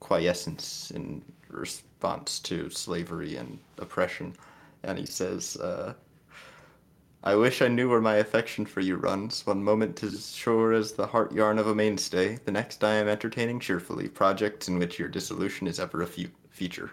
[0.00, 4.34] quiescence in response to slavery and oppression,
[4.82, 5.94] and he says, uh,
[7.24, 9.46] "I wish I knew where my affection for you runs.
[9.46, 12.38] One moment is sure as the heart yarn of a mainstay.
[12.44, 16.30] The next I am entertaining cheerfully projects in which your dissolution is ever a fe-
[16.50, 16.92] feature."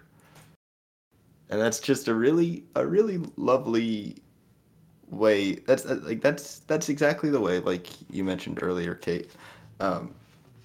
[1.50, 4.16] and that's just a really a really lovely
[5.10, 9.32] way that's uh, like that's that's exactly the way like you mentioned earlier kate
[9.80, 10.14] um,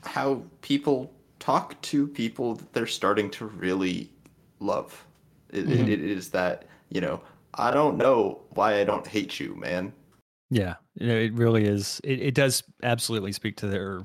[0.03, 4.11] how people talk to people that they're starting to really
[4.61, 5.07] love
[5.51, 5.83] it, Mhm.
[5.83, 7.21] it, it is that you know
[7.55, 9.93] i don't know why i don't hate you man
[10.51, 12.01] Yeah, you know, it really is.
[12.03, 14.03] It, it does absolutely speak to their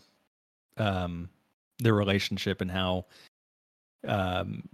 [0.77, 1.29] um
[1.79, 3.05] their relationship and how
[4.07, 4.67] um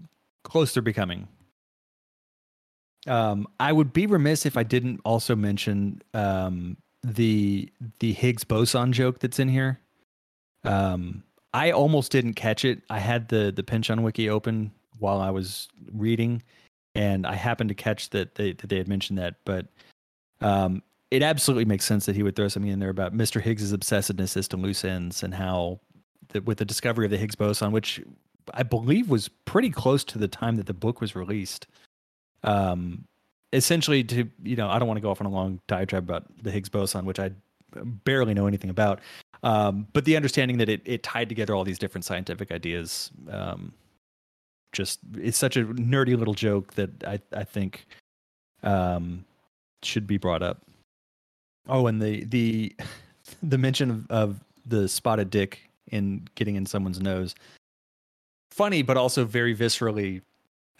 [0.43, 1.27] close they're becoming.
[3.07, 8.93] Um, I would be remiss if I didn't also mention um the the Higgs boson
[8.93, 9.79] joke that's in here.
[10.63, 11.23] Um,
[11.53, 12.81] I almost didn't catch it.
[12.89, 16.43] I had the the Pynchon wiki open while I was reading,
[16.95, 19.67] and I happened to catch that they that they had mentioned that, but
[20.41, 23.41] um, it absolutely makes sense that he would throw something in there about Mr.
[23.41, 25.79] Higgs's obsessiveness as to loose ends and how,
[26.29, 28.01] the, with the discovery of the Higgs boson, which
[28.53, 31.67] I believe was pretty close to the time that the book was released.
[32.43, 33.05] Um,
[33.53, 36.25] essentially, to you know, I don't want to go off on a long diatribe about
[36.41, 37.31] the Higgs boson, which I
[38.03, 38.99] barely know anything about.
[39.43, 43.73] Um, but the understanding that it, it tied together all these different scientific ideas, um,
[44.71, 47.85] just it's such a nerdy little joke that I I think
[48.63, 49.25] um,
[49.83, 50.61] should be brought up.
[51.67, 52.75] Oh, and the the
[53.43, 57.35] the mention of, of the spotted dick in getting in someone's nose.
[58.51, 60.21] Funny, but also very viscerally.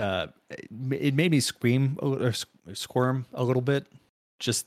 [0.02, 2.34] Uh, it made me scream or
[2.74, 3.86] squirm a little bit.
[4.40, 4.66] Just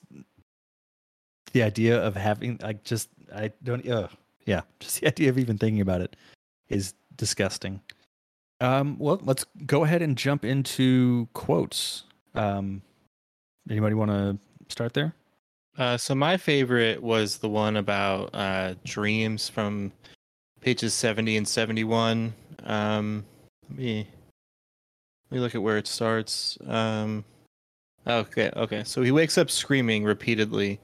[1.52, 3.86] the idea of having like just I don't.
[3.88, 4.08] Uh,
[4.46, 6.14] yeah, just the idea of even thinking about it
[6.68, 7.80] is disgusting.
[8.60, 12.04] Um, well, let's go ahead and jump into quotes.
[12.34, 12.80] Um,
[13.68, 14.38] anybody want to
[14.68, 15.14] start there?
[15.76, 19.90] Uh, so my favorite was the one about uh, dreams from
[20.60, 22.32] pages 70 and 71.
[22.62, 23.24] Um,
[23.68, 24.06] let me
[25.34, 26.56] me look at where it starts.
[26.66, 27.24] Um,
[28.06, 28.84] okay, okay.
[28.84, 30.80] So he wakes up screaming repeatedly.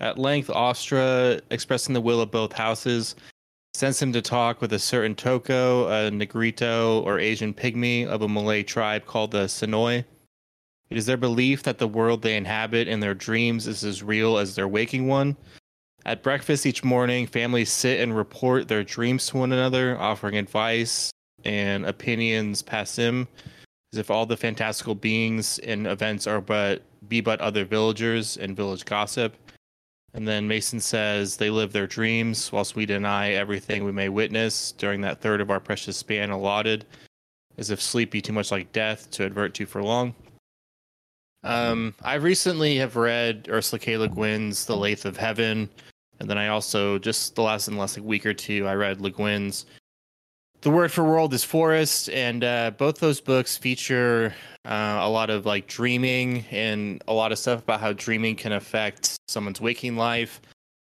[0.00, 3.16] At length, Austra, expressing the will of both houses,
[3.74, 8.28] sends him to talk with a certain Toko, a Negrito, or Asian pygmy of a
[8.28, 10.04] Malay tribe called the Senoi.
[10.88, 14.38] It is their belief that the world they inhabit in their dreams is as real
[14.38, 15.36] as their waking one.
[16.06, 21.10] At breakfast each morning, families sit and report their dreams to one another, offering advice
[21.44, 23.26] and opinions passim,
[23.92, 28.56] as if all the fantastical beings and events are but be but other villagers and
[28.56, 29.36] village gossip.
[30.12, 34.72] And then Mason says they live their dreams, whilst we deny everything we may witness
[34.72, 36.84] during that third of our precious span allotted,
[37.58, 40.14] as if sleep be too much like death to advert to for long.
[41.42, 43.96] Um, I recently have read Ursula K.
[43.96, 45.70] Le Guin's The Lathe of Heaven,
[46.20, 48.74] And then I also just the last in the last like week or two, I
[48.74, 49.64] read Le Guin's
[50.62, 54.34] The Word for World is Forest, and uh, both those books feature
[54.66, 58.52] uh, a lot of like dreaming and a lot of stuff about how dreaming can
[58.52, 60.42] affect someone's waking life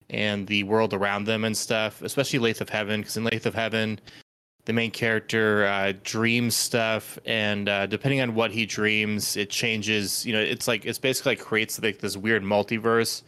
[0.10, 2.02] and the world around them and stuff.
[2.02, 4.00] Especially Lathe of Heaven, because in Lathe of Heaven,
[4.66, 10.26] the main character uh, dreams stuff, and uh, depending on what he dreams, it changes.
[10.26, 13.22] You know, it's like it's basically like creates like this weird multiverse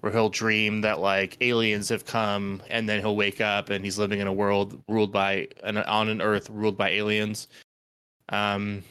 [0.00, 3.98] where he'll dream that like aliens have come, and then he'll wake up and he's
[3.98, 7.48] living in a world ruled by an on an Earth ruled by aliens.
[8.30, 8.82] Um,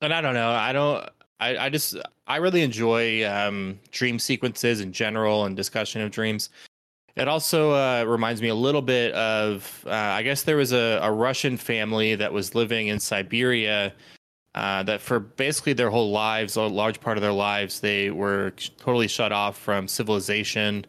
[0.00, 0.50] and I don't know.
[0.50, 1.08] I don't.
[1.40, 1.96] I, I just
[2.26, 6.50] I really enjoy um, dream sequences in general and discussion of dreams.
[7.14, 10.98] It also uh, reminds me a little bit of uh, I guess there was a,
[11.02, 13.92] a Russian family that was living in Siberia
[14.54, 18.52] uh, that for basically their whole lives, a large part of their lives, they were
[18.78, 20.84] totally shut off from civilization.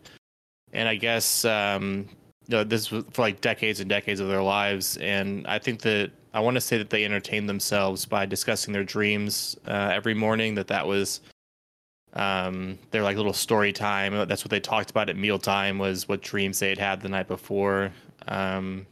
[0.74, 2.10] And I guess um,
[2.48, 4.98] you know, this was for like decades and decades of their lives.
[4.98, 8.84] And I think that I want to say that they entertained themselves by discussing their
[8.84, 10.56] dreams uh, every morning.
[10.56, 11.22] That that was
[12.14, 14.28] um, their like little story time.
[14.28, 17.28] That's what they talked about at mealtime was what dreams they had had the night
[17.28, 17.92] before.
[18.28, 18.86] Um,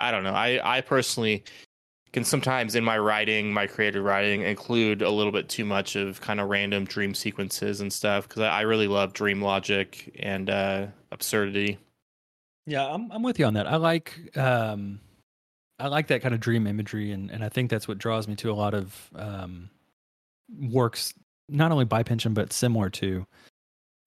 [0.00, 0.34] I don't know.
[0.34, 1.44] I I personally
[2.14, 6.20] can sometimes in my writing, my creative writing, include a little bit too much of
[6.20, 10.48] kind of random dream sequences and stuff because I, I, really love dream logic and
[10.48, 11.76] uh, absurdity.
[12.66, 13.66] Yeah, I'm I'm with you on that.
[13.66, 15.00] I like um,
[15.80, 18.36] I like that kind of dream imagery, and and I think that's what draws me
[18.36, 19.68] to a lot of um,
[20.70, 21.14] works,
[21.48, 23.26] not only by Pynchon but similar to.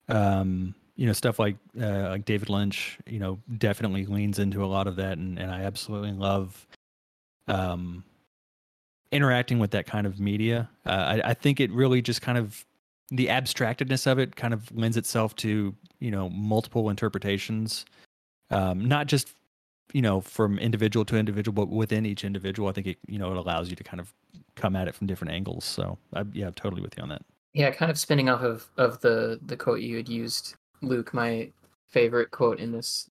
[0.08, 4.66] Um, you know stuff like uh, like David Lynch, you know, definitely leans into a
[4.66, 6.66] lot of that, and, and I absolutely love
[7.48, 8.04] um,
[9.10, 10.68] interacting with that kind of media.
[10.86, 12.64] Uh, I, I think it really just kind of
[13.10, 17.84] the abstractedness of it kind of lends itself to you know multiple interpretations,
[18.50, 19.34] um, not just
[19.92, 22.68] you know from individual to individual, but within each individual.
[22.68, 24.12] I think it you know it allows you to kind of
[24.56, 25.64] come at it from different angles.
[25.64, 27.22] So I, yeah, I'm totally with you on that.
[27.54, 31.14] Yeah, kind of spinning off of of the the quote you had used, Luke.
[31.14, 31.50] My
[31.88, 33.08] favorite quote in this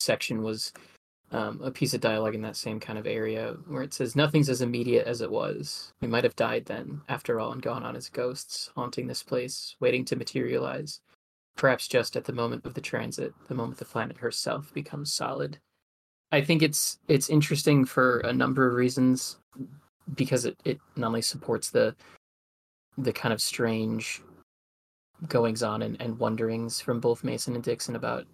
[0.00, 0.72] section was
[1.32, 4.48] um, a piece of dialogue in that same kind of area where it says, Nothing's
[4.48, 5.92] as immediate as it was.
[6.00, 9.76] We might have died then, after all, and gone on as ghosts, haunting this place,
[9.80, 11.00] waiting to materialize.
[11.56, 15.58] Perhaps just at the moment of the transit, the moment the planet herself becomes solid.
[16.32, 19.38] I think it's it's interesting for a number of reasons
[20.14, 21.94] because it, it not only supports the
[22.98, 24.22] the kind of strange
[25.28, 28.26] goings on and, and wonderings from both Mason and Dixon about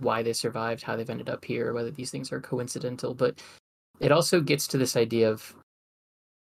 [0.00, 3.14] why they survived, how they've ended up here, whether these things are coincidental.
[3.14, 3.40] But
[4.00, 5.54] it also gets to this idea of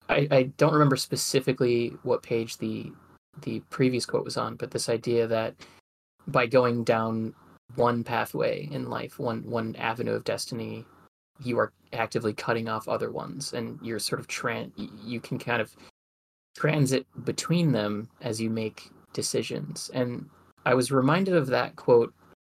[0.09, 2.91] I, I don't remember specifically what page the
[3.43, 5.55] the previous quote was on, but this idea that
[6.27, 7.33] by going down
[7.75, 10.85] one pathway in life, one one avenue of destiny,
[11.43, 14.71] you are actively cutting off other ones, and you're sort of tran
[15.03, 15.75] you can kind of
[16.57, 19.89] transit between them as you make decisions.
[19.93, 20.29] And
[20.65, 22.13] I was reminded of that quote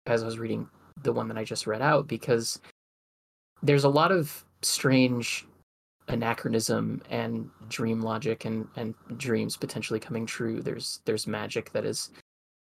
[0.06, 0.68] as I was reading
[1.02, 2.60] the one that I just read out because
[3.62, 5.46] there's a lot of strange
[6.08, 10.60] anachronism and dream logic and and dreams potentially coming true.
[10.60, 12.10] There's there's magic that is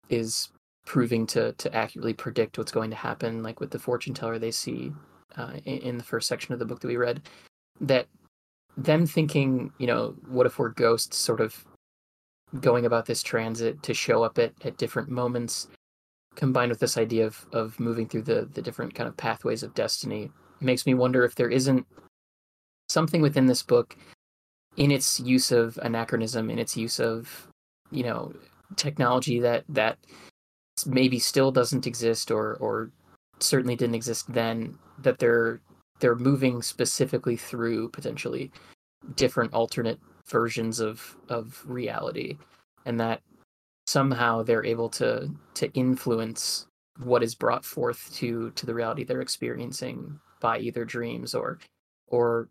[0.10, 0.50] is
[0.86, 4.52] proving to to accurately predict what's going to happen, like with the fortune teller they
[4.52, 4.92] see
[5.38, 7.22] uh, in, in the first section of the book that we read.
[7.82, 8.08] That
[8.76, 11.66] them thinking, you know, what if we're ghosts, sort of
[12.62, 15.68] going about this transit to show up at at different moments
[16.40, 19.74] combined with this idea of of moving through the the different kind of pathways of
[19.74, 21.86] destiny makes me wonder if there isn't
[22.88, 23.98] something within this book
[24.78, 27.48] in its use of anachronism in its use of
[27.92, 28.34] you know
[28.78, 29.98] technology that that
[30.86, 32.90] maybe still doesn't exist or or
[33.40, 35.60] certainly didn't exist then that they're
[36.00, 38.50] they're moving specifically through potentially
[39.16, 42.38] different alternate versions of of reality.
[42.86, 43.22] And that
[43.90, 46.68] somehow they're able to to influence
[47.04, 51.58] what is brought forth to to the reality they're experiencing by either dreams or
[52.08, 52.50] or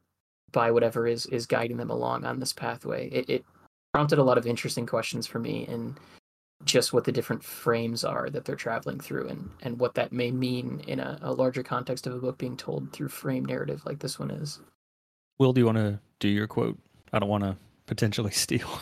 [0.50, 3.08] by whatever is is guiding them along on this pathway.
[3.10, 3.44] It, it
[3.92, 5.96] prompted a lot of interesting questions for me in
[6.64, 10.32] just what the different frames are that they're traveling through and and what that may
[10.32, 14.00] mean in a, a larger context of a book being told through frame narrative like
[14.00, 14.58] this one is.
[15.38, 16.76] Will do you want to do your quote?
[17.12, 17.56] I don't want to
[17.86, 18.80] potentially steal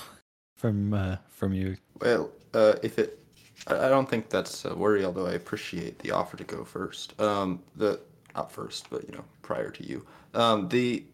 [0.57, 1.77] from uh, from you.
[2.01, 3.19] Well uh, if it,
[3.67, 5.05] I don't think that's a worry.
[5.05, 7.21] Although I appreciate the offer to go first.
[7.21, 8.01] Um, the
[8.35, 10.07] not first, but you know, prior to you.
[10.35, 11.05] Um, the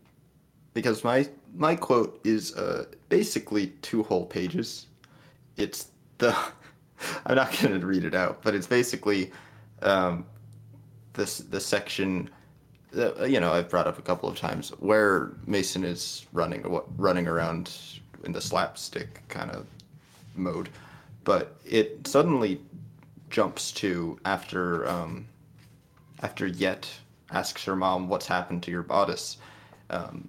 [0.74, 4.86] because my my quote is uh, basically two whole pages.
[5.56, 5.88] It's
[6.18, 6.36] the
[7.26, 9.32] I'm not going to read it out, but it's basically
[9.82, 10.24] um,
[11.14, 12.30] this the section
[12.92, 16.64] that, you know I've brought up a couple of times where Mason is running
[16.96, 17.72] running around
[18.24, 19.66] in the slapstick kind of
[20.36, 20.68] mode,
[21.24, 22.60] but it suddenly
[23.30, 25.26] jumps to after um,
[26.20, 26.88] after Het
[27.30, 29.38] asks her mom what's happened to your bodice.
[29.90, 30.28] Um,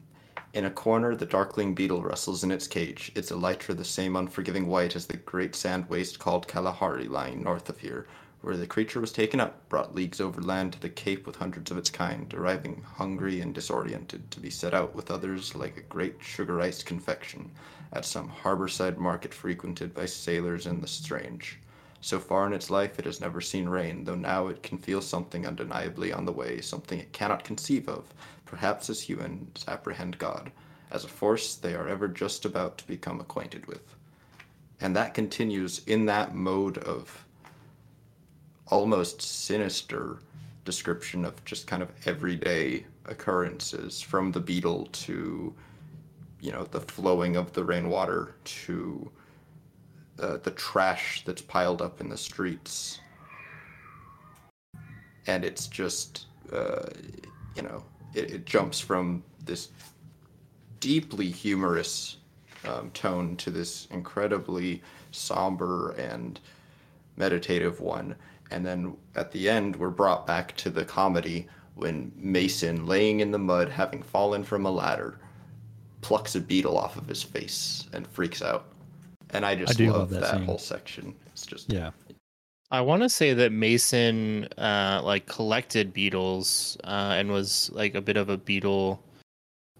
[0.53, 4.68] in a corner, the darkling beetle rustles in its cage, its elytra the same unforgiving
[4.68, 8.07] white as the great sand waste called Kalahari lying north of here,
[8.41, 11.78] where the creature was taken up, brought leagues overland to the Cape with hundreds of
[11.78, 16.18] its kind, arriving hungry and disoriented to be set out with others like a great
[16.22, 17.49] sugar iced confection
[17.94, 21.60] at some harborside market frequented by sailors and the strange.
[22.02, 24.99] So far in its life, it has never seen rain, though now it can feel
[24.99, 28.14] something undeniably on the way, something it cannot conceive of,
[28.45, 30.52] perhaps as humans apprehend God,
[30.91, 33.95] as a force they are ever just about to become acquainted with.
[34.82, 37.26] And that continues in that mode of
[38.68, 40.20] almost sinister
[40.65, 45.53] description of just kind of everyday occurrences from the beetle to
[46.44, 49.10] you know the flowing of the rainwater to
[50.20, 52.99] uh, the trash that's piled up in the streets.
[55.26, 56.90] And it's just uh,
[57.56, 59.70] you know it, it, jumps from this
[60.82, 62.18] deeply humorous
[62.68, 66.41] um, tone to this incredibly somber and
[67.15, 68.15] meditative one.
[68.52, 73.32] And then at the end we're brought back to the comedy when mason laying in
[73.32, 75.20] the mud having fallen from a ladder
[76.04, 78.74] plucks a beetle off of his face and freaks out
[79.34, 81.14] and I just I love, love, that, that whole section.
[81.28, 81.92] It's just yeah.
[82.72, 88.02] I want to say that Mason uh, like collected beetles uh, and was like a
[88.02, 89.04] bit of a beetle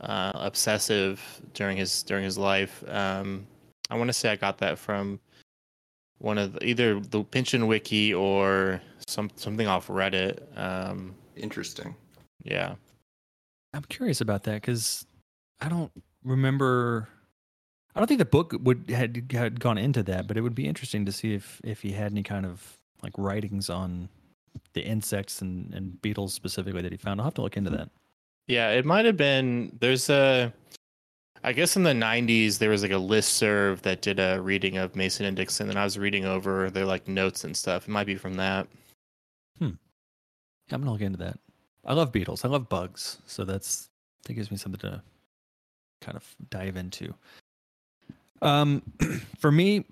[0.02, 1.22] uh, obsessive
[1.54, 2.84] during his during his life.
[2.88, 3.48] Um,
[3.90, 5.20] I want to say I got that from
[6.20, 10.40] one of the, either the Pynchon Wiki or some something off Reddit.
[10.58, 11.96] Um, Interesting.
[12.44, 12.76] Yeah,
[13.74, 15.06] I'm curious about that because
[15.62, 15.92] I don't
[16.24, 17.10] remember
[17.96, 20.68] I don't think the book would had had gone into that, but it would be
[20.68, 24.10] interesting to see if if he had any kind of like writings on
[24.74, 27.20] the insects and and beetles specifically that he found.
[27.20, 27.90] I'll have to look into that.
[28.48, 29.78] Yeah, it might have been.
[29.80, 30.52] There's a,
[31.44, 34.78] I guess in the '90s there was like a list serve that did a reading
[34.78, 37.88] of Mason and Dixon, and I was reading over their like notes and stuff.
[37.88, 38.68] It might be from that.
[39.60, 39.66] Hmm.
[40.68, 41.40] Yeah, I'm gonna look into that.
[41.86, 42.44] I love beetles.
[42.44, 43.90] I love bugs, so that's
[44.26, 45.04] that gives me something to
[46.04, 47.14] kind of dive into.
[48.42, 48.84] Um,
[49.40, 49.86] for me,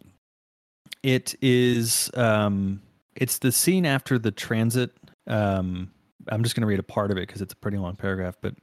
[1.04, 2.82] it is um,
[3.16, 4.92] it's the scene after the transit.
[5.28, 5.92] Um,
[6.28, 8.36] I'm just going to read a part of it because it's a pretty long paragraph,
[8.42, 8.56] but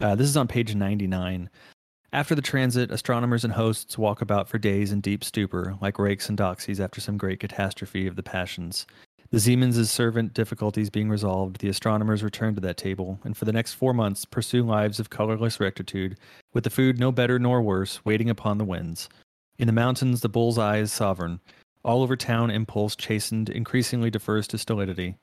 [0.00, 1.50] uh, this is on page 99.
[2.14, 6.28] After the transit, astronomers and hosts walk about for days in deep stupor, like rakes
[6.28, 8.86] and doxies after some great catastrophe of the passions.
[9.32, 13.52] The Siemens' servant difficulties being resolved, the astronomers return to that table, and for the
[13.52, 16.18] next four months pursue lives of colorless rectitude,
[16.52, 19.08] with the food no better nor worse, waiting upon the winds.
[19.56, 21.40] In the mountains, the bull's eye is sovereign.
[21.82, 25.16] All over town, impulse, chastened, increasingly defers to stolidity.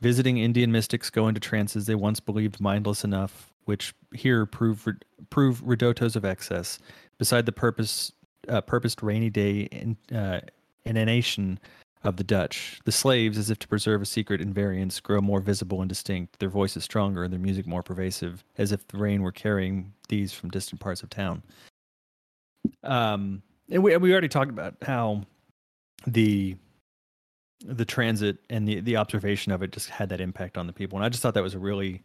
[0.00, 4.86] Visiting Indian mystics go into trances they once believed mindless enough, which here prove
[5.28, 6.78] prove ridotos of excess.
[7.18, 8.12] Beside the purpose
[8.46, 10.38] uh, purposed rainy day in, uh,
[10.84, 11.58] inanition
[12.06, 15.80] of the Dutch, the slaves, as if to preserve a secret invariance, grow more visible
[15.80, 19.32] and distinct, their voices stronger and their music more pervasive, as if the rain were
[19.32, 21.42] carrying these from distant parts of town.
[22.82, 25.22] Um, and we we already talked about how
[26.06, 26.56] the
[27.64, 30.98] the transit and the the observation of it just had that impact on the people,
[30.98, 32.02] and I just thought that was a really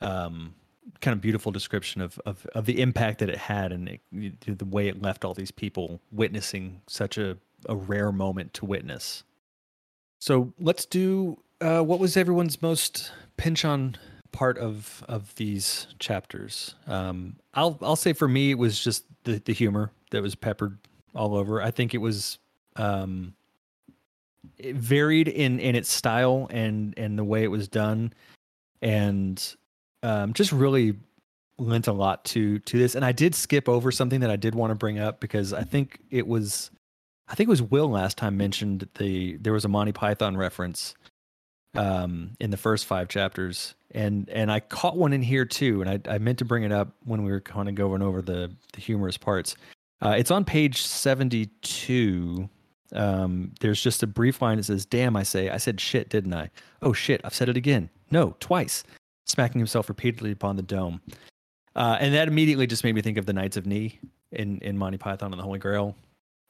[0.00, 0.54] um,
[1.00, 4.64] kind of beautiful description of of, of the impact that it had and it, the
[4.64, 7.36] way it left all these people witnessing such a
[7.68, 9.24] a rare moment to witness.
[10.18, 13.96] So let's do uh, what was everyone's most Pynchon
[14.32, 16.74] part of of these chapters.
[16.86, 20.78] Um, I'll I'll say for me it was just the the humor that was peppered
[21.14, 21.62] all over.
[21.62, 22.38] I think it was
[22.76, 23.34] um,
[24.58, 28.12] it varied in in its style and and the way it was done,
[28.82, 29.56] and
[30.02, 30.94] um, just really
[31.58, 32.94] lent a lot to to this.
[32.94, 35.62] And I did skip over something that I did want to bring up because I
[35.62, 36.70] think it was
[37.28, 40.94] I think it was Will last time mentioned the there was a Monty Python reference
[41.74, 45.90] um, in the first five chapters, and and I caught one in here too, and
[45.90, 48.52] I, I meant to bring it up when we were kind of going over the
[48.72, 49.56] the humorous parts.
[50.02, 52.48] Uh, it's on page 72.
[52.92, 56.34] Um, there's just a brief line that says, Damn, I say, I said shit, didn't
[56.34, 56.50] I?
[56.82, 57.90] Oh shit, I've said it again.
[58.10, 58.84] No, twice.
[59.24, 61.00] Smacking himself repeatedly upon the dome.
[61.74, 63.98] Uh, and that immediately just made me think of the Knights of Ni
[64.32, 65.96] in, in Monty Python and the Holy Grail,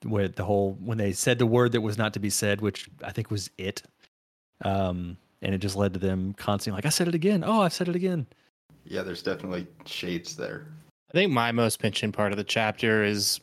[0.03, 2.89] where the whole, when they said the word that was not to be said, which
[3.03, 3.83] I think was it.
[4.63, 7.45] Um, and it just led to them constantly like, "I said it again.
[7.45, 8.27] Oh, I've said it again."
[8.85, 10.67] Yeah, there's definitely shades there.
[11.11, 13.41] I think my most mentioned part of the chapter is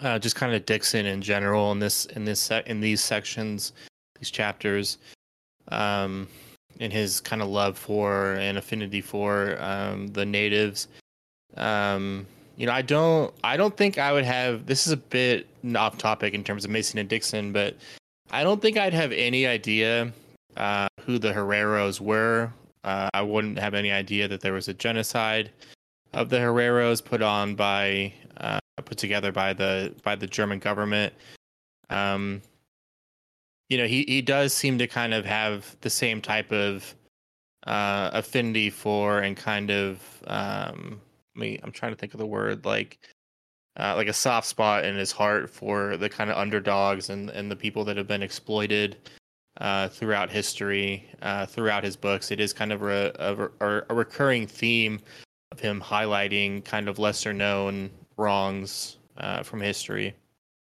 [0.00, 3.72] uh, just kind of Dixon in general in this in this se- in these sections,
[4.18, 4.98] these chapters,
[5.68, 6.28] um,
[6.80, 10.88] and his kind of love for and affinity for um, the natives.
[11.56, 12.26] Um,
[12.56, 14.66] you know, I don't I don't think I would have.
[14.66, 17.76] This is a bit off topic in terms of Mason and Dixon, but
[18.30, 20.12] I don't think I'd have any idea
[20.56, 22.52] uh, who the Herreros were.
[22.84, 25.50] Uh, I wouldn't have any idea that there was a genocide
[26.12, 31.12] of the Herreros put on by uh, put together by the by the German government.
[31.90, 32.42] Um,
[33.68, 36.94] you know, he he does seem to kind of have the same type of
[37.66, 41.00] uh, affinity for and kind of um,
[41.34, 41.58] me.
[41.62, 42.98] I'm trying to think of the word like
[43.78, 47.50] uh, like a soft spot in his heart for the kind of underdogs and and
[47.50, 48.96] the people that have been exploited
[49.60, 52.30] uh, throughout history, uh, throughout his books.
[52.30, 55.00] It is kind of a, a, a recurring theme
[55.52, 60.14] of him highlighting kind of lesser known wrongs uh, from history.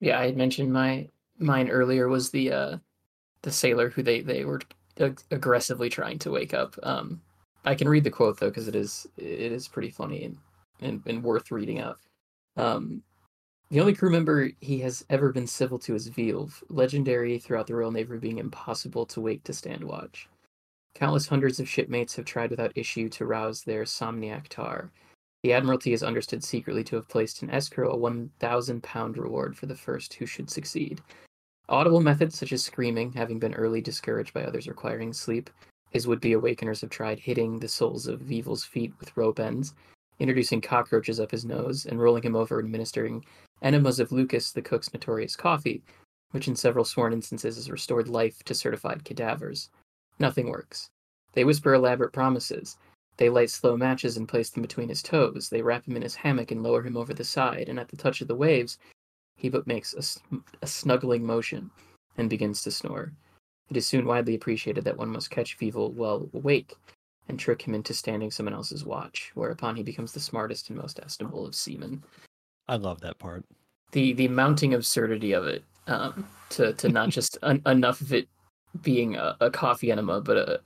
[0.00, 1.08] Yeah, I had mentioned my
[1.38, 2.76] mine earlier was the uh,
[3.42, 4.60] the sailor who they they were
[4.98, 6.76] ag- aggressively trying to wake up.
[6.82, 7.20] Um,
[7.64, 10.38] I can read the quote though because it is it is pretty funny and,
[10.80, 11.98] and, and worth reading out.
[12.60, 13.02] Um,
[13.70, 17.74] the only crew member he has ever been civil to is Vivel, legendary throughout the
[17.74, 20.28] Royal Navy being impossible to wake to stand watch.
[20.94, 24.90] Countless hundreds of shipmates have tried without issue to rouse their somniac tar.
[25.42, 29.64] The Admiralty is understood secretly to have placed in escrow a 1,000 pound reward for
[29.64, 31.00] the first who should succeed.
[31.68, 35.48] Audible methods such as screaming, having been early discouraged by others requiring sleep,
[35.90, 39.74] his would be awakeners have tried hitting the soles of Vivel's feet with rope ends,
[40.20, 43.24] introducing cockroaches up his nose, and rolling him over and administering
[43.62, 45.82] enemas of Lucas, the cook's notorious coffee,
[46.30, 49.70] which in several sworn instances has restored life to certified cadavers.
[50.18, 50.90] Nothing works.
[51.32, 52.76] They whisper elaborate promises.
[53.16, 55.48] They light slow matches and place them between his toes.
[55.48, 57.96] They wrap him in his hammock and lower him over the side, and at the
[57.96, 58.78] touch of the waves,
[59.36, 61.70] he but makes a, a snuggling motion
[62.16, 63.12] and begins to snore.
[63.70, 66.74] It is soon widely appreciated that one must catch Vivel while awake
[67.30, 71.00] and trick him into standing someone else's watch, whereupon he becomes the smartest and most
[71.00, 72.04] estimable of seamen.
[72.68, 73.44] I love that part.
[73.92, 78.28] The the mounting absurdity of it, um, to to not just un- enough of it
[78.82, 80.60] being a, a coffee enema, but a,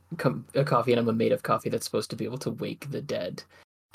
[0.54, 3.42] a coffee enema made of coffee that's supposed to be able to wake the dead.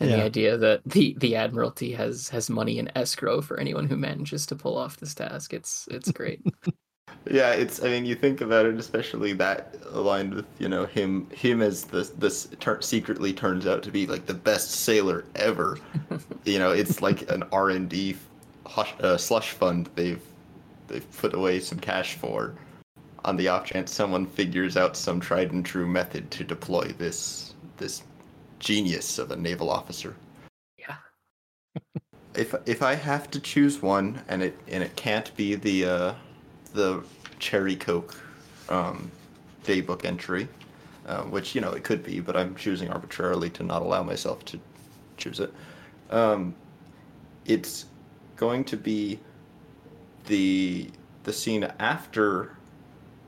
[0.01, 3.97] And the idea that the, the Admiralty has has money in escrow for anyone who
[3.97, 5.53] manages to pull off this task.
[5.53, 6.41] It's it's great.
[7.29, 7.83] Yeah, it's.
[7.83, 11.29] I mean, you think about it, especially that aligned with you know him.
[11.31, 15.77] Him as this this tur- secretly turns out to be like the best sailor ever.
[16.45, 18.15] you know, it's like an R and D
[18.65, 20.21] hush, uh, slush fund they've
[20.87, 22.55] they've put away some cash for,
[23.25, 27.53] on the off chance someone figures out some tried and true method to deploy this
[27.77, 28.03] this
[28.59, 30.15] genius of a naval officer.
[30.77, 30.95] yeah.
[32.35, 36.13] If if I have to choose one, and it and it can't be the uh,
[36.73, 37.03] the
[37.39, 38.15] Cherrycoke
[38.69, 39.11] um,
[39.63, 40.47] daybook entry,
[41.07, 44.45] uh, which you know it could be, but I'm choosing arbitrarily to not allow myself
[44.45, 44.59] to
[45.17, 45.53] choose it.
[46.09, 46.55] Um,
[47.45, 47.85] it's
[48.35, 49.19] going to be
[50.27, 50.89] the
[51.23, 52.55] the scene after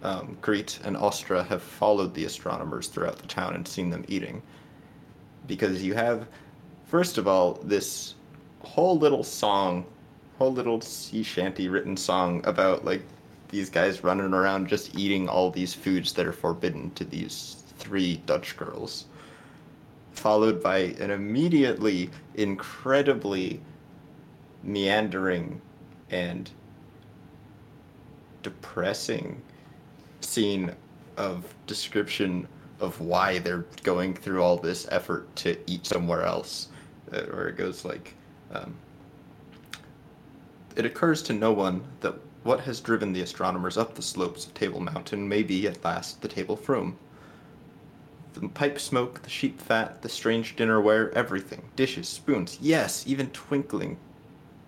[0.03, 4.41] um, Greet and Austra have followed the astronomers throughout the town and seen them eating,
[5.47, 6.27] because you have,
[6.85, 8.15] first of all, this
[8.61, 9.85] whole little song,
[10.37, 13.03] whole little sea shanty written song about like
[13.51, 18.17] these guys running around just eating all these foods that are forbidden to these three
[18.25, 19.05] Dutch girls.
[20.13, 23.61] Followed by an immediately incredibly
[24.63, 25.61] meandering
[26.09, 26.49] and
[28.43, 29.41] depressing
[30.21, 30.73] scene
[31.17, 32.47] of description
[32.79, 36.69] of why they're going through all this effort to eat somewhere else,
[37.11, 38.15] uh, where it goes like,
[38.53, 38.75] um,
[40.75, 44.53] it occurs to no one that what has driven the astronomers up the slopes of
[44.53, 46.97] Table Mountain may be at last the table from.
[48.33, 51.69] The pipe smoke, the sheep fat, the strange dinnerware, everything.
[51.75, 53.97] Dishes, spoons, yes, even twinkling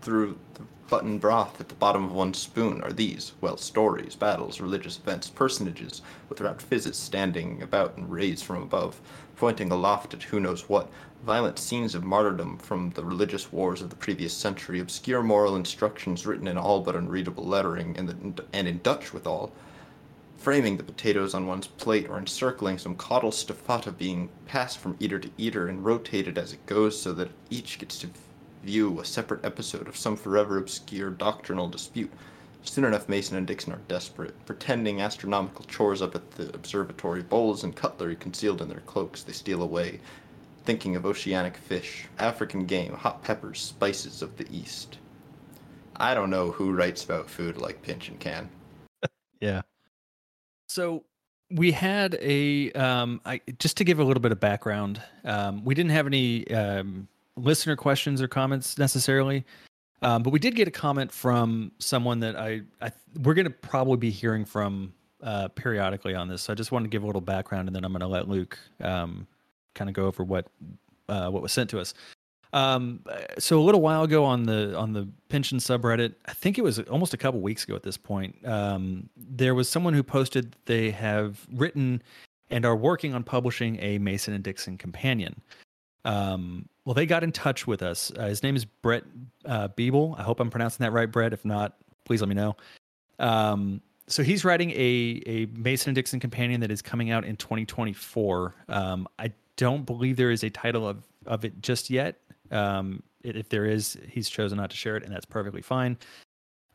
[0.04, 4.60] through the button broth at the bottom of one spoon are these, well, stories, battles,
[4.60, 9.00] religious events, personages with wrapped fizzes standing about and raised from above,
[9.38, 10.90] pointing aloft at who knows what,
[11.26, 16.26] violent scenes of martyrdom from the religious wars of the previous century, obscure moral instructions
[16.26, 19.54] written in all but unreadable lettering and, the, and in Dutch withal,
[20.38, 25.18] framing the potatoes on one's plate or encircling some caudal staffata being passed from eater
[25.18, 28.10] to eater and rotated as it goes so that each gets to
[28.64, 32.12] view a separate episode of some forever obscure doctrinal dispute.
[32.64, 34.34] Soon enough, Mason and Dixon are desperate.
[34.46, 39.34] Pretending astronomical chores up at the observatory, bowls and cutlery concealed in their cloaks, they
[39.34, 40.00] steal away,
[40.64, 44.98] thinking of oceanic fish, African game, hot peppers, spices of the East.
[45.98, 48.50] I don't know who writes about food like Pynchon Can.
[49.42, 49.64] Yeah.
[50.70, 51.04] So
[51.52, 55.02] we had a um, I, just to give a little bit of background.
[55.26, 59.46] Um, we didn't have any um, listener questions or comments necessarily,
[60.02, 62.92] um, but we did get a comment from someone that I, I
[63.24, 66.42] we're going to probably be hearing from uh, periodically on this.
[66.44, 68.28] So I just wanted to give a little background, and then I'm going to let
[68.28, 69.26] Luke um,
[69.74, 70.48] kind of go over what
[71.08, 71.94] uh, what was sent to us.
[72.52, 73.00] Um,
[73.40, 76.80] so a little while ago on the on the Pynchon subreddit, I think it was
[76.82, 78.36] almost a couple weeks ago at this point.
[78.46, 82.04] Um, there was someone who posted they have written
[82.52, 85.42] and are working on publishing a Mason and Dixon companion.
[86.06, 88.12] Um, well, they got in touch with us.
[88.18, 89.04] Uh, his name is Brett
[89.46, 90.20] uh, Biebel.
[90.20, 91.34] I hope I'm pronouncing that right, Brett.
[91.34, 92.56] If not, please let me know.
[93.20, 97.38] Um, so he's writing a a Mason and Dixon companion that is coming out in
[97.38, 98.56] 2024.
[98.68, 102.20] Um, I don't believe there is a title of of it just yet.
[102.52, 105.98] Um, if there is, he's chosen not to share it, and that's perfectly fine.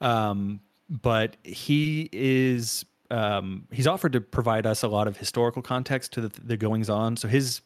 [0.01, 6.12] Um, but he is um, he's offered to provide us a lot of historical context
[6.12, 7.16] to the, the goings on.
[7.16, 7.60] So his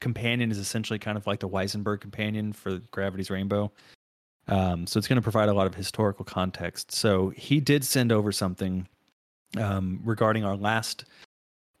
[0.00, 3.72] companion is essentially kind of like the Weisenburger companion for Gravity's Rainbow.
[4.46, 6.92] Um, so it's going to provide a lot of historical context.
[6.92, 8.88] So he did send over something
[9.58, 11.04] um, regarding our last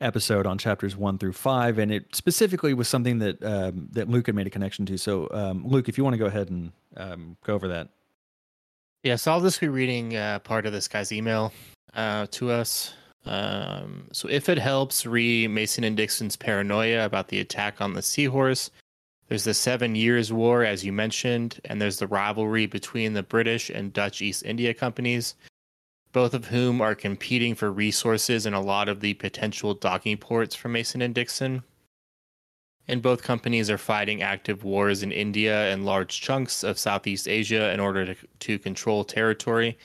[0.00, 4.26] episode on chapters one through five, and it specifically was something that um, that Luke
[4.26, 4.98] had made a connection to.
[4.98, 7.88] So, um, Luke, if you want to go ahead and um, go over that.
[9.02, 11.52] Yeah, so I'll just be reading uh, part of this guy's email
[11.94, 12.94] uh, to us.
[13.28, 18.02] Um, so, if it helps, re Mason and Dixon's paranoia about the attack on the
[18.02, 18.70] Seahorse.
[19.28, 23.68] There's the Seven Years' War, as you mentioned, and there's the rivalry between the British
[23.68, 25.34] and Dutch East India companies
[26.12, 30.54] both of whom are competing for resources in a lot of the potential docking ports
[30.54, 31.62] for Mason and Dixon.
[32.86, 37.70] And both companies are fighting active wars in India and large chunks of Southeast Asia
[37.72, 39.76] in order to, to control territory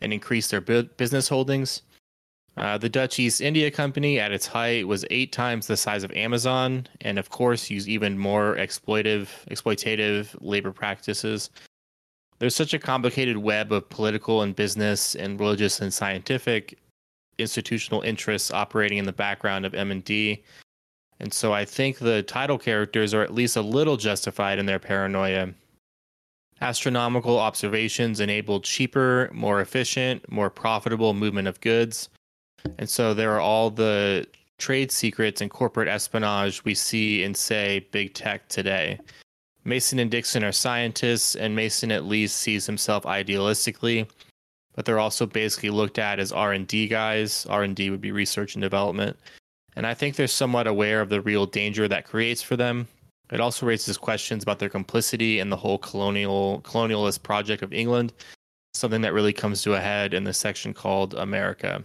[0.00, 1.82] and increase their bu- business holdings.
[2.56, 6.12] Uh, the Dutch East India Company, at its height, was eight times the size of
[6.12, 11.50] Amazon, and of course, used even more exploitive, exploitative labor practices
[12.38, 16.78] there's such a complicated web of political and business and religious and scientific
[17.38, 20.42] institutional interests operating in the background of M&D.
[21.20, 24.78] And so I think the title characters are at least a little justified in their
[24.78, 25.48] paranoia.
[26.60, 32.08] Astronomical observations enabled cheaper, more efficient, more profitable movement of goods.
[32.78, 34.26] And so there are all the
[34.58, 38.98] trade secrets and corporate espionage we see in, say, big tech today.
[39.64, 44.08] Mason and Dixon are scientists, and Mason at least sees himself idealistically,
[44.74, 47.46] but they're also basically looked at as R and D guys.
[47.46, 49.18] R and D would be research and development,
[49.74, 52.86] and I think they're somewhat aware of the real danger that creates for them.
[53.32, 58.12] It also raises questions about their complicity in the whole colonial colonialist project of England,
[58.74, 61.82] something that really comes to a head in the section called America.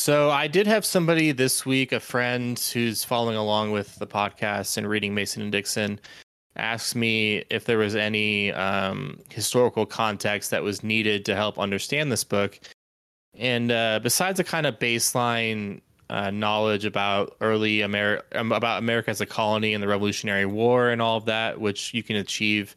[0.00, 4.78] So I did have somebody this week, a friend who's following along with the podcast
[4.78, 6.00] and reading Mason and Dixon,
[6.56, 12.10] asked me if there was any um, historical context that was needed to help understand
[12.10, 12.58] this book.
[13.34, 19.10] And uh, besides a kind of baseline uh, knowledge about early America, um, about America
[19.10, 22.74] as a colony and the Revolutionary War and all of that, which you can achieve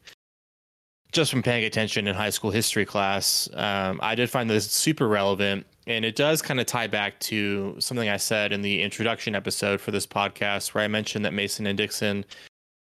[1.13, 5.07] just from paying attention in high school history class, um, I did find this super
[5.07, 5.65] relevant.
[5.85, 9.81] And it does kind of tie back to something I said in the introduction episode
[9.81, 12.23] for this podcast, where I mentioned that Mason and Dixon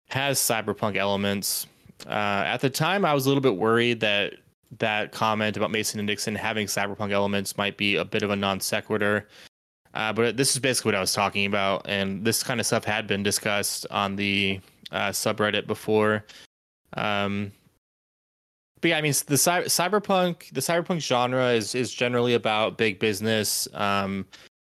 [0.10, 1.68] has cyberpunk elements.
[2.08, 4.34] Uh, at the time, I was a little bit worried that
[4.80, 8.36] that comment about Mason and Dixon having cyberpunk elements might be a bit of a
[8.36, 9.28] non sequitur.
[9.94, 12.84] Uh, but this is basically what I was talking about, and this kind of stuff
[12.84, 14.60] had been discussed on the
[14.92, 16.26] uh, subreddit before.
[16.94, 17.52] Um,
[18.88, 23.00] but yeah, I mean, the cy- cyberpunk, the cyberpunk genre is is generally about big
[23.00, 24.26] business, um,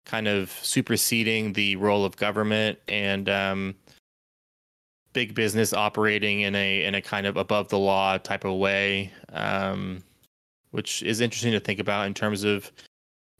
[0.06, 3.74] kind of superseding the role of government and um,
[5.14, 9.10] big business operating in a in a kind of above the law type of way,
[9.32, 10.00] um,
[10.70, 12.70] which is interesting to think about in terms of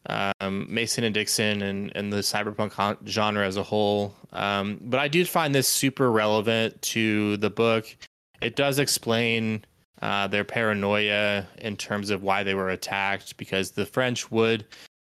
[0.06, 4.12] um, Mason and Dixon and, and the cyberpunk genre as a whole.
[4.32, 7.96] Um, but I do find this super relevant to the book.
[8.42, 9.64] It does explain
[10.04, 14.66] uh, their paranoia in terms of why they were attacked, because the French would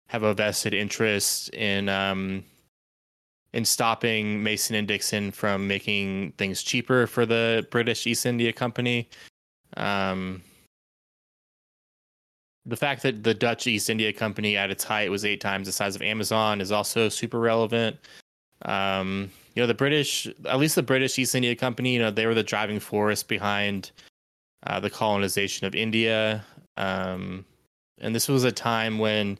[0.09, 2.43] have a vested interest in um,
[3.53, 9.09] in stopping Mason and Dixon from making things cheaper for the British East India Company.
[9.77, 10.43] Um,
[12.67, 15.73] the fact that the Dutch East India Company at its height was eight times the
[15.73, 17.97] size of Amazon is also super relevant.
[18.63, 22.27] Um, you know, the British, at least the British East India Company, you know, they
[22.27, 23.93] were the driving force behind
[24.67, 26.45] uh, the colonization of India.
[26.77, 27.45] Um,
[28.01, 29.39] and this was a time when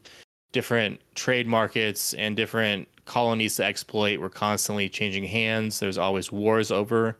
[0.51, 5.79] different trade markets and different colonies to exploit were constantly changing hands.
[5.79, 7.17] There's always wars over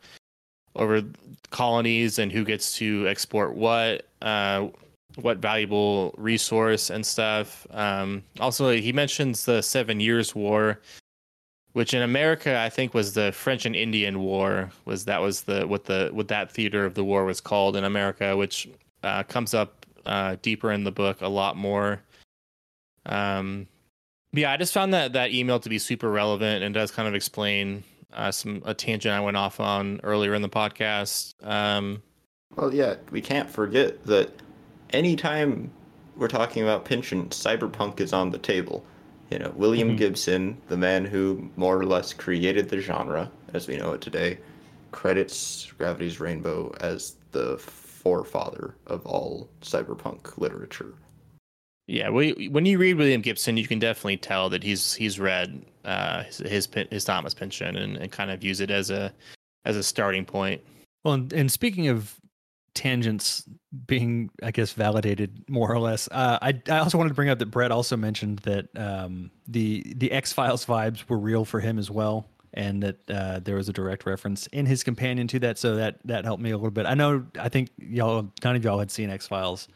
[0.76, 1.04] over
[1.50, 4.68] colonies and who gets to export what, uh,
[5.16, 7.68] what valuable resource and stuff.
[7.72, 10.80] Um, also, he mentions the Seven Years' War,
[11.74, 14.72] which in America I think was the French and Indian War.
[14.86, 17.84] Was that was the what the what that theater of the war was called in
[17.84, 18.70] America, which
[19.04, 22.02] uh, comes up uh, deeper in the book a lot more.
[23.06, 23.68] Um,
[24.34, 27.16] yeah, I just found that that email to be super relevant and does kind of
[27.16, 27.84] explain
[28.14, 31.34] uh, some a tangent I went off on earlier in the podcast.
[31.46, 32.02] Um,
[32.56, 34.32] well, yeah, we can't forget that
[34.92, 35.72] anytime
[36.16, 38.86] we're talking about Pynchon, cyberpunk is on the table.
[39.32, 39.98] You know, William mm-hmm.
[39.98, 44.38] Gibson, the man who more or less created the genre as we know it today,
[44.92, 50.94] credits Gravity's Rainbow as the forefather of all cyberpunk literature.
[51.88, 55.66] Yeah, we, when you read William Gibson, you can definitely tell that he's he's read
[55.86, 59.14] uh, his, his, his Thomas Pynchon and, and kind of use it as a
[59.66, 60.62] as a starting point.
[61.04, 62.20] Well, and, and speaking of
[62.74, 63.44] tangents
[63.86, 67.40] being, I guess, validated more or less, uh, I I also wanted to bring up
[67.40, 71.78] that Brett also mentioned that um, the the X Files vibes were real for him
[71.80, 75.58] as well, and that uh, there was a direct reference in his companion to that,
[75.58, 76.86] so that that helped me a little bit.
[76.86, 79.68] I know, I think y'all, none of y'all had seen X Files.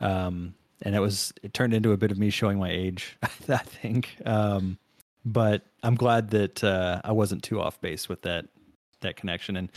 [0.00, 3.16] Um, and it was it turned into a bit of me showing my age
[3.48, 4.78] i think um,
[5.24, 8.46] but i'm glad that uh, i wasn't too off base with that
[9.00, 9.68] that connection and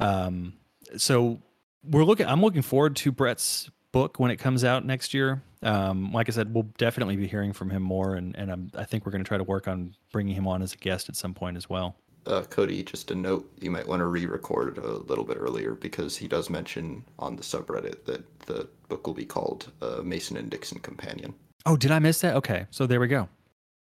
[0.00, 0.52] um,
[0.96, 1.40] so
[1.90, 6.12] we're looking i'm looking forward to brett's book when it comes out next year um,
[6.12, 9.06] like i said we'll definitely be hearing from him more and, and I'm, i think
[9.06, 11.34] we're going to try to work on bringing him on as a guest at some
[11.34, 11.96] point as well
[12.26, 16.16] uh, Cody, just a note, you might want to re-record a little bit earlier because
[16.16, 20.50] he does mention on the subreddit that the book will be called uh, Mason and
[20.50, 21.34] Dixon Companion.
[21.66, 22.34] Oh, did I miss that?
[22.36, 23.28] Okay, so there we go.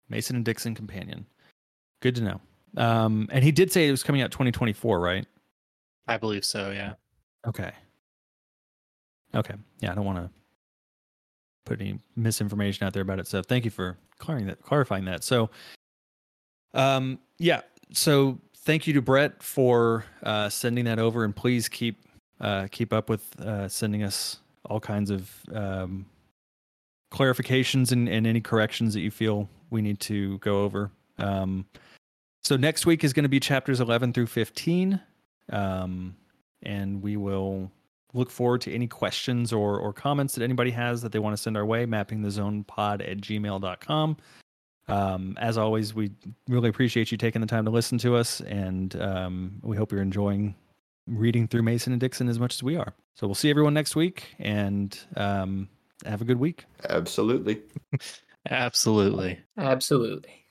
[0.09, 1.25] Mason and Dixon Companion.
[2.01, 2.41] Good to know.
[2.77, 5.25] Um, and he did say it was coming out 2024, right?
[6.07, 6.71] I believe so.
[6.71, 6.93] Yeah.
[7.47, 7.71] Okay.
[9.35, 9.55] Okay.
[9.79, 10.29] Yeah, I don't want to
[11.65, 13.27] put any misinformation out there about it.
[13.27, 14.61] So thank you for clarifying that.
[14.61, 15.23] Clarifying that.
[15.23, 15.49] So,
[16.73, 22.05] um, yeah, so thank you to Brett for uh, sending that over, and please keep
[22.41, 26.05] uh, keep up with uh, sending us all kinds of um,
[27.13, 30.91] clarifications and, and, any corrections that you feel we need to go over.
[31.17, 31.65] Um,
[32.43, 34.99] so next week is going to be chapters 11 through 15,
[35.51, 36.15] um,
[36.63, 37.71] and we will
[38.15, 41.41] look forward to any questions or, or comments that anybody has that they want to
[41.41, 44.17] send our way, mappingthezonepod at gmail.com.
[44.87, 46.11] Um, as always, we
[46.47, 50.01] really appreciate you taking the time to listen to us, and um, we hope you're
[50.01, 50.55] enjoying
[51.07, 52.93] reading through Mason and Dixon as much as we are.
[53.15, 55.67] So we'll see everyone next week, and um,
[56.05, 56.65] have a good week.
[56.89, 57.61] Absolutely.
[58.49, 59.39] Absolutely.
[59.57, 60.43] Absolutely.